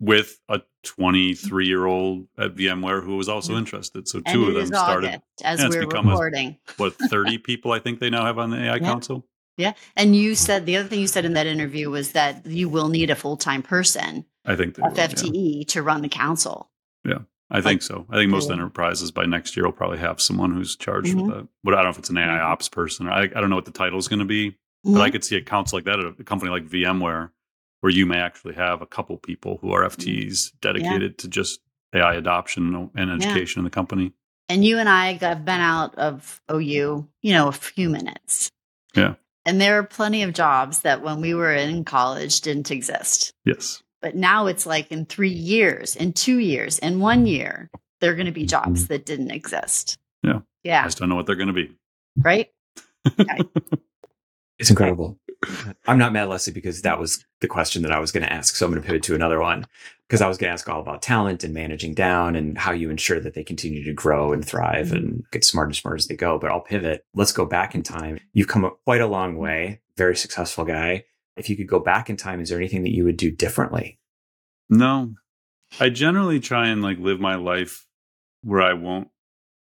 with 0.03 0.41
a 0.49 0.61
23 0.83 1.67
year 1.67 1.87
old 1.87 2.27
at 2.37 2.57
VMware 2.57 3.05
who 3.05 3.17
was 3.17 3.29
also 3.29 3.57
interested. 3.57 4.09
So 4.09 4.21
two 4.21 4.49
of 4.49 4.55
them 4.55 4.67
started 4.67 5.23
as 5.45 5.61
yeah, 5.61 5.69
we're 5.69 5.87
recording. 5.87 6.59
A, 6.69 6.73
what 6.77 6.95
30 6.95 7.39
people 7.39 7.71
I 7.71 7.79
think 7.79 8.01
they 8.01 8.11
now 8.11 8.25
have 8.25 8.37
on 8.37 8.51
the 8.51 8.59
AI 8.59 8.75
yeah. 8.75 8.79
Council. 8.81 9.25
Yeah, 9.57 9.75
and 9.97 10.17
you 10.17 10.35
said 10.35 10.67
the 10.67 10.77
other 10.77 10.89
thing 10.89 10.99
you 10.99 11.07
said 11.07 11.25
in 11.25 11.35
that 11.35 11.47
interview 11.47 11.89
was 11.89 12.13
that 12.13 12.45
you 12.47 12.69
will 12.69 12.89
need 12.89 13.11
a 13.11 13.15
full 13.15 13.37
time 13.37 13.63
person. 13.63 14.25
I 14.45 14.57
think 14.57 14.75
they 14.75 14.83
FTE 14.83 15.59
yeah. 15.59 15.65
to 15.69 15.83
run 15.83 16.03
the 16.03 16.09
council. 16.09 16.71
Yeah. 17.05 17.19
I 17.55 17.61
think 17.61 17.83
so. 17.83 18.07
I 18.09 18.17
think 18.17 18.31
most 18.31 18.51
enterprises 18.51 19.11
by 19.11 19.27
next 19.27 19.59
year 19.59 19.67
will 19.67 19.73
probably 19.73 19.99
have 19.99 20.23
someone 20.23 20.55
who's 20.55 20.75
charged 20.75 21.09
mm-hmm. 21.09 21.27
with 21.27 21.37
that. 21.37 21.49
But 21.63 21.75
I 21.75 21.77
don't 21.77 21.85
know 21.85 21.91
if 21.91 21.99
it's 21.99 22.09
an 22.09 22.17
AI 22.17 22.29
mm-hmm. 22.29 22.47
ops 22.47 22.71
person. 22.71 23.09
I, 23.09 23.25
I 23.25 23.27
don't 23.27 23.51
know 23.51 23.57
what 23.57 23.67
the 23.67 23.73
title 23.73 23.99
is 23.99 24.09
going 24.09 24.21
to 24.21 24.25
be. 24.25 24.53
Mm-hmm. 24.53 24.95
But 24.95 25.03
I 25.03 25.11
could 25.11 25.23
see 25.23 25.37
a 25.37 25.43
council 25.43 25.77
like 25.77 25.85
that 25.85 26.01
at 26.01 26.19
a 26.19 26.25
company 26.25 26.51
like 26.51 26.67
VMware 26.67 27.31
where 27.83 27.93
you 27.93 28.07
may 28.07 28.19
actually 28.19 28.55
have 28.55 28.81
a 28.81 28.87
couple 28.87 29.17
people 29.19 29.59
who 29.61 29.73
are 29.73 29.83
FTEs 29.83 30.53
dedicated 30.61 31.13
yeah. 31.13 31.17
to 31.19 31.29
just 31.29 31.61
AI 31.93 32.15
adoption 32.15 32.91
and 32.95 33.11
education 33.11 33.59
yeah. 33.59 33.61
in 33.61 33.65
the 33.65 33.71
company. 33.71 34.13
And 34.49 34.65
you 34.65 34.79
and 34.79 34.89
I 34.89 35.15
have 35.15 35.45
been 35.45 35.61
out 35.61 35.95
of 35.97 36.41
OU, 36.51 37.09
you 37.23 37.33
know, 37.33 37.49
a 37.49 37.53
few 37.53 37.91
minutes. 37.91 38.51
Yeah. 38.95 39.15
And 39.45 39.61
there 39.61 39.79
are 39.79 39.83
plenty 39.83 40.23
of 40.23 40.33
jobs 40.33 40.81
that 40.81 41.03
when 41.03 41.21
we 41.21 41.35
were 41.35 41.53
in 41.53 41.85
college 41.85 42.41
didn't 42.41 42.71
exist. 42.71 43.33
Yes. 43.45 43.83
But 44.01 44.15
now 44.15 44.47
it's 44.47 44.65
like 44.65 44.93
in 44.93 45.05
three 45.05 45.31
years, 45.31 45.97
in 45.97 46.13
two 46.13 46.39
years, 46.39 46.79
in 46.79 47.01
one 47.01 47.27
year, 47.27 47.69
there 48.01 48.13
are 48.13 48.15
going 48.15 48.27
to 48.27 48.33
be 48.33 48.47
jobs 48.47 48.85
mm-hmm. 48.85 48.93
that 48.93 49.07
didn't 49.07 49.33
exist. 49.33 49.99
Yeah. 50.23 50.41
Yeah. 50.63 50.83
I 50.83 50.85
just 50.85 50.99
don't 50.99 51.09
know 51.09 51.17
what 51.17 51.27
they're 51.27 51.35
going 51.35 51.49
to 51.49 51.53
be. 51.53 51.77
Right. 52.17 52.49
Okay. 53.19 53.41
It's 54.61 54.71
incredible. 54.71 55.19
I'm 55.87 55.99
not 55.99 56.13
mad, 56.13 56.29
Leslie, 56.29 56.53
because 56.53 56.83
that 56.83 56.99
was 56.99 57.25
the 57.41 57.49
question 57.49 57.83
that 57.83 57.93
I 57.93 57.99
was 57.99 58.13
going 58.13 58.23
to 58.23 58.33
ask. 58.33 58.55
So 58.55 58.65
I'm 58.65 58.73
going 58.73 58.83
to 58.83 58.87
pivot 58.87 59.03
to 59.05 59.15
another 59.15 59.41
one 59.41 59.67
because 60.07 60.21
I 60.21 60.29
was 60.29 60.39
going 60.39 60.49
to 60.49 60.53
ask 60.53 60.69
all 60.69 60.81
about 60.81 61.03
talent 61.03 61.43
and 61.43 61.53
managing 61.53 61.95
down 61.95 62.37
and 62.37 62.57
how 62.57 62.73
you 62.73 62.91
ensure 62.91 63.19
that 63.21 63.35
they 63.35 63.43
continue 63.43 63.83
to 63.85 63.93
grow 63.93 64.33
and 64.33 64.45
thrive 64.45 64.89
mm-hmm. 64.89 64.97
and 64.97 65.25
get 65.33 65.45
smarter 65.45 65.69
and 65.69 65.77
smarter 65.77 65.97
as 65.97 66.07
they 66.07 66.17
go. 66.17 66.39
But 66.39 66.51
I'll 66.51 66.61
pivot. 66.61 67.05
Let's 67.15 67.33
go 67.33 67.45
back 67.45 67.75
in 67.75 67.83
time. 67.83 68.19
You've 68.33 68.49
come 68.49 68.71
quite 68.85 69.01
a 69.01 69.07
long 69.07 69.37
way, 69.37 69.81
very 69.97 70.17
successful 70.17 70.65
guy. 70.65 71.05
If 71.37 71.49
you 71.49 71.57
could 71.57 71.69
go 71.69 71.81
back 71.81 72.11
in 72.11 72.17
time, 72.17 72.41
is 72.41 72.51
there 72.51 72.59
anything 72.59 72.83
that 72.83 72.95
you 72.95 73.05
would 73.05 73.17
do 73.17 73.31
differently? 73.31 73.99
No. 74.69 75.15
I 75.81 75.89
generally 75.89 76.41
try 76.41 76.69
and 76.69 76.83
like 76.83 76.99
live 76.99 77.21
my 77.21 77.37
life 77.37 77.87
where 78.43 78.61
I 78.63 78.75
won't 78.75 79.09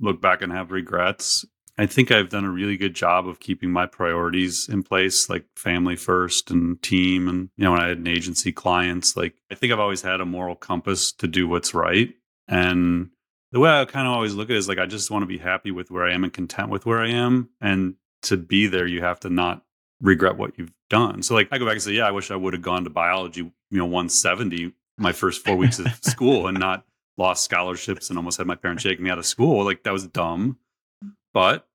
look 0.00 0.20
back 0.20 0.42
and 0.42 0.52
have 0.52 0.70
regrets. 0.70 1.44
I 1.78 1.86
think 1.86 2.10
I've 2.10 2.28
done 2.28 2.44
a 2.44 2.50
really 2.50 2.76
good 2.76 2.94
job 2.94 3.28
of 3.28 3.38
keeping 3.38 3.70
my 3.70 3.86
priorities 3.86 4.68
in 4.68 4.82
place, 4.82 5.30
like 5.30 5.44
family 5.54 5.94
first 5.94 6.50
and 6.50 6.82
team. 6.82 7.28
And, 7.28 7.50
you 7.56 7.64
know, 7.64 7.70
when 7.70 7.80
I 7.80 7.88
had 7.88 7.98
an 7.98 8.08
agency 8.08 8.50
clients, 8.50 9.16
like 9.16 9.34
I 9.50 9.54
think 9.54 9.72
I've 9.72 9.78
always 9.78 10.02
had 10.02 10.20
a 10.20 10.26
moral 10.26 10.56
compass 10.56 11.12
to 11.12 11.28
do 11.28 11.46
what's 11.46 11.74
right. 11.74 12.12
And 12.48 13.10
the 13.52 13.60
way 13.60 13.70
I 13.70 13.84
kind 13.84 14.08
of 14.08 14.12
always 14.12 14.34
look 14.34 14.50
at 14.50 14.56
it 14.56 14.58
is 14.58 14.68
like, 14.68 14.78
I 14.78 14.86
just 14.86 15.10
want 15.10 15.22
to 15.22 15.26
be 15.26 15.38
happy 15.38 15.70
with 15.70 15.90
where 15.90 16.04
I 16.04 16.12
am 16.12 16.24
and 16.24 16.32
content 16.32 16.68
with 16.68 16.84
where 16.84 17.00
I 17.00 17.10
am. 17.10 17.50
And 17.60 17.94
to 18.22 18.36
be 18.36 18.66
there, 18.66 18.86
you 18.86 19.00
have 19.02 19.20
to 19.20 19.30
not 19.30 19.62
regret 20.00 20.36
what 20.36 20.58
you've 20.58 20.72
done. 20.90 21.22
So, 21.22 21.34
like, 21.34 21.48
I 21.52 21.58
go 21.58 21.64
back 21.64 21.74
and 21.74 21.82
say, 21.82 21.92
yeah, 21.92 22.06
I 22.06 22.10
wish 22.10 22.30
I 22.30 22.36
would 22.36 22.54
have 22.54 22.62
gone 22.62 22.84
to 22.84 22.90
biology, 22.90 23.40
you 23.42 23.78
know, 23.78 23.84
170 23.84 24.72
my 24.96 25.12
first 25.12 25.44
four 25.44 25.56
weeks 25.56 25.78
of 25.78 25.86
school 26.02 26.48
and 26.48 26.58
not 26.58 26.84
lost 27.16 27.44
scholarships 27.44 28.10
and 28.10 28.18
almost 28.18 28.38
had 28.38 28.46
my 28.46 28.54
parents 28.56 28.82
shaking 28.82 29.04
me 29.04 29.10
out 29.10 29.18
of 29.18 29.26
school. 29.26 29.64
Like, 29.64 29.84
that 29.84 29.92
was 29.92 30.06
dumb. 30.06 30.58
But 31.32 31.66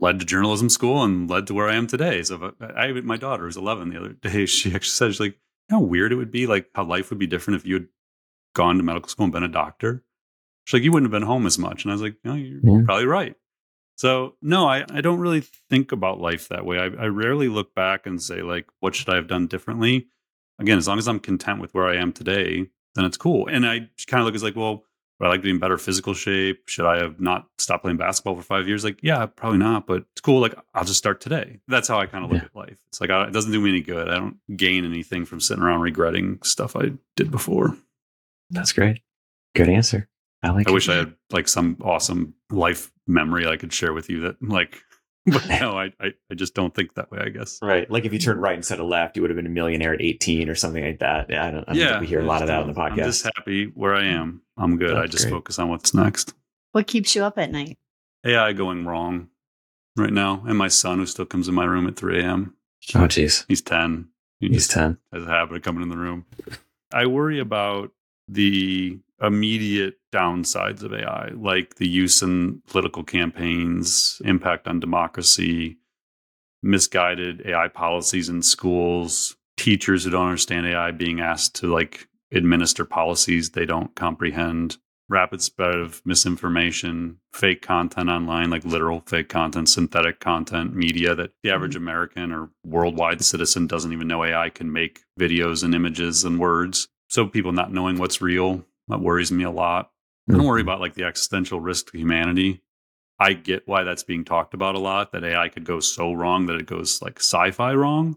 led 0.00 0.20
to 0.20 0.26
journalism 0.26 0.68
school 0.68 1.02
and 1.02 1.28
led 1.28 1.46
to 1.46 1.54
where 1.54 1.68
I 1.68 1.74
am 1.74 1.86
today. 1.86 2.22
So 2.22 2.54
I, 2.60 2.92
my 2.92 3.16
daughter 3.16 3.44
was 3.44 3.56
11 3.56 3.90
the 3.90 3.98
other 3.98 4.08
day. 4.22 4.46
She 4.46 4.74
actually 4.74 4.90
said, 4.90 5.12
she's 5.12 5.20
like, 5.20 5.38
how 5.70 5.80
weird 5.80 6.12
it 6.12 6.16
would 6.16 6.30
be, 6.30 6.46
like 6.46 6.68
how 6.74 6.84
life 6.84 7.10
would 7.10 7.18
be 7.18 7.26
different 7.26 7.60
if 7.60 7.66
you 7.66 7.74
had 7.74 7.88
gone 8.54 8.76
to 8.76 8.82
medical 8.82 9.08
school 9.08 9.24
and 9.24 9.32
been 9.32 9.42
a 9.42 9.48
doctor. 9.48 10.04
She's 10.64 10.74
like, 10.74 10.82
you 10.82 10.92
wouldn't 10.92 11.12
have 11.12 11.20
been 11.20 11.26
home 11.26 11.46
as 11.46 11.58
much. 11.58 11.84
And 11.84 11.92
I 11.92 11.94
was 11.94 12.02
like, 12.02 12.16
no, 12.24 12.34
you're 12.34 12.60
yeah. 12.62 12.82
probably 12.84 13.06
right. 13.06 13.34
So 13.96 14.36
no, 14.40 14.68
I, 14.68 14.84
I 14.90 15.00
don't 15.00 15.18
really 15.18 15.42
think 15.68 15.92
about 15.92 16.20
life 16.20 16.48
that 16.48 16.64
way. 16.64 16.78
I, 16.78 16.84
I 16.84 17.06
rarely 17.06 17.48
look 17.48 17.74
back 17.74 18.06
and 18.06 18.22
say 18.22 18.42
like, 18.42 18.66
what 18.80 18.94
should 18.94 19.08
I 19.08 19.16
have 19.16 19.26
done 19.26 19.46
differently? 19.46 20.08
Again, 20.60 20.78
as 20.78 20.86
long 20.86 20.98
as 20.98 21.08
I'm 21.08 21.20
content 21.20 21.60
with 21.60 21.74
where 21.74 21.88
I 21.88 21.96
am 21.96 22.12
today, 22.12 22.66
then 22.94 23.04
it's 23.04 23.16
cool. 23.16 23.48
And 23.48 23.66
I 23.66 23.88
kind 24.06 24.20
of 24.20 24.26
look 24.26 24.34
as 24.34 24.42
like, 24.42 24.56
well, 24.56 24.84
Would 25.18 25.26
I 25.26 25.30
like 25.30 25.40
to 25.40 25.44
be 25.44 25.50
in 25.50 25.58
better 25.58 25.78
physical 25.78 26.14
shape? 26.14 26.68
Should 26.68 26.86
I 26.86 27.02
have 27.02 27.20
not 27.20 27.48
stopped 27.58 27.82
playing 27.82 27.96
basketball 27.96 28.36
for 28.36 28.42
five 28.42 28.68
years? 28.68 28.84
Like, 28.84 29.00
yeah, 29.02 29.26
probably 29.26 29.58
not, 29.58 29.86
but 29.86 30.04
it's 30.12 30.20
cool. 30.20 30.40
Like, 30.40 30.54
I'll 30.74 30.84
just 30.84 30.98
start 30.98 31.20
today. 31.20 31.58
That's 31.66 31.88
how 31.88 31.98
I 31.98 32.06
kind 32.06 32.24
of 32.24 32.30
look 32.30 32.40
yeah. 32.40 32.46
at 32.46 32.56
life. 32.56 32.76
It's 32.86 33.00
like, 33.00 33.10
it 33.10 33.32
doesn't 33.32 33.50
do 33.50 33.60
me 33.60 33.70
any 33.70 33.80
good. 33.80 34.08
I 34.08 34.16
don't 34.16 34.38
gain 34.56 34.84
anything 34.84 35.24
from 35.24 35.40
sitting 35.40 35.62
around 35.62 35.80
regretting 35.80 36.38
stuff 36.44 36.76
I 36.76 36.92
did 37.16 37.32
before. 37.32 37.76
That's 38.50 38.72
great. 38.72 39.02
Good 39.56 39.68
answer. 39.68 40.08
I 40.42 40.50
like 40.50 40.68
I 40.68 40.70
it. 40.70 40.74
wish 40.74 40.88
I 40.88 40.94
had 40.94 41.14
like 41.30 41.48
some 41.48 41.78
awesome 41.82 42.34
life 42.50 42.92
memory 43.06 43.46
I 43.46 43.56
could 43.56 43.72
share 43.72 43.92
with 43.92 44.08
you 44.08 44.20
that 44.20 44.36
like 44.40 44.82
but 45.32 45.48
no, 45.60 45.78
I, 45.78 45.92
I, 46.00 46.12
I 46.30 46.34
just 46.34 46.54
don't 46.54 46.74
think 46.74 46.94
that 46.94 47.10
way. 47.10 47.18
I 47.20 47.28
guess 47.28 47.58
right. 47.62 47.90
Like 47.90 48.04
if 48.04 48.12
you 48.12 48.18
turned 48.18 48.40
right 48.40 48.56
instead 48.56 48.80
of 48.80 48.86
left, 48.86 49.16
you 49.16 49.22
would 49.22 49.30
have 49.30 49.36
been 49.36 49.46
a 49.46 49.50
millionaire 49.50 49.94
at 49.94 50.00
eighteen 50.00 50.48
or 50.48 50.54
something 50.54 50.84
like 50.84 51.00
that. 51.00 51.30
I 51.30 51.50
don't. 51.50 51.64
I 51.68 51.72
don't 51.72 51.76
yeah, 51.76 52.00
we 52.00 52.06
hear 52.06 52.20
a 52.20 52.24
lot 52.24 52.42
of 52.42 52.48
that 52.48 52.60
on 52.60 52.68
the 52.68 52.74
podcast. 52.74 52.90
I'm 52.90 52.96
just 52.98 53.24
happy 53.24 53.66
where 53.74 53.94
I 53.94 54.04
am. 54.04 54.42
I'm 54.56 54.78
good. 54.78 54.96
That's 54.96 55.04
I 55.04 55.06
just 55.06 55.24
great. 55.24 55.32
focus 55.32 55.58
on 55.58 55.68
what's 55.68 55.94
next. 55.94 56.34
What 56.72 56.86
keeps 56.86 57.14
you 57.14 57.24
up 57.24 57.38
at 57.38 57.50
night? 57.50 57.78
AI 58.24 58.52
going 58.52 58.84
wrong 58.84 59.28
right 59.96 60.12
now, 60.12 60.42
and 60.46 60.56
my 60.56 60.68
son 60.68 60.98
who 60.98 61.06
still 61.06 61.26
comes 61.26 61.48
in 61.48 61.54
my 61.54 61.64
room 61.64 61.86
at 61.86 61.96
three 61.96 62.20
a.m. 62.20 62.54
Oh, 62.94 63.00
jeez. 63.00 63.44
He's 63.48 63.62
ten. 63.62 64.08
He 64.40 64.48
He's 64.48 64.68
ten. 64.68 64.98
Has 65.12 65.24
a 65.24 65.26
habit 65.26 65.56
of 65.56 65.62
coming 65.62 65.82
in 65.82 65.88
the 65.88 65.96
room. 65.96 66.26
I 66.92 67.06
worry 67.06 67.38
about 67.40 67.92
the 68.28 68.98
immediate 69.20 69.97
downsides 70.12 70.82
of 70.82 70.92
AI, 70.92 71.30
like 71.34 71.76
the 71.76 71.88
use 71.88 72.22
in 72.22 72.62
political 72.66 73.04
campaigns, 73.04 74.20
impact 74.24 74.66
on 74.66 74.80
democracy, 74.80 75.78
misguided 76.62 77.42
AI 77.46 77.68
policies 77.68 78.28
in 78.28 78.42
schools, 78.42 79.36
teachers 79.56 80.04
who 80.04 80.10
don't 80.10 80.26
understand 80.26 80.66
AI 80.66 80.90
being 80.90 81.20
asked 81.20 81.54
to 81.56 81.72
like 81.72 82.08
administer 82.32 82.84
policies 82.84 83.50
they 83.50 83.66
don't 83.66 83.94
comprehend, 83.94 84.76
rapid 85.08 85.42
spread 85.42 85.74
of 85.74 86.02
misinformation, 86.04 87.18
fake 87.32 87.62
content 87.62 88.10
online, 88.10 88.50
like 88.50 88.64
literal 88.64 89.02
fake 89.06 89.28
content, 89.28 89.68
synthetic 89.68 90.20
content, 90.20 90.74
media 90.74 91.14
that 91.14 91.32
the 91.42 91.50
average 91.50 91.74
mm-hmm. 91.74 91.84
American 91.84 92.32
or 92.32 92.50
worldwide 92.64 93.24
citizen 93.24 93.66
doesn't 93.66 93.92
even 93.92 94.08
know 94.08 94.24
AI 94.24 94.50
can 94.50 94.72
make 94.72 95.00
videos 95.18 95.62
and 95.64 95.74
images 95.74 96.24
and 96.24 96.38
words. 96.38 96.88
So 97.08 97.26
people 97.26 97.52
not 97.52 97.72
knowing 97.72 97.98
what's 97.98 98.20
real, 98.20 98.64
that 98.88 99.00
worries 99.00 99.32
me 99.32 99.44
a 99.44 99.50
lot. 99.50 99.90
I 100.28 100.32
don't 100.32 100.44
worry 100.44 100.60
mm-hmm. 100.60 100.68
about 100.68 100.80
like 100.80 100.94
the 100.94 101.04
existential 101.04 101.60
risk 101.60 101.92
to 101.92 101.98
humanity. 101.98 102.62
I 103.18 103.32
get 103.32 103.66
why 103.66 103.82
that's 103.82 104.04
being 104.04 104.24
talked 104.24 104.54
about 104.54 104.74
a 104.74 104.78
lot, 104.78 105.12
that 105.12 105.24
AI 105.24 105.48
could 105.48 105.64
go 105.64 105.80
so 105.80 106.12
wrong 106.12 106.46
that 106.46 106.56
it 106.56 106.66
goes 106.66 107.02
like 107.02 107.18
sci-fi 107.18 107.74
wrong. 107.74 108.16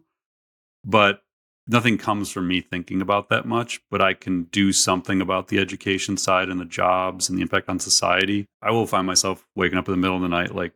But 0.84 1.24
nothing 1.68 1.98
comes 1.98 2.32
from 2.32 2.48
me 2.48 2.62
thinking 2.62 3.02
about 3.02 3.30
that 3.30 3.46
much, 3.46 3.82
but 3.90 4.02
I 4.02 4.14
can 4.14 4.44
do 4.46 4.72
something 4.72 5.22
about 5.22 5.48
the 5.48 5.60
education 5.60 6.18
side 6.18 6.50
and 6.50 6.60
the 6.60 6.66
jobs 6.66 7.30
and 7.30 7.38
the 7.38 7.42
impact 7.42 7.70
on 7.70 7.80
society. 7.80 8.46
I 8.62 8.72
will 8.72 8.88
find 8.88 9.08
myself 9.08 9.48
waking 9.56 9.78
up 9.78 9.88
in 9.88 9.94
the 9.94 9.98
middle 9.98 10.16
of 10.16 10.22
the 10.22 10.28
night 10.28 10.54
like 10.54 10.74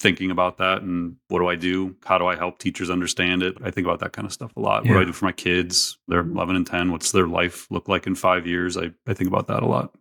thinking 0.00 0.30
about 0.30 0.58
that 0.58 0.82
and 0.82 1.16
what 1.28 1.40
do 1.40 1.48
I 1.48 1.56
do? 1.56 1.96
How 2.04 2.18
do 2.18 2.26
I 2.26 2.36
help 2.36 2.58
teachers 2.58 2.88
understand 2.88 3.42
it? 3.42 3.56
I 3.62 3.70
think 3.70 3.86
about 3.86 4.00
that 4.00 4.12
kind 4.12 4.26
of 4.26 4.32
stuff 4.32 4.56
a 4.56 4.60
lot. 4.60 4.84
Yeah. 4.84 4.92
What 4.92 4.98
do 4.98 5.02
I 5.02 5.06
do 5.06 5.12
for 5.12 5.24
my 5.24 5.32
kids? 5.32 5.98
They're 6.06 6.20
11 6.20 6.56
and 6.56 6.66
10. 6.66 6.92
What's 6.92 7.12
their 7.12 7.26
life 7.26 7.68
look 7.70 7.88
like 7.88 8.06
in 8.06 8.14
five 8.14 8.46
years? 8.46 8.76
I, 8.76 8.92
I 9.06 9.14
think 9.14 9.28
about 9.28 9.48
that 9.48 9.62
a 9.62 9.66
lot. 9.66 9.92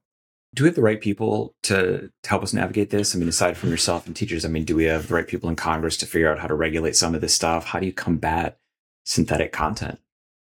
Do 0.55 0.63
we 0.63 0.69
have 0.69 0.75
the 0.75 0.81
right 0.81 0.99
people 0.99 1.55
to, 1.63 2.09
to 2.23 2.29
help 2.29 2.41
us 2.41 2.53
navigate 2.53 2.89
this? 2.89 3.15
I 3.15 3.19
mean, 3.19 3.27
aside 3.27 3.57
from 3.57 3.69
yourself 3.69 4.07
and 4.07 4.15
teachers, 4.15 4.45
I 4.45 4.47
mean, 4.47 4.63
do 4.63 4.75
we 4.75 4.85
have 4.85 5.07
the 5.07 5.13
right 5.13 5.27
people 5.27 5.49
in 5.49 5.55
Congress 5.55 5.97
to 5.97 6.05
figure 6.05 6.31
out 6.31 6.39
how 6.39 6.47
to 6.47 6.55
regulate 6.55 6.95
some 6.95 7.13
of 7.13 7.21
this 7.21 7.33
stuff? 7.33 7.65
How 7.65 7.79
do 7.79 7.85
you 7.85 7.93
combat 7.93 8.57
synthetic 9.05 9.51
content? 9.51 9.99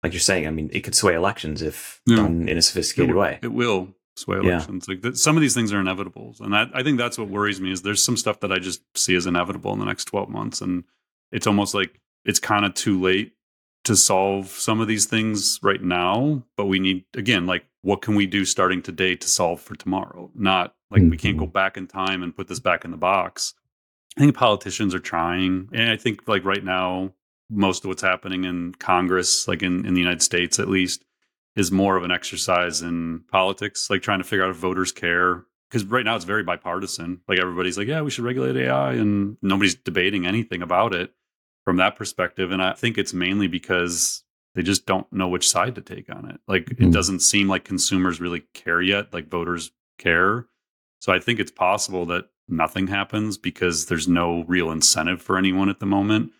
Like 0.02 0.12
you're 0.12 0.20
saying, 0.20 0.48
I 0.48 0.50
mean, 0.50 0.70
it 0.74 0.82
could 0.82 0.96
sway 0.96 1.14
elections 1.14 1.62
if 1.62 2.02
yeah. 2.06 2.18
done 2.18 2.50
in 2.50 2.58
a 2.58 2.62
sophisticated 2.62 3.12
it, 3.12 3.18
way. 3.18 3.40
It 3.42 3.54
will 3.54 3.96
sway 4.18 4.38
elections. 4.38 4.86
Yeah. 4.88 4.94
Like 4.94 5.02
that, 5.04 5.18
some 5.18 5.38
of 5.38 5.42
these 5.42 5.54
things 5.54 5.72
are 5.72 5.80
inevitable, 5.80 6.36
and 6.42 6.54
that, 6.54 6.70
I 6.74 6.84
think 6.84 6.98
that's 6.98 7.18
what 7.18 7.30
worries 7.30 7.62
me. 7.62 7.72
Is 7.72 7.82
there's 7.82 8.04
some 8.04 8.18
stuff 8.18 8.42
that 8.42 8.52
I 8.52 8.60
just 8.60 8.82
see 8.98 9.16
as 9.16 9.26
inevitable 9.26 9.72
in 9.74 9.80
the 9.80 9.86
next 9.86 10.06
12 10.06 10.30
months, 10.30 10.62
and 10.62 10.84
it's 11.32 11.48
almost 11.48 11.74
like 11.74 12.02
it's 12.26 12.40
kind 12.40 12.66
of 12.66 12.74
too 12.74 13.00
late 13.00 13.34
to 13.84 13.96
solve 13.96 14.48
some 14.48 14.80
of 14.80 14.88
these 14.88 15.06
things 15.06 15.60
right 15.62 15.82
now. 15.82 16.44
But 16.56 16.66
we 16.66 16.80
need 16.80 17.06
again, 17.16 17.46
like, 17.46 17.66
what 17.82 18.02
can 18.02 18.16
we 18.16 18.26
do 18.26 18.46
starting 18.46 18.82
today 18.82 19.16
to 19.16 19.28
solve 19.28 19.62
for 19.62 19.76
tomorrow? 19.76 20.32
Not 20.36 20.76
like 20.90 21.02
mm-hmm. 21.02 21.10
we 21.12 21.18
can't 21.18 21.38
go 21.38 21.46
mm-hmm. 21.46 21.52
back 21.52 21.78
in 21.78 21.88
time 21.88 22.24
and 22.24 22.36
put 22.36 22.48
this 22.48 22.60
back 22.60 22.86
in 22.86 22.92
the 22.92 22.98
box. 22.98 23.54
I 24.18 24.22
think 24.22 24.36
politicians 24.36 24.94
are 24.94 25.00
trying, 25.00 25.70
and 25.74 25.90
I 25.90 25.98
think 25.98 26.28
like 26.28 26.46
right 26.46 26.64
now, 26.64 27.14
most 27.50 27.84
of 27.84 27.90
what's 27.90 28.02
happening 28.02 28.46
in 28.46 28.74
Congress, 28.76 29.48
like 29.48 29.64
in 29.64 29.86
in 29.86 29.94
the 29.94 30.02
United 30.02 30.22
States 30.22 30.60
at 30.60 30.70
least 30.70 31.04
is 31.56 31.72
more 31.72 31.96
of 31.98 32.04
an 32.04 32.12
exercise 32.12 32.82
in 32.82 33.24
politics, 33.32 33.90
like 33.90 34.02
trying 34.02 34.20
to 34.20 34.24
figure 34.24 34.44
out 34.44 34.52
if 34.52 34.58
voters 34.58 34.92
care. 34.92 35.46
Because 35.70 35.86
right 35.86 36.06
now 36.06 36.16
it's 36.16 36.26
very 36.26 36.44
bipartisan. 36.44 37.22
Like 37.28 37.40
everybody's 37.40 37.80
like, 37.80 37.88
yeah, 37.88 38.02
we 38.02 38.12
should 38.12 38.24
regulate 38.24 38.56
AI, 38.56 38.94
and 38.94 39.38
nobody's 39.42 39.74
debating 39.74 40.28
anything 40.28 40.62
about 40.62 40.94
it 40.94 41.12
from 41.64 41.78
that 41.78 41.96
perspective. 41.96 42.52
And 42.52 42.62
I 42.62 42.74
think 42.74 42.98
it's 42.98 43.14
mainly 43.14 43.48
because 43.48 44.24
they 44.56 44.62
just 44.62 44.86
don't 44.86 45.12
know 45.12 45.28
which 45.28 45.50
side 45.50 45.76
to 45.76 45.82
take 45.82 46.14
on 46.14 46.30
it. 46.30 46.40
Like 46.48 46.66
mm-hmm. 46.66 46.86
it 46.86 46.92
doesn't 46.92 47.22
seem 47.22 47.48
like 47.48 47.64
consumers 47.64 48.22
really 48.22 48.44
care 48.54 48.82
yet, 48.82 49.14
like 49.14 49.30
voters 49.30 49.72
care. 49.98 50.48
So 51.00 51.12
I 51.12 51.20
think 51.20 51.40
it's 51.40 51.52
possible 51.52 52.06
that 52.08 52.30
nothing 52.48 52.88
happens 52.88 53.38
because 53.38 53.88
there's 53.88 54.08
no 54.08 54.44
real 54.48 54.72
incentive 54.72 55.22
for 55.22 55.38
anyone 55.38 55.70
at 55.70 55.80
the 55.80 55.86
moment. 55.86 56.32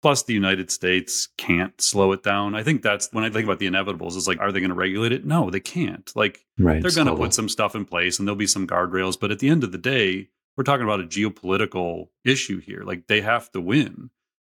Plus, 0.00 0.22
the 0.22 0.34
United 0.34 0.70
States 0.70 1.28
can't 1.38 1.80
slow 1.80 2.12
it 2.12 2.22
down. 2.22 2.54
I 2.54 2.62
think 2.62 2.82
that's 2.82 3.12
when 3.12 3.24
I 3.24 3.30
think 3.30 3.44
about 3.44 3.58
the 3.58 3.68
inevitables. 3.68 4.14
Is 4.14 4.28
like, 4.28 4.38
are 4.38 4.52
they 4.52 4.60
going 4.60 4.70
to 4.70 4.76
regulate 4.76 5.10
it? 5.10 5.26
No, 5.26 5.50
they 5.50 5.58
can't. 5.58 6.08
Like, 6.14 6.46
right, 6.56 6.80
they're 6.80 6.92
going 6.92 7.08
to 7.08 7.16
put 7.16 7.34
some 7.34 7.48
stuff 7.48 7.74
in 7.74 7.84
place, 7.84 8.18
and 8.18 8.28
there'll 8.28 8.36
be 8.36 8.46
some 8.46 8.66
guardrails. 8.66 9.18
But 9.18 9.32
at 9.32 9.40
the 9.40 9.48
end 9.48 9.64
of 9.64 9.72
the 9.72 9.78
day, 9.78 10.28
we're 10.56 10.62
talking 10.62 10.84
about 10.84 11.00
a 11.00 11.04
geopolitical 11.04 12.10
issue 12.24 12.60
here. 12.60 12.84
Like, 12.84 13.08
they 13.08 13.22
have 13.22 13.50
to 13.50 13.60
win, 13.60 14.10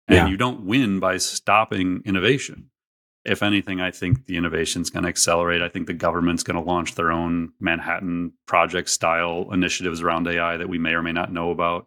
and 0.08 0.16
yeah. 0.16 0.28
you 0.28 0.36
don't 0.36 0.64
win 0.64 1.00
by 1.00 1.18
stopping 1.18 2.02
innovation. 2.04 2.70
If 3.24 3.42
anything, 3.42 3.80
I 3.80 3.90
think 3.90 4.26
the 4.26 4.36
innovation 4.36 4.80
is 4.80 4.90
going 4.90 5.02
to 5.02 5.08
accelerate. 5.08 5.60
I 5.60 5.68
think 5.68 5.86
the 5.86 5.92
government's 5.92 6.42
going 6.42 6.56
to 6.56 6.62
launch 6.62 6.94
their 6.94 7.12
own 7.12 7.52
Manhattan 7.60 8.32
Project 8.46 8.88
style 8.88 9.48
initiatives 9.52 10.00
around 10.00 10.26
AI 10.26 10.56
that 10.56 10.68
we 10.68 10.78
may 10.78 10.92
or 10.92 11.02
may 11.02 11.12
not 11.12 11.32
know 11.32 11.50
about 11.50 11.86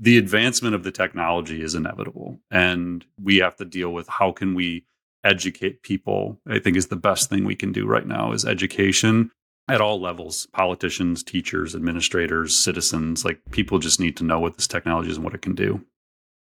the 0.00 0.16
advancement 0.16 0.74
of 0.74 0.82
the 0.82 0.90
technology 0.90 1.62
is 1.62 1.74
inevitable 1.74 2.40
and 2.50 3.04
we 3.22 3.36
have 3.36 3.56
to 3.56 3.64
deal 3.64 3.90
with 3.90 4.08
how 4.08 4.32
can 4.32 4.54
we 4.54 4.84
educate 5.22 5.82
people 5.82 6.40
i 6.48 6.58
think 6.58 6.76
is 6.76 6.86
the 6.86 6.96
best 6.96 7.28
thing 7.28 7.44
we 7.44 7.54
can 7.54 7.70
do 7.70 7.86
right 7.86 8.06
now 8.06 8.32
is 8.32 8.44
education 8.44 9.30
at 9.68 9.80
all 9.80 10.00
levels 10.00 10.46
politicians 10.52 11.22
teachers 11.22 11.74
administrators 11.74 12.56
citizens 12.56 13.24
like 13.24 13.38
people 13.50 13.78
just 13.78 14.00
need 14.00 14.16
to 14.16 14.24
know 14.24 14.40
what 14.40 14.56
this 14.56 14.66
technology 14.66 15.10
is 15.10 15.16
and 15.16 15.24
what 15.24 15.34
it 15.34 15.42
can 15.42 15.54
do 15.54 15.84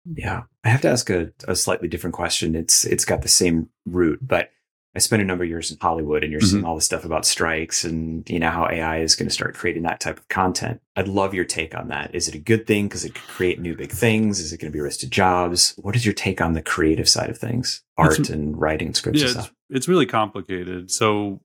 yeah 0.06 0.44
i 0.64 0.70
have 0.70 0.82
to 0.82 0.90
ask 0.90 1.10
a, 1.10 1.32
a 1.48 1.56
slightly 1.56 1.88
different 1.88 2.14
question 2.14 2.56
it's 2.56 2.86
it's 2.86 3.06
got 3.06 3.22
the 3.22 3.28
same 3.28 3.70
root 3.86 4.20
but 4.22 4.52
I 4.96 5.00
spent 5.00 5.22
a 5.22 5.26
number 5.26 5.44
of 5.44 5.50
years 5.50 5.72
in 5.72 5.78
Hollywood 5.80 6.24
and 6.24 6.32
you're 6.32 6.42
mm-hmm. 6.42 6.50
seeing 6.50 6.66
all 6.66 6.76
this 6.76 6.86
stuff 6.86 7.06
about 7.06 7.26
strikes 7.26 7.84
and 7.84 8.28
you 8.28 8.40
know 8.40 8.50
how 8.50 8.68
AI 8.68 9.00
is 9.00 9.16
going 9.16 9.28
to 9.28 9.34
start 9.34 9.54
creating 9.54 9.84
that 9.84 10.00
type 10.00 10.18
of 10.18 10.28
content. 10.30 10.82
I'd 10.96 11.08
love 11.08 11.36
your 11.36 11.46
take 11.46 11.76
on 11.76 11.90
that. 11.90 12.16
Is 12.16 12.28
it 12.28 12.34
a 12.34 12.40
good 12.40 12.66
thing 12.66 12.88
because 12.88 13.06
it 13.06 13.14
could 13.14 13.28
create 13.28 13.60
new 13.60 13.76
big 13.76 13.92
things? 13.92 14.40
Is 14.40 14.52
it 14.52 14.60
going 14.60 14.72
to 14.72 14.76
be 14.76 14.80
a 14.80 14.84
risk 14.84 15.02
to 15.02 15.10
jobs? 15.10 15.76
What 15.78 15.96
is 15.96 16.06
your 16.06 16.16
take 16.16 16.42
on 16.42 16.54
the 16.54 16.64
creative 16.64 17.08
side 17.08 17.30
of 17.30 17.38
things? 17.38 17.84
Art 17.98 18.20
it's, 18.20 18.30
and 18.30 18.60
writing 18.60 18.96
scripts 18.96 19.20
yeah, 19.20 19.28
and 19.28 19.34
stuff. 19.34 19.54
It's, 19.70 19.78
it's 19.78 19.88
really 19.88 20.08
complicated. 20.08 20.90
So 20.90 21.40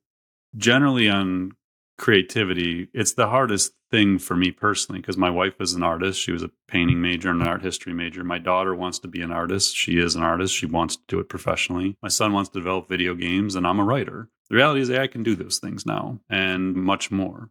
generally 0.57 1.11
on 1.11 1.53
creativity, 1.97 2.89
it's 2.93 3.13
the 3.13 3.29
hardest 3.29 3.73
thing 3.91 4.19
for 4.19 4.37
me 4.37 4.51
personally 4.51 5.01
because 5.01 5.17
my 5.17 5.31
wife 5.31 5.61
is 5.61 5.75
an 5.75 5.83
artist. 5.83 6.21
She 6.21 6.33
was 6.33 6.43
a 6.43 6.51
painting 6.69 7.01
major 7.01 7.31
and 7.31 7.41
an 7.41 7.49
art 7.49 7.63
history 7.63 7.93
major. 7.93 8.25
My 8.25 8.39
daughter 8.39 8.75
wants 8.75 8.99
to 9.01 9.09
be 9.09 9.23
an 9.23 9.31
artist. 9.31 9.77
She 9.77 9.99
is 9.99 10.15
an 10.17 10.23
artist. 10.23 10.55
She 10.55 10.67
wants 10.67 10.97
to 10.97 11.03
do 11.07 11.21
it 11.21 11.29
professionally. 11.29 11.97
My 12.03 12.09
son 12.09 12.33
wants 12.33 12.51
to 12.51 12.59
develop 12.59 12.89
video 12.89 13.15
games, 13.15 13.55
and 13.55 13.67
I'm 13.67 13.79
a 13.79 13.85
writer. 13.85 14.29
The 14.49 14.57
reality 14.57 14.81
is, 14.81 14.91
I 14.91 15.07
can 15.07 15.23
do 15.23 15.35
those 15.35 15.59
things 15.59 15.87
now 15.87 16.21
and 16.29 16.75
much 16.75 17.11
more. 17.11 17.51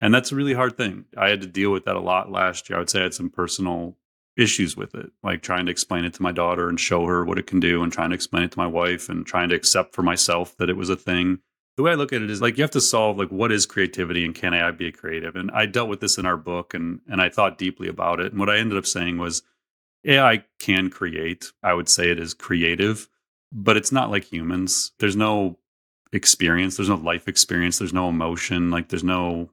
And 0.00 0.14
that's 0.14 0.32
a 0.32 0.36
really 0.36 0.54
hard 0.54 0.76
thing. 0.76 1.04
I 1.16 1.28
had 1.28 1.42
to 1.42 1.46
deal 1.46 1.70
with 1.70 1.84
that 1.84 1.96
a 1.96 2.00
lot 2.00 2.30
last 2.30 2.70
year. 2.70 2.78
I 2.78 2.80
would 2.80 2.88
say 2.88 3.00
I 3.00 3.04
had 3.04 3.14
some 3.14 3.28
personal 3.28 3.96
issues 4.36 4.76
with 4.76 4.94
it, 4.94 5.10
like 5.22 5.42
trying 5.42 5.66
to 5.66 5.72
explain 5.72 6.04
it 6.04 6.14
to 6.14 6.22
my 6.22 6.32
daughter 6.32 6.68
and 6.68 6.80
show 6.80 7.04
her 7.06 7.24
what 7.24 7.38
it 7.38 7.46
can 7.46 7.60
do, 7.60 7.82
and 7.82 7.92
trying 7.92 8.10
to 8.10 8.14
explain 8.14 8.44
it 8.44 8.52
to 8.52 8.58
my 8.58 8.66
wife 8.66 9.08
and 9.08 9.26
trying 9.26 9.50
to 9.50 9.54
accept 9.54 9.94
for 9.94 10.02
myself 10.02 10.56
that 10.56 10.70
it 10.70 10.76
was 10.76 10.88
a 10.88 10.96
thing 10.96 11.40
the 11.80 11.84
way 11.84 11.92
I 11.92 11.94
look 11.94 12.12
at 12.12 12.20
it 12.20 12.28
is 12.28 12.42
like 12.42 12.58
you 12.58 12.62
have 12.62 12.70
to 12.72 12.80
solve 12.80 13.16
like 13.16 13.30
what 13.30 13.50
is 13.50 13.64
creativity 13.64 14.22
and 14.22 14.34
can 14.34 14.52
AI 14.52 14.70
be 14.70 14.88
a 14.88 14.92
creative? 14.92 15.34
And 15.34 15.50
I 15.52 15.64
dealt 15.64 15.88
with 15.88 16.00
this 16.00 16.18
in 16.18 16.26
our 16.26 16.36
book 16.36 16.74
and 16.74 17.00
and 17.08 17.22
I 17.22 17.30
thought 17.30 17.56
deeply 17.56 17.88
about 17.88 18.20
it. 18.20 18.32
And 18.32 18.38
what 18.38 18.50
I 18.50 18.58
ended 18.58 18.76
up 18.76 18.84
saying 18.84 19.16
was 19.16 19.42
AI 20.04 20.44
can 20.58 20.90
create. 20.90 21.52
I 21.62 21.72
would 21.72 21.88
say 21.88 22.10
it 22.10 22.20
is 22.20 22.34
creative, 22.34 23.08
but 23.50 23.78
it's 23.78 23.92
not 23.92 24.10
like 24.10 24.24
humans. 24.24 24.92
There's 24.98 25.16
no 25.16 25.58
experience, 26.12 26.76
there's 26.76 26.90
no 26.90 26.96
life 26.96 27.28
experience, 27.28 27.78
there's 27.78 27.94
no 27.94 28.10
emotion, 28.10 28.70
like 28.70 28.90
there's 28.90 29.02
no 29.02 29.48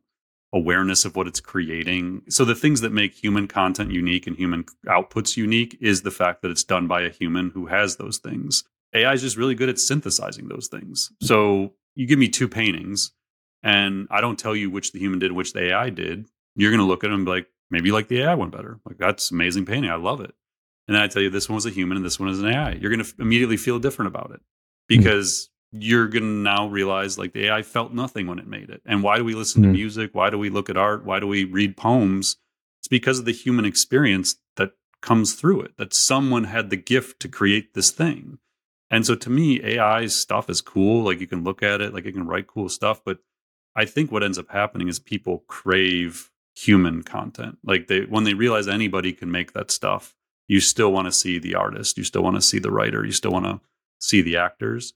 awareness 0.51 1.05
of 1.05 1.15
what 1.15 1.27
it's 1.27 1.39
creating. 1.39 2.23
So 2.27 2.43
the 2.43 2.55
things 2.55 2.81
that 2.81 2.91
make 2.91 3.13
human 3.13 3.47
content 3.47 3.91
unique 3.91 4.27
and 4.27 4.35
human 4.35 4.65
outputs 4.85 5.37
unique 5.37 5.77
is 5.79 6.01
the 6.01 6.11
fact 6.11 6.41
that 6.41 6.51
it's 6.51 6.65
done 6.65 6.87
by 6.87 7.03
a 7.03 7.09
human 7.09 7.51
who 7.51 7.67
has 7.67 7.95
those 7.95 8.17
things. 8.17 8.65
AI 8.93 9.13
is 9.13 9.21
just 9.21 9.37
really 9.37 9.55
good 9.55 9.69
at 9.69 9.79
synthesizing 9.79 10.49
those 10.49 10.67
things. 10.67 11.13
So 11.21 11.71
you 11.97 12.05
give 12.05 12.19
me 12.19 12.29
two 12.29 12.47
paintings 12.47 13.11
and 13.63 14.07
I 14.11 14.21
don't 14.21 14.37
tell 14.37 14.55
you 14.55 14.69
which 14.69 14.91
the 14.91 14.99
human 14.99 15.19
did, 15.19 15.31
which 15.31 15.53
the 15.53 15.71
AI 15.71 15.89
did, 15.89 16.27
you're 16.55 16.69
going 16.71 16.79
to 16.79 16.85
look 16.85 17.03
at 17.03 17.07
them 17.07 17.15
and 17.15 17.25
be 17.25 17.31
like, 17.31 17.47
maybe 17.71 17.87
you 17.87 17.93
like 17.93 18.07
the 18.07 18.21
AI 18.21 18.35
one 18.35 18.51
better. 18.51 18.79
Like, 18.85 18.97
that's 18.97 19.31
amazing 19.31 19.65
painting. 19.65 19.89
I 19.89 19.95
love 19.95 20.21
it. 20.21 20.33
And 20.87 20.95
then 20.95 21.01
I 21.01 21.07
tell 21.07 21.23
you, 21.23 21.31
this 21.31 21.49
one 21.49 21.55
was 21.55 21.65
a 21.65 21.71
human 21.71 21.97
and 21.97 22.05
this 22.05 22.19
one 22.19 22.29
is 22.29 22.39
an 22.39 22.47
AI. 22.47 22.73
You're 22.73 22.91
going 22.91 23.03
to 23.03 23.13
immediately 23.19 23.57
feel 23.57 23.79
different 23.79 24.07
about 24.07 24.31
it 24.31 24.39
hmm. 24.39 24.43
because 24.87 25.49
mm. 25.75 25.79
you're 25.81 26.07
going 26.07 26.23
to 26.23 26.29
now 26.29 26.67
realize 26.67 27.17
like 27.17 27.33
the 27.33 27.47
AI 27.47 27.63
felt 27.63 27.93
nothing 27.93 28.27
when 28.27 28.39
it 28.39 28.47
made 28.47 28.69
it. 28.69 28.81
And 28.85 29.01
why 29.01 29.17
do 29.17 29.25
we 29.25 29.33
listen 29.33 29.61
mm. 29.61 29.65
to 29.65 29.69
hmm. 29.69 29.75
music? 29.75 30.11
Why 30.13 30.29
do 30.29 30.37
we 30.37 30.49
look 30.49 30.69
at 30.69 30.77
art? 30.77 31.03
Why 31.03 31.19
do 31.19 31.27
we 31.27 31.45
read 31.45 31.75
poems? 31.75 32.37
It's 32.79 32.87
because 32.87 33.17
of 33.17 33.25
the 33.25 33.33
human 33.33 33.65
experience 33.65 34.35
that 34.55 34.73
comes 35.01 35.33
through 35.33 35.61
it, 35.61 35.77
that 35.77 35.93
someone 35.93 36.45
had 36.45 36.69
the 36.69 36.77
gift 36.77 37.19
to 37.21 37.27
create 37.27 37.73
this 37.73 37.89
thing. 37.89 38.37
And 38.89 39.05
so 39.05 39.15
to 39.15 39.29
me, 39.29 39.61
AI 39.63 40.07
stuff 40.07 40.49
is 40.49 40.61
cool. 40.61 41.03
Like 41.03 41.19
you 41.19 41.27
can 41.27 41.43
look 41.43 41.61
at 41.61 41.81
it, 41.81 41.93
like 41.93 42.05
it 42.05 42.13
can 42.13 42.25
write 42.25 42.47
cool 42.47 42.69
stuff. 42.69 43.01
But 43.03 43.19
I 43.75 43.85
think 43.85 44.11
what 44.11 44.23
ends 44.23 44.39
up 44.39 44.49
happening 44.49 44.87
is 44.87 44.99
people 44.99 45.43
crave 45.47 46.31
human 46.55 47.03
content. 47.03 47.57
Like 47.63 47.87
they 47.87 48.01
when 48.01 48.23
they 48.23 48.33
realize 48.33 48.67
anybody 48.67 49.13
can 49.13 49.29
make 49.29 49.53
that 49.53 49.71
stuff, 49.71 50.15
you 50.47 50.59
still 50.59 50.91
want 50.91 51.05
to 51.05 51.11
see 51.11 51.37
the 51.37 51.55
artist, 51.55 51.97
you 51.97 52.03
still 52.03 52.23
want 52.23 52.35
to 52.35 52.41
see 52.41 52.59
the 52.59 52.71
writer, 52.71 53.05
you 53.05 53.11
still 53.11 53.31
want 53.31 53.45
to 53.45 53.59
see 53.99 54.21
the 54.21 54.37
actors. 54.37 54.93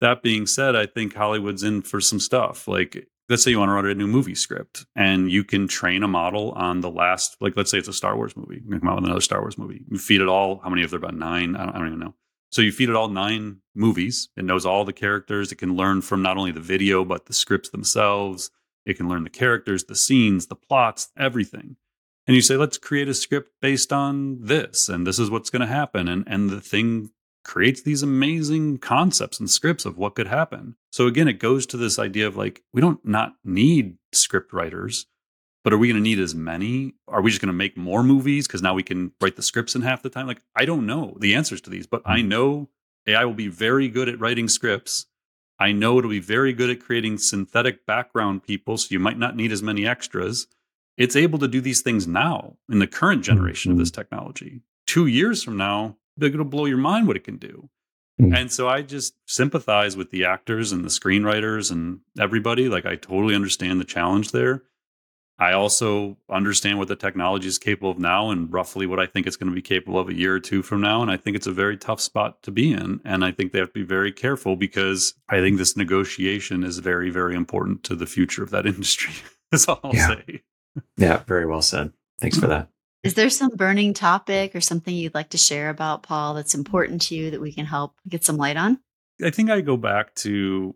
That 0.00 0.22
being 0.22 0.46
said, 0.46 0.74
I 0.76 0.86
think 0.86 1.14
Hollywood's 1.14 1.62
in 1.62 1.82
for 1.82 2.00
some 2.00 2.20
stuff. 2.20 2.66
Like 2.66 3.06
let's 3.28 3.44
say 3.44 3.52
you 3.52 3.60
want 3.60 3.68
to 3.68 3.74
write 3.74 3.84
a 3.84 3.94
new 3.94 4.08
movie 4.08 4.34
script 4.34 4.86
and 4.96 5.30
you 5.30 5.44
can 5.44 5.68
train 5.68 6.02
a 6.02 6.08
model 6.08 6.50
on 6.52 6.80
the 6.80 6.90
last 6.90 7.36
like 7.40 7.56
let's 7.56 7.70
say 7.70 7.78
it's 7.78 7.86
a 7.86 7.92
Star 7.92 8.16
Wars 8.16 8.36
movie. 8.36 8.60
You 8.66 8.80
come 8.80 8.88
out 8.88 8.96
with 8.96 9.04
another 9.04 9.20
Star 9.20 9.40
Wars 9.40 9.56
movie. 9.56 9.84
You 9.88 9.98
feed 9.98 10.20
it 10.20 10.28
all, 10.28 10.58
how 10.64 10.68
many 10.68 10.82
of 10.82 10.90
there 10.90 10.98
about 10.98 11.14
nine? 11.14 11.54
I 11.54 11.64
don't, 11.64 11.74
I 11.76 11.78
don't 11.78 11.86
even 11.86 12.00
know 12.00 12.14
so 12.50 12.62
you 12.62 12.72
feed 12.72 12.88
it 12.88 12.96
all 12.96 13.08
nine 13.08 13.58
movies. 13.74 14.28
It 14.36 14.44
knows 14.44 14.66
all 14.66 14.84
the 14.84 14.92
characters. 14.92 15.52
It 15.52 15.56
can 15.56 15.76
learn 15.76 16.02
from 16.02 16.22
not 16.22 16.36
only 16.36 16.52
the 16.52 16.60
video, 16.60 17.04
but 17.04 17.26
the 17.26 17.32
scripts 17.32 17.70
themselves. 17.70 18.50
It 18.84 18.96
can 18.96 19.08
learn 19.08 19.24
the 19.24 19.30
characters, 19.30 19.84
the 19.84 19.94
scenes, 19.94 20.46
the 20.46 20.56
plots, 20.56 21.10
everything. 21.16 21.76
And 22.26 22.34
you 22.34 22.42
say, 22.42 22.56
let's 22.56 22.78
create 22.78 23.08
a 23.08 23.14
script 23.14 23.52
based 23.60 23.92
on 23.92 24.38
this, 24.40 24.88
and 24.88 25.06
this 25.06 25.18
is 25.18 25.30
what's 25.30 25.50
going 25.50 25.60
to 25.60 25.66
happen. 25.66 26.08
And, 26.08 26.24
and 26.26 26.50
the 26.50 26.60
thing 26.60 27.10
creates 27.44 27.82
these 27.82 28.02
amazing 28.02 28.78
concepts 28.78 29.40
and 29.40 29.48
scripts 29.48 29.84
of 29.84 29.96
what 29.96 30.14
could 30.14 30.26
happen. 30.26 30.76
So 30.92 31.06
again, 31.06 31.28
it 31.28 31.38
goes 31.38 31.66
to 31.66 31.76
this 31.76 31.98
idea 31.98 32.26
of 32.26 32.36
like, 32.36 32.62
we 32.72 32.80
don't 32.80 33.04
not 33.04 33.34
need 33.44 33.96
script 34.12 34.52
writers. 34.52 35.06
But 35.62 35.72
are 35.74 35.78
we 35.78 35.88
going 35.88 36.02
to 36.02 36.02
need 36.02 36.18
as 36.18 36.34
many? 36.34 36.94
Are 37.06 37.20
we 37.20 37.30
just 37.30 37.42
going 37.42 37.48
to 37.48 37.52
make 37.52 37.76
more 37.76 38.02
movies 38.02 38.46
because 38.46 38.62
now 38.62 38.74
we 38.74 38.82
can 38.82 39.12
write 39.20 39.36
the 39.36 39.42
scripts 39.42 39.74
in 39.74 39.82
half 39.82 40.02
the 40.02 40.08
time? 40.08 40.26
Like, 40.26 40.40
I 40.56 40.64
don't 40.64 40.86
know 40.86 41.16
the 41.20 41.34
answers 41.34 41.60
to 41.62 41.70
these, 41.70 41.86
but 41.86 42.02
I 42.06 42.20
hmm. 42.20 42.28
know 42.28 42.68
AI 43.06 43.24
will 43.24 43.34
be 43.34 43.48
very 43.48 43.88
good 43.88 44.08
at 44.08 44.20
writing 44.20 44.48
scripts. 44.48 45.06
I 45.58 45.72
know 45.72 45.98
it'll 45.98 46.10
be 46.10 46.20
very 46.20 46.54
good 46.54 46.70
at 46.70 46.80
creating 46.80 47.18
synthetic 47.18 47.84
background 47.84 48.42
people, 48.42 48.78
so 48.78 48.88
you 48.90 48.98
might 48.98 49.18
not 49.18 49.36
need 49.36 49.52
as 49.52 49.62
many 49.62 49.86
extras. 49.86 50.46
It's 50.96 51.16
able 51.16 51.38
to 51.38 51.48
do 51.48 51.60
these 51.60 51.82
things 51.82 52.06
now 52.06 52.56
in 52.70 52.78
the 52.78 52.86
current 52.86 53.22
generation 53.22 53.70
mm-hmm. 53.70 53.80
of 53.80 53.84
this 53.84 53.90
technology. 53.90 54.62
Two 54.86 55.06
years 55.06 55.42
from 55.42 55.58
now, 55.58 55.96
it'll 56.20 56.44
blow 56.44 56.64
your 56.64 56.78
mind 56.78 57.06
what 57.06 57.16
it 57.16 57.24
can 57.24 57.36
do. 57.36 57.68
Mm-hmm. 58.20 58.34
And 58.34 58.52
so 58.52 58.68
I 58.68 58.82
just 58.82 59.14
sympathize 59.26 59.96
with 59.96 60.10
the 60.10 60.24
actors 60.24 60.72
and 60.72 60.84
the 60.84 60.88
screenwriters 60.88 61.70
and 61.70 62.00
everybody. 62.18 62.68
Like, 62.68 62.86
I 62.86 62.96
totally 62.96 63.34
understand 63.34 63.80
the 63.80 63.84
challenge 63.84 64.32
there. 64.32 64.62
I 65.40 65.54
also 65.54 66.18
understand 66.28 66.78
what 66.78 66.88
the 66.88 66.96
technology 66.96 67.48
is 67.48 67.56
capable 67.56 67.90
of 67.90 67.98
now 67.98 68.30
and 68.30 68.52
roughly 68.52 68.86
what 68.86 69.00
I 69.00 69.06
think 69.06 69.26
it's 69.26 69.36
going 69.36 69.50
to 69.50 69.54
be 69.54 69.62
capable 69.62 69.98
of 69.98 70.10
a 70.10 70.14
year 70.14 70.34
or 70.34 70.40
two 70.40 70.62
from 70.62 70.82
now. 70.82 71.00
And 71.00 71.10
I 71.10 71.16
think 71.16 71.34
it's 71.34 71.46
a 71.46 71.52
very 71.52 71.78
tough 71.78 71.98
spot 71.98 72.42
to 72.42 72.50
be 72.50 72.70
in. 72.70 73.00
And 73.06 73.24
I 73.24 73.32
think 73.32 73.52
they 73.52 73.58
have 73.58 73.72
to 73.72 73.80
be 73.80 73.82
very 73.82 74.12
careful 74.12 74.54
because 74.54 75.14
I 75.30 75.40
think 75.40 75.56
this 75.56 75.78
negotiation 75.78 76.62
is 76.62 76.78
very, 76.78 77.08
very 77.08 77.34
important 77.34 77.82
to 77.84 77.96
the 77.96 78.04
future 78.04 78.42
of 78.42 78.50
that 78.50 78.66
industry. 78.66 79.14
That's 79.50 79.66
all 79.66 79.80
I'll 79.82 79.94
yeah. 79.94 80.08
say. 80.08 80.42
Yeah, 80.98 81.22
very 81.26 81.46
well 81.46 81.62
said. 81.62 81.92
Thanks 82.20 82.38
for 82.38 82.46
that. 82.46 82.68
Is 83.02 83.14
there 83.14 83.30
some 83.30 83.56
burning 83.56 83.94
topic 83.94 84.54
or 84.54 84.60
something 84.60 84.94
you'd 84.94 85.14
like 85.14 85.30
to 85.30 85.38
share 85.38 85.70
about 85.70 86.02
Paul 86.02 86.34
that's 86.34 86.54
important 86.54 87.00
to 87.02 87.14
you 87.14 87.30
that 87.30 87.40
we 87.40 87.50
can 87.50 87.64
help 87.64 87.94
get 88.06 88.26
some 88.26 88.36
light 88.36 88.58
on? 88.58 88.78
I 89.24 89.30
think 89.30 89.48
I 89.50 89.62
go 89.62 89.78
back 89.78 90.14
to 90.16 90.74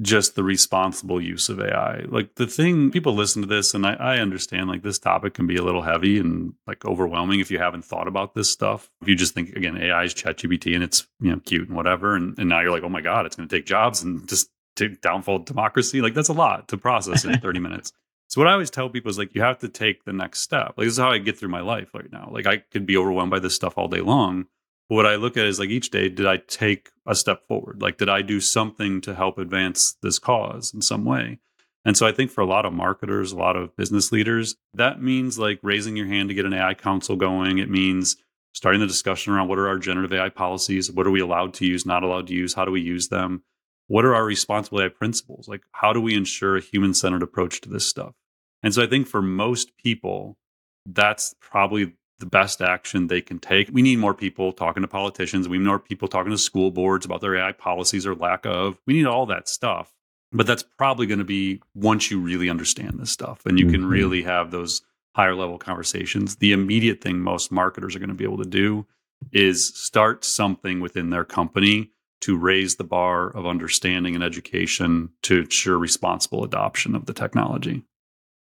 just 0.00 0.34
the 0.34 0.42
responsible 0.42 1.20
use 1.20 1.48
of 1.48 1.60
AI. 1.60 2.04
Like 2.08 2.34
the 2.34 2.46
thing, 2.46 2.90
people 2.90 3.14
listen 3.14 3.42
to 3.42 3.48
this, 3.48 3.74
and 3.74 3.86
I, 3.86 3.94
I, 3.94 4.18
understand 4.18 4.68
like 4.68 4.82
this 4.82 4.98
topic 4.98 5.34
can 5.34 5.46
be 5.46 5.56
a 5.56 5.62
little 5.62 5.82
heavy 5.82 6.18
and 6.18 6.54
like 6.66 6.84
overwhelming 6.84 7.40
if 7.40 7.50
you 7.50 7.58
haven't 7.58 7.84
thought 7.84 8.08
about 8.08 8.34
this 8.34 8.50
stuff. 8.50 8.90
If 9.02 9.08
you 9.08 9.14
just 9.14 9.34
think 9.34 9.50
again, 9.50 9.76
AI 9.80 10.04
is 10.04 10.14
ChatGPT 10.14 10.74
and 10.74 10.82
it's 10.82 11.06
you 11.20 11.30
know 11.30 11.40
cute 11.40 11.68
and 11.68 11.76
whatever, 11.76 12.16
and, 12.16 12.36
and 12.38 12.48
now 12.48 12.60
you're 12.60 12.72
like, 12.72 12.82
oh 12.82 12.88
my 12.88 13.00
god, 13.00 13.24
it's 13.24 13.36
going 13.36 13.48
to 13.48 13.56
take 13.56 13.66
jobs 13.66 14.02
and 14.02 14.28
just 14.28 14.50
take 14.74 15.00
downfall 15.00 15.40
democracy. 15.40 16.00
Like 16.00 16.14
that's 16.14 16.28
a 16.28 16.34
lot 16.34 16.68
to 16.68 16.76
process 16.76 17.24
in 17.24 17.38
30 17.38 17.58
minutes. 17.60 17.92
So 18.28 18.40
what 18.40 18.48
I 18.48 18.52
always 18.52 18.70
tell 18.70 18.88
people 18.88 19.10
is 19.10 19.18
like 19.18 19.34
you 19.34 19.42
have 19.42 19.58
to 19.58 19.68
take 19.68 20.04
the 20.04 20.12
next 20.12 20.40
step. 20.40 20.74
Like 20.76 20.86
this 20.86 20.94
is 20.94 20.98
how 20.98 21.12
I 21.12 21.18
get 21.18 21.38
through 21.38 21.50
my 21.50 21.60
life 21.60 21.94
right 21.94 22.10
now. 22.10 22.30
Like 22.32 22.46
I 22.46 22.56
could 22.56 22.86
be 22.86 22.96
overwhelmed 22.96 23.30
by 23.30 23.38
this 23.38 23.54
stuff 23.54 23.78
all 23.78 23.86
day 23.86 24.00
long, 24.00 24.46
what 24.88 25.06
I 25.06 25.16
look 25.16 25.36
at 25.36 25.46
is 25.46 25.58
like 25.58 25.70
each 25.70 25.90
day, 25.90 26.08
did 26.08 26.26
I 26.26 26.36
take 26.36 26.90
a 27.06 27.14
step 27.14 27.46
forward? 27.46 27.80
Like, 27.80 27.98
did 27.98 28.08
I 28.08 28.22
do 28.22 28.40
something 28.40 29.00
to 29.02 29.14
help 29.14 29.38
advance 29.38 29.96
this 30.02 30.18
cause 30.18 30.72
in 30.74 30.82
some 30.82 31.04
way? 31.04 31.38
And 31.84 31.96
so 31.96 32.06
I 32.06 32.12
think 32.12 32.30
for 32.30 32.40
a 32.40 32.46
lot 32.46 32.64
of 32.64 32.72
marketers, 32.72 33.32
a 33.32 33.36
lot 33.36 33.56
of 33.56 33.76
business 33.76 34.10
leaders, 34.10 34.56
that 34.72 35.02
means 35.02 35.38
like 35.38 35.58
raising 35.62 35.96
your 35.96 36.06
hand 36.06 36.28
to 36.30 36.34
get 36.34 36.46
an 36.46 36.54
AI 36.54 36.74
council 36.74 37.16
going. 37.16 37.58
It 37.58 37.70
means 37.70 38.16
starting 38.54 38.80
the 38.80 38.86
discussion 38.86 39.32
around 39.32 39.48
what 39.48 39.58
are 39.58 39.68
our 39.68 39.78
generative 39.78 40.12
AI 40.12 40.30
policies? 40.30 40.90
What 40.90 41.06
are 41.06 41.10
we 41.10 41.20
allowed 41.20 41.52
to 41.54 41.66
use, 41.66 41.84
not 41.84 42.02
allowed 42.02 42.26
to 42.28 42.34
use? 42.34 42.54
How 42.54 42.64
do 42.64 42.70
we 42.70 42.80
use 42.80 43.08
them? 43.08 43.42
What 43.88 44.06
are 44.06 44.14
our 44.14 44.24
responsible 44.24 44.80
AI 44.80 44.88
principles? 44.88 45.46
Like, 45.46 45.62
how 45.72 45.92
do 45.92 46.00
we 46.00 46.14
ensure 46.14 46.56
a 46.56 46.60
human 46.60 46.94
centered 46.94 47.22
approach 47.22 47.60
to 47.62 47.68
this 47.68 47.86
stuff? 47.86 48.14
And 48.62 48.72
so 48.72 48.82
I 48.82 48.86
think 48.86 49.06
for 49.06 49.20
most 49.20 49.76
people, 49.76 50.38
that's 50.86 51.34
probably 51.40 51.94
the 52.18 52.26
best 52.26 52.60
action 52.60 53.06
they 53.06 53.20
can 53.20 53.38
take. 53.38 53.68
We 53.72 53.82
need 53.82 53.98
more 53.98 54.14
people 54.14 54.52
talking 54.52 54.82
to 54.82 54.88
politicians. 54.88 55.48
We 55.48 55.58
need 55.58 55.66
more 55.66 55.78
people 55.78 56.08
talking 56.08 56.30
to 56.30 56.38
school 56.38 56.70
boards 56.70 57.04
about 57.04 57.20
their 57.20 57.36
AI 57.36 57.52
policies 57.52 58.06
or 58.06 58.14
lack 58.14 58.46
of. 58.46 58.78
We 58.86 58.94
need 58.94 59.06
all 59.06 59.26
that 59.26 59.48
stuff. 59.48 59.92
But 60.32 60.46
that's 60.46 60.64
probably 60.78 61.06
going 61.06 61.18
to 61.20 61.24
be 61.24 61.60
once 61.74 62.10
you 62.10 62.18
really 62.18 62.50
understand 62.50 62.98
this 62.98 63.10
stuff 63.10 63.46
and 63.46 63.58
you 63.58 63.66
mm-hmm. 63.66 63.74
can 63.74 63.86
really 63.86 64.22
have 64.22 64.50
those 64.50 64.82
higher 65.14 65.34
level 65.34 65.58
conversations. 65.58 66.36
The 66.36 66.52
immediate 66.52 67.00
thing 67.00 67.20
most 67.20 67.52
marketers 67.52 67.94
are 67.94 68.00
going 68.00 68.08
to 68.08 68.14
be 68.14 68.24
able 68.24 68.42
to 68.42 68.48
do 68.48 68.86
is 69.32 69.74
start 69.76 70.24
something 70.24 70.80
within 70.80 71.10
their 71.10 71.24
company 71.24 71.90
to 72.22 72.36
raise 72.36 72.76
the 72.76 72.84
bar 72.84 73.28
of 73.28 73.46
understanding 73.46 74.14
and 74.14 74.24
education 74.24 75.10
to 75.22 75.40
ensure 75.40 75.78
responsible 75.78 76.42
adoption 76.42 76.94
of 76.94 77.06
the 77.06 77.12
technology. 77.12 77.84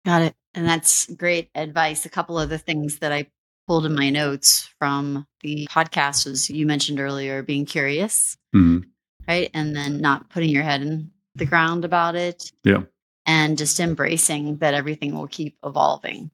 Got 0.04 0.22
it. 0.22 0.34
And 0.54 0.66
that's 0.66 1.06
great 1.14 1.50
advice. 1.54 2.06
A 2.06 2.10
couple 2.10 2.38
of 2.38 2.48
the 2.48 2.58
things 2.58 2.98
that 2.98 3.12
I 3.12 3.26
pulled 3.66 3.86
in 3.86 3.94
my 3.94 4.10
notes 4.10 4.68
from 4.78 5.26
the 5.42 5.66
podcast 5.70 6.26
was 6.26 6.50
you 6.50 6.66
mentioned 6.66 7.00
earlier 7.00 7.42
being 7.42 7.64
curious, 7.64 8.36
mm-hmm. 8.54 8.88
right? 9.28 9.50
And 9.54 9.74
then 9.74 10.00
not 10.00 10.30
putting 10.30 10.50
your 10.50 10.62
head 10.62 10.82
in 10.82 11.10
the 11.34 11.46
ground 11.46 11.84
about 11.84 12.14
it. 12.14 12.52
Yeah. 12.64 12.82
And 13.24 13.56
just 13.56 13.78
embracing 13.78 14.58
that 14.58 14.74
everything 14.74 15.14
will 15.14 15.28
keep 15.28 15.56
evolving, 15.64 16.30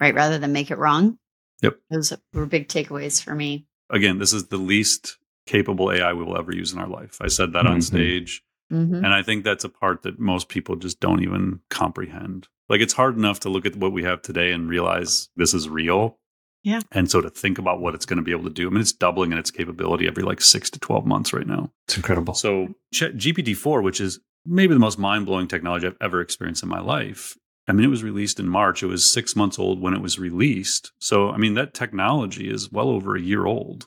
right? 0.00 0.14
Rather 0.14 0.38
than 0.38 0.52
make 0.52 0.70
it 0.70 0.78
wrong. 0.78 1.18
Yep. 1.62 1.78
Those 1.90 2.12
were 2.32 2.46
big 2.46 2.68
takeaways 2.68 3.22
for 3.22 3.34
me. 3.34 3.66
Again, 3.90 4.18
this 4.18 4.32
is 4.32 4.48
the 4.48 4.56
least 4.56 5.18
capable 5.46 5.92
AI 5.92 6.12
we 6.12 6.24
will 6.24 6.36
ever 6.36 6.54
use 6.54 6.72
in 6.72 6.78
our 6.78 6.88
life. 6.88 7.18
I 7.20 7.28
said 7.28 7.52
that 7.52 7.64
mm-hmm. 7.64 7.74
on 7.74 7.82
stage. 7.82 8.42
Mm-hmm. 8.72 9.04
And 9.04 9.08
I 9.08 9.22
think 9.22 9.44
that's 9.44 9.64
a 9.64 9.68
part 9.68 10.02
that 10.02 10.18
most 10.18 10.48
people 10.48 10.76
just 10.76 10.98
don't 10.98 11.22
even 11.22 11.60
comprehend. 11.68 12.48
Like 12.68 12.80
it's 12.80 12.94
hard 12.94 13.16
enough 13.16 13.40
to 13.40 13.50
look 13.50 13.66
at 13.66 13.76
what 13.76 13.92
we 13.92 14.02
have 14.02 14.22
today 14.22 14.50
and 14.52 14.68
realize 14.68 15.28
this 15.36 15.52
is 15.52 15.68
real. 15.68 16.18
Yeah. 16.62 16.80
And 16.92 17.10
so 17.10 17.20
to 17.20 17.30
think 17.30 17.58
about 17.58 17.80
what 17.80 17.94
it's 17.94 18.06
going 18.06 18.18
to 18.18 18.22
be 18.22 18.30
able 18.30 18.44
to 18.44 18.50
do, 18.50 18.68
I 18.68 18.70
mean, 18.70 18.80
it's 18.80 18.92
doubling 18.92 19.32
in 19.32 19.38
its 19.38 19.50
capability 19.50 20.06
every 20.06 20.22
like 20.22 20.40
six 20.40 20.70
to 20.70 20.78
12 20.78 21.04
months 21.06 21.32
right 21.32 21.46
now. 21.46 21.72
It's 21.88 21.96
incredible. 21.96 22.34
So 22.34 22.74
GPT 22.94 23.56
4, 23.56 23.82
which 23.82 24.00
is 24.00 24.20
maybe 24.46 24.74
the 24.74 24.80
most 24.80 24.98
mind 24.98 25.26
blowing 25.26 25.48
technology 25.48 25.86
I've 25.86 25.96
ever 26.00 26.20
experienced 26.20 26.62
in 26.62 26.68
my 26.68 26.80
life. 26.80 27.36
I 27.68 27.72
mean, 27.72 27.84
it 27.84 27.90
was 27.90 28.02
released 28.02 28.40
in 28.40 28.48
March. 28.48 28.82
It 28.82 28.86
was 28.86 29.10
six 29.10 29.36
months 29.36 29.58
old 29.58 29.80
when 29.80 29.94
it 29.94 30.00
was 30.00 30.18
released. 30.18 30.92
So, 31.00 31.30
I 31.30 31.36
mean, 31.36 31.54
that 31.54 31.74
technology 31.74 32.50
is 32.50 32.70
well 32.72 32.88
over 32.88 33.16
a 33.16 33.20
year 33.20 33.46
old. 33.46 33.86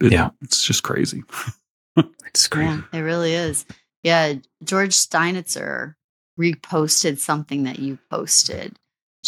It, 0.00 0.12
yeah. 0.12 0.30
It's 0.42 0.64
just 0.64 0.82
crazy. 0.82 1.24
it's 2.26 2.48
crazy. 2.48 2.82
Yeah, 2.92 2.98
it 2.98 3.02
really 3.02 3.34
is. 3.34 3.66
Yeah. 4.02 4.34
George 4.64 4.94
Steinitzer 4.94 5.94
reposted 6.38 7.18
something 7.18 7.64
that 7.64 7.78
you 7.78 7.98
posted 8.10 8.78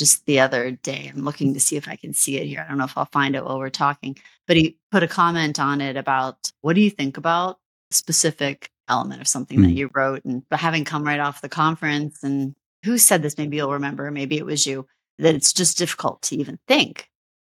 just 0.01 0.25
the 0.25 0.41
other 0.41 0.73
day. 0.73 1.13
I'm 1.15 1.25
looking 1.25 1.55
to 1.55 1.61
see 1.61 1.77
if 1.77 1.87
I 1.87 1.95
can 1.95 2.15
see 2.15 2.39
it 2.39 2.47
here. 2.47 2.65
I 2.65 2.69
don't 2.69 2.79
know 2.79 2.85
if 2.85 2.97
I'll 2.97 3.05
find 3.05 3.37
it 3.37 3.45
while 3.45 3.59
we're 3.59 3.69
talking, 3.71 4.17
but 4.49 4.57
he 4.57 4.79
put 4.91 5.03
a 5.03 5.09
comment 5.09 5.61
on 5.61 5.81
it 5.81 5.97
about 5.97 6.51
what 6.63 6.75
do 6.75 6.81
you 6.81 6.91
think 6.91 7.19
about 7.19 7.59
a 7.91 7.95
specific 7.95 8.71
element 8.89 9.21
of 9.21 9.29
something 9.29 9.59
mm. 9.61 9.65
that 9.65 9.73
you 9.73 9.91
wrote 9.95 10.25
and 10.25 10.43
but 10.49 10.59
having 10.59 10.85
come 10.85 11.05
right 11.05 11.21
off 11.21 11.43
the 11.43 11.49
conference 11.49 12.25
and 12.25 12.57
who 12.85 12.99
said 12.99 13.23
this 13.23 13.39
maybe 13.39 13.57
you'll 13.57 13.73
remember 13.73 14.11
maybe 14.11 14.37
it 14.37 14.45
was 14.45 14.67
you 14.67 14.85
that 15.19 15.35
it's 15.35 15.53
just 15.53 15.79
difficult 15.79 16.21
to 16.23 16.35
even 16.35 16.59
think 16.67 17.09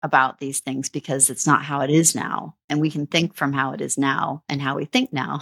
about 0.03 0.37
these 0.37 0.59
things 0.59 0.89
because 0.89 1.31
it's 1.31 1.47
not 1.47 1.63
how 1.63 1.81
it 1.81 1.89
is 1.89 2.13
now 2.13 2.55
and 2.69 2.79
we 2.79 2.91
can 2.91 3.07
think 3.07 3.33
from 3.33 3.51
how 3.51 3.71
it 3.71 3.81
is 3.81 3.97
now 3.97 4.43
and 4.47 4.61
how 4.61 4.75
we 4.75 4.85
think 4.85 5.11
now 5.11 5.41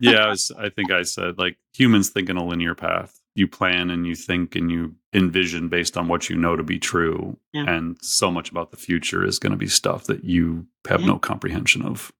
yeah 0.00 0.24
I, 0.24 0.28
was, 0.30 0.50
I 0.58 0.70
think 0.70 0.90
i 0.90 1.02
said 1.02 1.36
like 1.36 1.58
humans 1.74 2.08
think 2.08 2.30
in 2.30 2.38
a 2.38 2.44
linear 2.44 2.74
path 2.74 3.20
you 3.36 3.46
plan 3.46 3.90
and 3.90 4.06
you 4.06 4.14
think 4.14 4.56
and 4.56 4.70
you 4.70 4.94
envision 5.12 5.68
based 5.68 5.96
on 5.96 6.08
what 6.08 6.30
you 6.30 6.36
know 6.36 6.56
to 6.56 6.62
be 6.62 6.78
true. 6.78 7.36
Yeah. 7.52 7.68
And 7.68 7.98
so 8.00 8.30
much 8.30 8.50
about 8.50 8.70
the 8.70 8.78
future 8.78 9.24
is 9.24 9.38
going 9.38 9.50
to 9.50 9.58
be 9.58 9.68
stuff 9.68 10.04
that 10.04 10.24
you 10.24 10.66
have 10.88 11.02
yeah. 11.02 11.08
no 11.08 11.18
comprehension 11.18 11.82
of. 11.82 12.10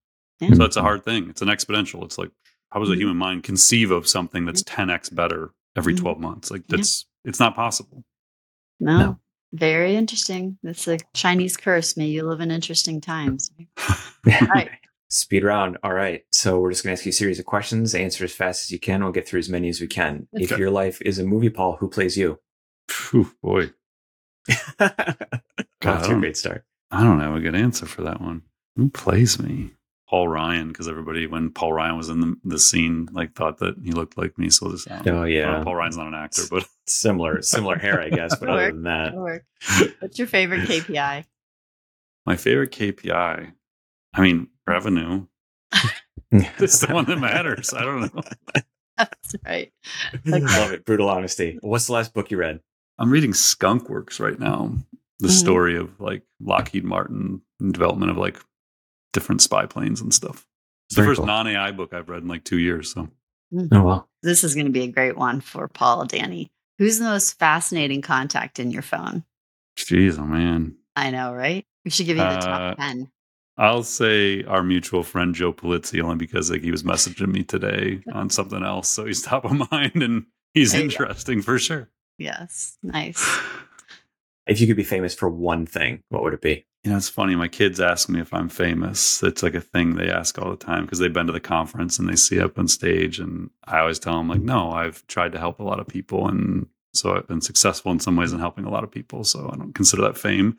Yeah. 0.41 0.51
So 0.51 0.57
that's 0.57 0.77
a 0.77 0.83
hard 0.83 1.05
thing. 1.05 1.31
It's 1.31 1.41
an 1.41 1.49
exponential. 1.49 2.05
It's 2.05 2.19
like, 2.19 2.31
how 2.69 2.81
does 2.81 2.91
a 2.91 2.93
mm-hmm. 2.93 3.01
human 3.01 3.17
mind 3.17 3.45
conceive 3.45 3.91
of 3.91 4.07
something 4.07 4.45
that's 4.45 4.63
10x 4.65 5.15
better 5.15 5.53
every 5.75 5.95
mm-hmm. 5.95 6.03
12 6.03 6.21
months? 6.21 6.51
Like, 6.51 6.67
that's, 6.69 7.07
it's 7.25 7.41
not 7.41 7.55
possible. 7.55 8.05
No. 8.79 8.99
no. 8.99 9.19
Very 9.55 9.97
interesting. 9.97 10.59
That's 10.63 10.87
a 10.87 10.99
Chinese 11.15 11.57
curse. 11.57 11.97
May 11.97 12.09
you 12.09 12.25
live 12.25 12.41
in 12.43 12.51
interesting 12.51 13.01
times. 13.01 13.51
right. 14.27 14.71
Speed 15.09 15.45
round. 15.45 15.79
All 15.83 15.93
right. 15.93 16.23
So 16.33 16.59
we're 16.59 16.71
just 16.71 16.83
going 16.83 16.97
to 16.97 16.99
ask 16.99 17.07
you 17.07 17.11
a 17.11 17.13
series 17.13 17.39
of 17.39 17.47
questions. 17.47 17.95
Answer 17.95 18.25
as 18.25 18.33
fast 18.33 18.65
as 18.65 18.71
you 18.73 18.81
can. 18.81 19.03
We'll 19.03 19.13
get 19.13 19.29
through 19.29 19.41
as 19.41 19.49
many 19.49 19.69
as 19.69 19.81
we 19.81 19.87
can. 19.87 20.27
Okay. 20.35 20.45
If 20.45 20.59
your 20.59 20.71
life 20.71 21.01
is 21.03 21.19
a 21.19 21.25
movie, 21.25 21.51
Paul, 21.51 21.77
who 21.77 21.89
plays 21.89 22.17
you? 22.17 22.41
Whew, 23.11 23.33
boy. 23.43 23.71
God, 24.79 24.95
a 25.83 26.13
um, 26.13 26.21
great 26.21 26.37
start. 26.37 26.65
I 26.91 27.03
don't 27.03 27.21
have 27.21 27.35
a 27.35 27.41
good 27.41 27.55
answer 27.55 27.87
for 27.87 28.03
that 28.03 28.21
one. 28.21 28.43
Who 28.77 28.91
plays 28.91 29.41
me? 29.41 29.73
Paul 30.09 30.29
Ryan, 30.29 30.69
because 30.69 30.87
everybody, 30.87 31.27
when 31.27 31.51
Paul 31.51 31.73
Ryan 31.73 31.97
was 31.97 32.09
in 32.09 32.21
the, 32.21 32.37
the 32.45 32.59
scene, 32.61 33.09
like 33.13 33.35
thought 33.35 33.59
that 33.59 33.75
he 33.83 33.91
looked 33.91 34.17
like 34.17 34.39
me. 34.39 34.51
So 34.51 34.69
this, 34.69 34.87
oh 35.07 35.25
yeah, 35.25 35.65
Paul 35.65 35.75
Ryan's 35.75 35.97
not 35.97 36.07
an 36.07 36.15
actor, 36.15 36.43
but 36.49 36.65
similar, 36.87 37.43
similar 37.43 37.77
hair, 37.77 38.01
I 38.01 38.11
guess. 38.11 38.37
But 38.41 38.49
other 38.49 38.71
than 38.71 38.85
that, 38.85 39.15
what's 39.99 40.19
your 40.19 40.29
favorite 40.29 40.69
KPI? 40.69 41.25
My 42.25 42.37
favorite 42.37 42.71
KPI, 42.71 43.53
I 44.15 44.21
mean, 44.21 44.49
revenue. 44.67 45.27
it's 46.31 46.81
the 46.81 46.93
one 46.93 47.05
that 47.07 47.19
matters. 47.19 47.73
I 47.73 47.83
don't 47.83 48.15
know. 48.15 48.23
That's 48.97 49.35
right. 49.45 49.73
Okay. 50.15 50.41
Love 50.41 50.73
it. 50.73 50.85
Brutal 50.85 51.09
honesty. 51.09 51.59
What's 51.61 51.87
the 51.87 51.93
last 51.93 52.15
book 52.15 52.31
you 52.31 52.39
read? 52.39 52.61
I'm 52.99 53.11
reading 53.11 53.35
Skunk 53.35 53.91
Works 53.91 54.21
right 54.21 54.39
now. 54.39 54.73
The 55.19 55.29
mm-hmm. 55.29 55.37
story 55.37 55.77
of 55.77 56.01
like 56.01 56.23
Lockheed 56.41 56.85
Martin 56.85 57.43
and 57.61 57.73
development 57.73 58.11
of 58.11 58.17
like 58.17 58.39
different 59.13 59.43
spy 59.43 59.67
planes 59.67 60.01
and 60.01 60.13
stuff. 60.13 60.47
It's 60.89 60.97
Very 60.97 61.07
the 61.07 61.11
first 61.11 61.19
cool. 61.19 61.27
non 61.27 61.47
AI 61.47 61.73
book 61.73 61.93
I've 61.93 62.09
read 62.09 62.23
in 62.23 62.29
like 62.29 62.45
two 62.45 62.59
years. 62.59 62.93
So, 62.93 63.09
mm-hmm. 63.53 63.75
oh 63.75 63.83
well, 63.83 64.09
this 64.23 64.45
is 64.45 64.55
going 64.55 64.67
to 64.67 64.73
be 64.73 64.83
a 64.83 64.89
great 64.89 65.17
one 65.17 65.41
for 65.41 65.69
Paul, 65.69 66.05
Danny. 66.07 66.51
Who's 66.79 66.99
the 66.99 67.07
most 67.07 67.39
fascinating 67.39 68.03
contact 68.03 68.59
in 68.59 68.71
your 68.71 68.83
phone? 68.83 69.25
Jeez, 69.79 70.19
oh 70.19 70.27
man, 70.27 70.77
I 70.95 71.11
know, 71.11 71.35
right? 71.35 71.67
We 71.85 71.91
should 71.91 72.07
give 72.07 72.17
you 72.17 72.23
the 72.23 72.29
uh, 72.29 72.41
top 72.41 72.79
ten. 72.79 73.11
I'll 73.59 73.83
say 73.83 74.45
our 74.45 74.63
mutual 74.63 75.03
friend 75.03 75.35
Joe 75.35 75.53
Pulizzi 75.53 76.03
only 76.03 76.17
because 76.17 76.51
like 76.51 76.63
he 76.63 76.71
was 76.71 76.83
messaging 76.83 77.29
me 77.29 77.43
today 77.43 78.03
on 78.13 78.29
something 78.29 78.63
else, 78.63 78.89
so 78.89 79.07
he's 79.07 79.23
top 79.25 79.45
of 79.45 79.71
mind 79.71 80.03
and 80.03 80.27
he's 80.55 80.75
interesting 80.75 81.43
for 81.43 81.59
sure. 81.59 81.89
Yes, 82.19 82.79
nice. 82.83 83.25
If 84.49 84.61
you 84.61 84.69
could 84.69 84.77
be 84.77 84.85
famous 84.85 85.13
for 85.13 85.29
one 85.29 85.67
thing, 85.67 86.05
what 86.09 86.23
would 86.23 86.33
it 86.33 86.41
be? 86.41 86.65
You 86.85 86.93
know, 86.93 86.99
it's 86.99 87.09
funny. 87.09 87.35
My 87.35 87.49
kids 87.49 87.81
ask 87.81 88.09
me 88.09 88.21
if 88.21 88.33
I'm 88.33 88.49
famous. 88.49 89.21
It's 89.25 89.43
like 89.43 89.57
a 89.57 89.61
thing 89.61 89.97
they 89.97 90.09
ask 90.09 90.39
all 90.39 90.51
the 90.51 90.57
time 90.57 90.85
because 90.85 91.01
they've 91.01 91.13
been 91.13 91.27
to 91.27 91.33
the 91.33 91.41
conference 91.41 91.99
and 91.99 92.09
they 92.09 92.15
see 92.15 92.39
up 92.39 92.57
on 92.57 92.69
stage. 92.69 93.19
And 93.19 93.51
I 93.65 93.81
always 93.81 93.99
tell 93.99 94.17
them, 94.17 94.29
like, 94.29 94.43
no, 94.43 94.71
I've 94.71 95.05
tried 95.09 95.33
to 95.33 95.41
help 95.41 95.59
a 95.59 95.65
lot 95.65 95.81
of 95.81 95.89
people. 95.89 96.29
And 96.29 96.69
so 96.95 97.17
I've 97.17 97.27
been 97.27 97.41
successful 97.41 97.91
in 97.91 97.99
some 97.99 98.15
ways 98.15 98.33
in 98.33 98.39
helping 98.39 98.65
a 98.65 98.71
lot 98.71 98.85
of 98.85 98.91
people. 98.93 99.25
So 99.25 99.51
I 99.53 99.57
don't 99.57 99.75
consider 99.75 100.03
that 100.03 100.17
fame. 100.17 100.59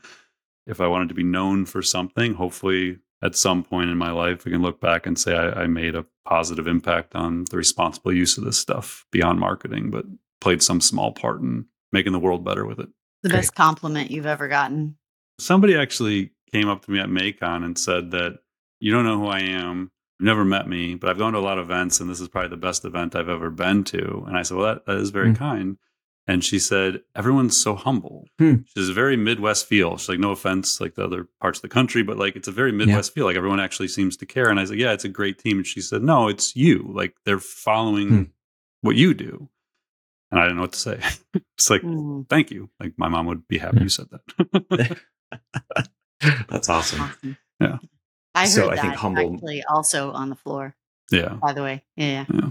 If 0.68 0.82
I 0.82 0.88
wanted 0.88 1.10
to 1.10 1.16
be 1.16 1.24
known 1.24 1.66
for 1.66 1.82
something, 1.82 2.34
hopefully 2.34 3.00
at 3.24 3.36
some 3.36 3.64
point 3.64 3.90
in 3.90 3.98
my 3.98 4.12
life, 4.12 4.44
I 4.46 4.52
can 4.52 4.62
look 4.62 4.80
back 4.80 5.06
and 5.06 5.18
say 5.18 5.36
I, 5.36 5.64
I 5.64 5.68
made 5.68 5.96
a 5.96 6.06
positive 6.26 6.68
impact 6.68 7.16
on 7.16 7.46
the 7.50 7.58
responsible 7.58 8.14
use 8.14 8.38
of 8.38 8.44
this 8.44 8.58
stuff 8.58 9.06
beyond 9.12 9.40
marketing, 9.40 9.90
but 9.90 10.06
played 10.42 10.62
some 10.62 10.82
small 10.82 11.12
part 11.12 11.42
in 11.42 11.66
making 11.92 12.12
the 12.12 12.20
world 12.20 12.44
better 12.44 12.66
with 12.66 12.80
it. 12.80 12.90
The 13.24 13.30
Great. 13.30 13.40
best 13.40 13.56
compliment 13.56 14.12
you've 14.12 14.28
ever 14.28 14.48
gotten. 14.48 14.98
Somebody 15.40 15.76
actually 15.76 16.32
came 16.52 16.70
up 16.70 16.86
to 16.86 16.92
me 16.92 17.00
at 17.00 17.10
MAICON 17.10 17.64
and 17.64 17.78
said 17.78 18.12
that 18.12 18.40
you 18.80 18.92
don't 18.92 19.06
know 19.06 19.20
who 19.20 19.28
I 19.28 19.40
am. 19.40 19.92
You've 20.20 20.26
never 20.26 20.46
met 20.46 20.68
me, 20.68 20.96
but 20.96 21.10
I've 21.10 21.18
gone 21.18 21.34
to 21.34 21.40
a 21.40 21.42
lot 21.42 21.58
of 21.58 21.66
events 21.66 22.00
and 22.00 22.10
this 22.10 22.20
is 22.20 22.28
probably 22.28 22.50
the 22.50 22.58
best 22.58 22.86
event 22.86 23.16
I've 23.16 23.30
ever 23.30 23.50
been 23.50 23.84
to. 23.86 24.26
And 24.28 24.38
I 24.38 24.44
said, 24.44 24.58
Well, 24.58 24.68
that, 24.68 24.86
that 24.86 24.98
is 24.98 25.10
very 25.10 25.32
mm. 25.32 25.38
kind. 25.38 25.78
And 26.28 26.44
she 26.44 26.60
said, 26.60 27.02
Everyone's 27.16 27.62
so 27.62 27.76
humble. 27.76 28.28
Hmm. 28.38 28.56
She's 28.76 28.90
a 28.90 28.94
very 28.94 29.16
Midwest 29.16 29.66
feel. 29.66 29.98
She's 29.98 30.10
like, 30.10 30.20
No 30.20 30.32
offense, 30.32 30.82
like 30.82 30.96
the 30.96 31.06
other 31.06 31.28
parts 31.40 31.60
of 31.60 31.62
the 31.62 31.70
country, 31.70 32.04
but 32.04 32.18
like 32.18 32.36
it's 32.36 32.48
a 32.48 32.52
very 32.52 32.72
Midwest 32.72 33.12
yeah. 33.12 33.16
feel. 33.16 33.26
Like 33.26 33.38
everyone 33.38 33.62
actually 33.62 33.88
seems 33.88 34.18
to 34.18 34.26
care. 34.26 34.50
And 34.50 34.60
I 34.60 34.66
said, 34.66 34.78
Yeah, 34.78 34.92
it's 34.92 35.06
a 35.06 35.10
great 35.10 35.40
team. 35.40 35.58
And 35.58 35.68
she 35.68 35.82
said, 35.82 36.04
No, 36.04 36.28
it's 36.28 36.56
you. 36.56 36.92
Like 36.94 37.16
they're 37.26 37.40
following 37.40 38.10
hmm. 38.10 38.24
what 38.82 38.96
you 38.96 39.14
do. 39.14 39.50
And 40.32 40.40
I 40.40 40.44
didn't 40.44 40.58
know 40.58 40.64
what 40.64 40.74
to 40.74 40.80
say. 40.80 41.00
it's 41.58 41.70
like, 41.70 41.82
mm. 41.82 42.28
thank 42.30 42.52
you. 42.52 42.70
Like 42.80 42.94
my 42.98 43.08
mom 43.08 43.28
would 43.28 43.48
be 43.48 43.58
happy 43.58 43.80
you 43.82 43.90
said 43.90 44.08
that. 44.10 45.00
That's 46.50 46.68
awesome. 46.68 47.02
awesome. 47.02 47.38
Yeah. 47.62 47.78
I 48.36 48.42
heard 48.42 48.50
so 48.50 48.70
that 48.70 48.80
I 48.80 48.82
think 48.82 48.96
humble 48.96 49.36
actually 49.36 49.64
also 49.64 50.12
on 50.12 50.30
the 50.30 50.36
floor. 50.36 50.76
Yeah. 51.12 51.38
By 51.42 51.54
the 51.54 51.64
way. 51.64 51.84
Yeah. 51.96 52.26
Yeah. 52.30 52.40
Yeah. 52.42 52.50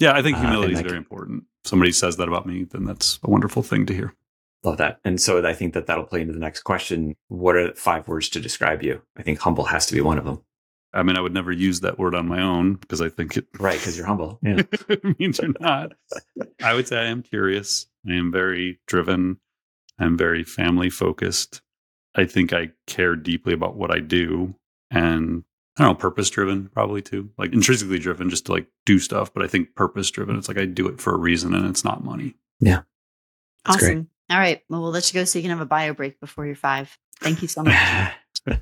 I 0.00 0.22
think 0.22 0.36
uh, 0.36 0.40
humility 0.40 0.74
uh, 0.74 0.78
is 0.78 0.82
very 0.82 0.90
can... 0.90 0.98
important. 0.98 1.44
somebody 1.64 1.92
says 1.92 2.16
that 2.16 2.28
about 2.28 2.46
me, 2.46 2.64
then 2.64 2.84
that's 2.84 3.18
a 3.22 3.30
wonderful 3.30 3.62
thing 3.62 3.86
to 3.86 3.94
hear. 3.94 4.14
Love 4.64 4.78
that. 4.78 4.98
And 5.04 5.20
so 5.20 5.44
I 5.46 5.54
think 5.54 5.74
that 5.74 5.86
that'll 5.86 6.04
play 6.04 6.20
into 6.20 6.32
the 6.32 6.40
next 6.40 6.62
question. 6.62 7.14
What 7.28 7.56
are 7.56 7.74
five 7.74 8.08
words 8.08 8.28
to 8.30 8.40
describe 8.40 8.82
you? 8.82 9.02
I 9.16 9.22
think 9.22 9.38
humble 9.38 9.64
has 9.64 9.86
to 9.86 9.94
be 9.94 10.00
one 10.00 10.18
of 10.18 10.24
them. 10.24 10.42
I 10.92 11.02
mean, 11.02 11.16
I 11.16 11.20
would 11.20 11.34
never 11.34 11.52
use 11.52 11.80
that 11.80 11.98
word 11.98 12.14
on 12.14 12.26
my 12.26 12.40
own 12.40 12.74
because 12.74 13.00
I 13.00 13.08
think 13.08 13.36
it 13.36 13.46
right 13.58 13.78
because 13.78 13.96
you're 13.96 14.06
humble. 14.06 14.38
Yeah, 14.42 14.62
it 14.88 15.18
means 15.18 15.38
you're 15.38 15.52
not. 15.60 15.92
I 16.62 16.74
would 16.74 16.88
say 16.88 16.98
I 16.98 17.04
am 17.04 17.22
curious. 17.22 17.86
I 18.08 18.14
am 18.14 18.32
very 18.32 18.80
driven. 18.86 19.38
I'm 19.98 20.16
very 20.16 20.44
family 20.44 20.90
focused. 20.90 21.60
I 22.14 22.24
think 22.24 22.52
I 22.52 22.70
care 22.86 23.16
deeply 23.16 23.52
about 23.52 23.76
what 23.76 23.90
I 23.90 23.98
do, 23.98 24.54
and 24.90 25.44
I 25.78 25.84
don't 25.84 25.92
know, 25.92 25.94
purpose 25.94 26.28
driven 26.30 26.68
probably 26.68 27.02
too. 27.02 27.30
Like 27.38 27.52
intrinsically 27.52 27.98
driven, 27.98 28.30
just 28.30 28.46
to 28.46 28.52
like 28.52 28.66
do 28.84 28.98
stuff. 28.98 29.32
But 29.32 29.44
I 29.44 29.46
think 29.46 29.74
purpose 29.74 30.10
driven. 30.10 30.36
It's 30.36 30.48
like 30.48 30.58
I 30.58 30.64
do 30.66 30.88
it 30.88 31.00
for 31.00 31.14
a 31.14 31.18
reason, 31.18 31.54
and 31.54 31.66
it's 31.68 31.84
not 31.84 32.04
money. 32.04 32.34
Yeah, 32.60 32.82
That's 33.64 33.76
awesome. 33.76 33.94
Great. 33.94 34.06
All 34.30 34.38
right, 34.38 34.62
well, 34.68 34.82
we'll 34.82 34.90
let 34.90 35.12
you 35.12 35.18
go 35.20 35.24
so 35.24 35.38
you 35.38 35.42
can 35.42 35.50
have 35.50 35.60
a 35.60 35.66
bio 35.66 35.94
break 35.94 36.20
before 36.20 36.44
you're 36.44 36.54
five. 36.54 36.98
Thank 37.20 37.40
you 37.42 37.48
so 37.48 37.62
much. 37.62 38.12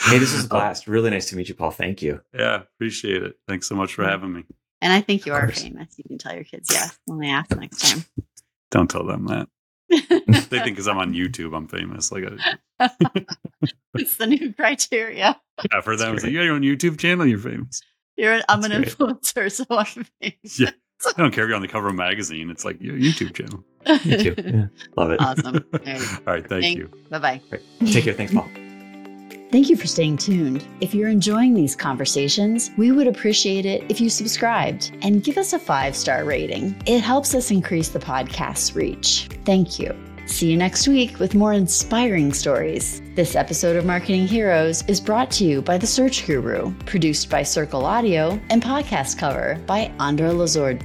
Hey, 0.00 0.18
this 0.18 0.32
is 0.32 0.44
a 0.44 0.48
blast. 0.48 0.86
Really 0.86 1.10
nice 1.10 1.26
to 1.30 1.36
meet 1.36 1.48
you, 1.48 1.54
Paul. 1.56 1.72
Thank 1.72 2.02
you. 2.02 2.20
Yeah, 2.32 2.62
appreciate 2.62 3.22
it. 3.22 3.34
Thanks 3.48 3.68
so 3.68 3.74
much 3.74 3.94
for 3.94 4.04
having 4.04 4.32
me. 4.32 4.44
And 4.80 4.92
I 4.92 5.00
think 5.00 5.26
you 5.26 5.34
are 5.34 5.48
famous. 5.50 5.98
You 5.98 6.04
can 6.04 6.18
tell 6.18 6.34
your 6.34 6.44
kids 6.44 6.68
yes 6.70 6.96
when 7.06 7.18
they 7.18 7.28
ask 7.28 7.50
next 7.56 7.90
time. 7.90 8.04
Don't 8.70 8.88
tell 8.88 9.04
them 9.04 9.26
that. 9.26 9.48
They 9.88 10.60
think 10.60 10.64
because 10.64 10.88
I'm 10.88 10.98
on 10.98 11.12
YouTube, 11.14 11.56
I'm 11.56 11.68
famous. 11.68 12.12
Like 12.12 12.24
uh, 12.24 12.36
a... 12.80 12.90
it's 13.94 14.16
the 14.16 14.26
new 14.26 14.52
criteria. 14.52 15.40
Yeah, 15.72 15.80
for 15.80 15.96
them, 15.96 16.14
it's 16.14 16.24
like, 16.24 16.32
you 16.32 16.38
got 16.38 16.44
your 16.44 16.54
own 16.54 16.62
YouTube 16.62 16.98
channel, 16.98 17.26
you're 17.26 17.38
famous. 17.38 17.80
You're, 18.16 18.40
I'm 18.48 18.60
That's 18.60 18.74
an 18.74 18.82
great. 18.82 18.96
influencer, 18.96 19.52
so 19.52 19.64
I'm 19.70 20.06
famous. 20.20 20.60
Yeah. 20.60 20.70
I 21.06 21.12
don't 21.22 21.32
care 21.32 21.44
if 21.44 21.48
you're 21.48 21.56
on 21.56 21.62
the 21.62 21.68
cover 21.68 21.88
of 21.88 21.94
a 21.94 21.96
magazine. 21.96 22.50
It's 22.50 22.64
like 22.64 22.82
your 22.82 22.96
YouTube 22.96 23.34
channel. 23.34 23.64
YouTube. 23.86 24.52
Yeah. 24.52 24.66
Love 24.96 25.12
it. 25.12 25.20
Awesome. 25.20 25.64
All 25.72 25.80
right. 25.84 26.18
All 26.26 26.34
right 26.34 26.48
thank 26.48 26.76
you. 26.76 26.90
Bye 27.08 27.18
bye. 27.18 27.40
Take 27.86 28.04
care. 28.04 28.14
Thanks, 28.14 28.34
Paul. 28.34 28.48
Thank 29.50 29.70
you 29.70 29.76
for 29.76 29.86
staying 29.86 30.18
tuned. 30.18 30.66
If 30.82 30.92
you're 30.92 31.08
enjoying 31.08 31.54
these 31.54 31.74
conversations, 31.74 32.70
we 32.76 32.92
would 32.92 33.06
appreciate 33.06 33.64
it 33.64 33.82
if 33.88 33.98
you 33.98 34.10
subscribed 34.10 34.92
and 35.00 35.24
give 35.24 35.38
us 35.38 35.54
a 35.54 35.58
five 35.58 35.96
star 35.96 36.24
rating. 36.24 36.80
It 36.84 37.00
helps 37.00 37.34
us 37.34 37.50
increase 37.50 37.88
the 37.88 37.98
podcast's 37.98 38.76
reach. 38.76 39.26
Thank 39.46 39.78
you. 39.78 39.96
See 40.26 40.50
you 40.50 40.58
next 40.58 40.86
week 40.86 41.18
with 41.18 41.34
more 41.34 41.54
inspiring 41.54 42.34
stories. 42.34 43.00
This 43.14 43.34
episode 43.34 43.76
of 43.76 43.86
Marketing 43.86 44.26
Heroes 44.26 44.84
is 44.86 45.00
brought 45.00 45.30
to 45.32 45.44
you 45.44 45.62
by 45.62 45.78
The 45.78 45.86
Search 45.86 46.26
Guru, 46.26 46.74
produced 46.84 47.30
by 47.30 47.42
Circle 47.42 47.86
Audio, 47.86 48.38
and 48.50 48.62
podcast 48.62 49.16
cover 49.16 49.58
by 49.66 49.90
Andra 49.98 50.30
Lazar. 50.30 50.78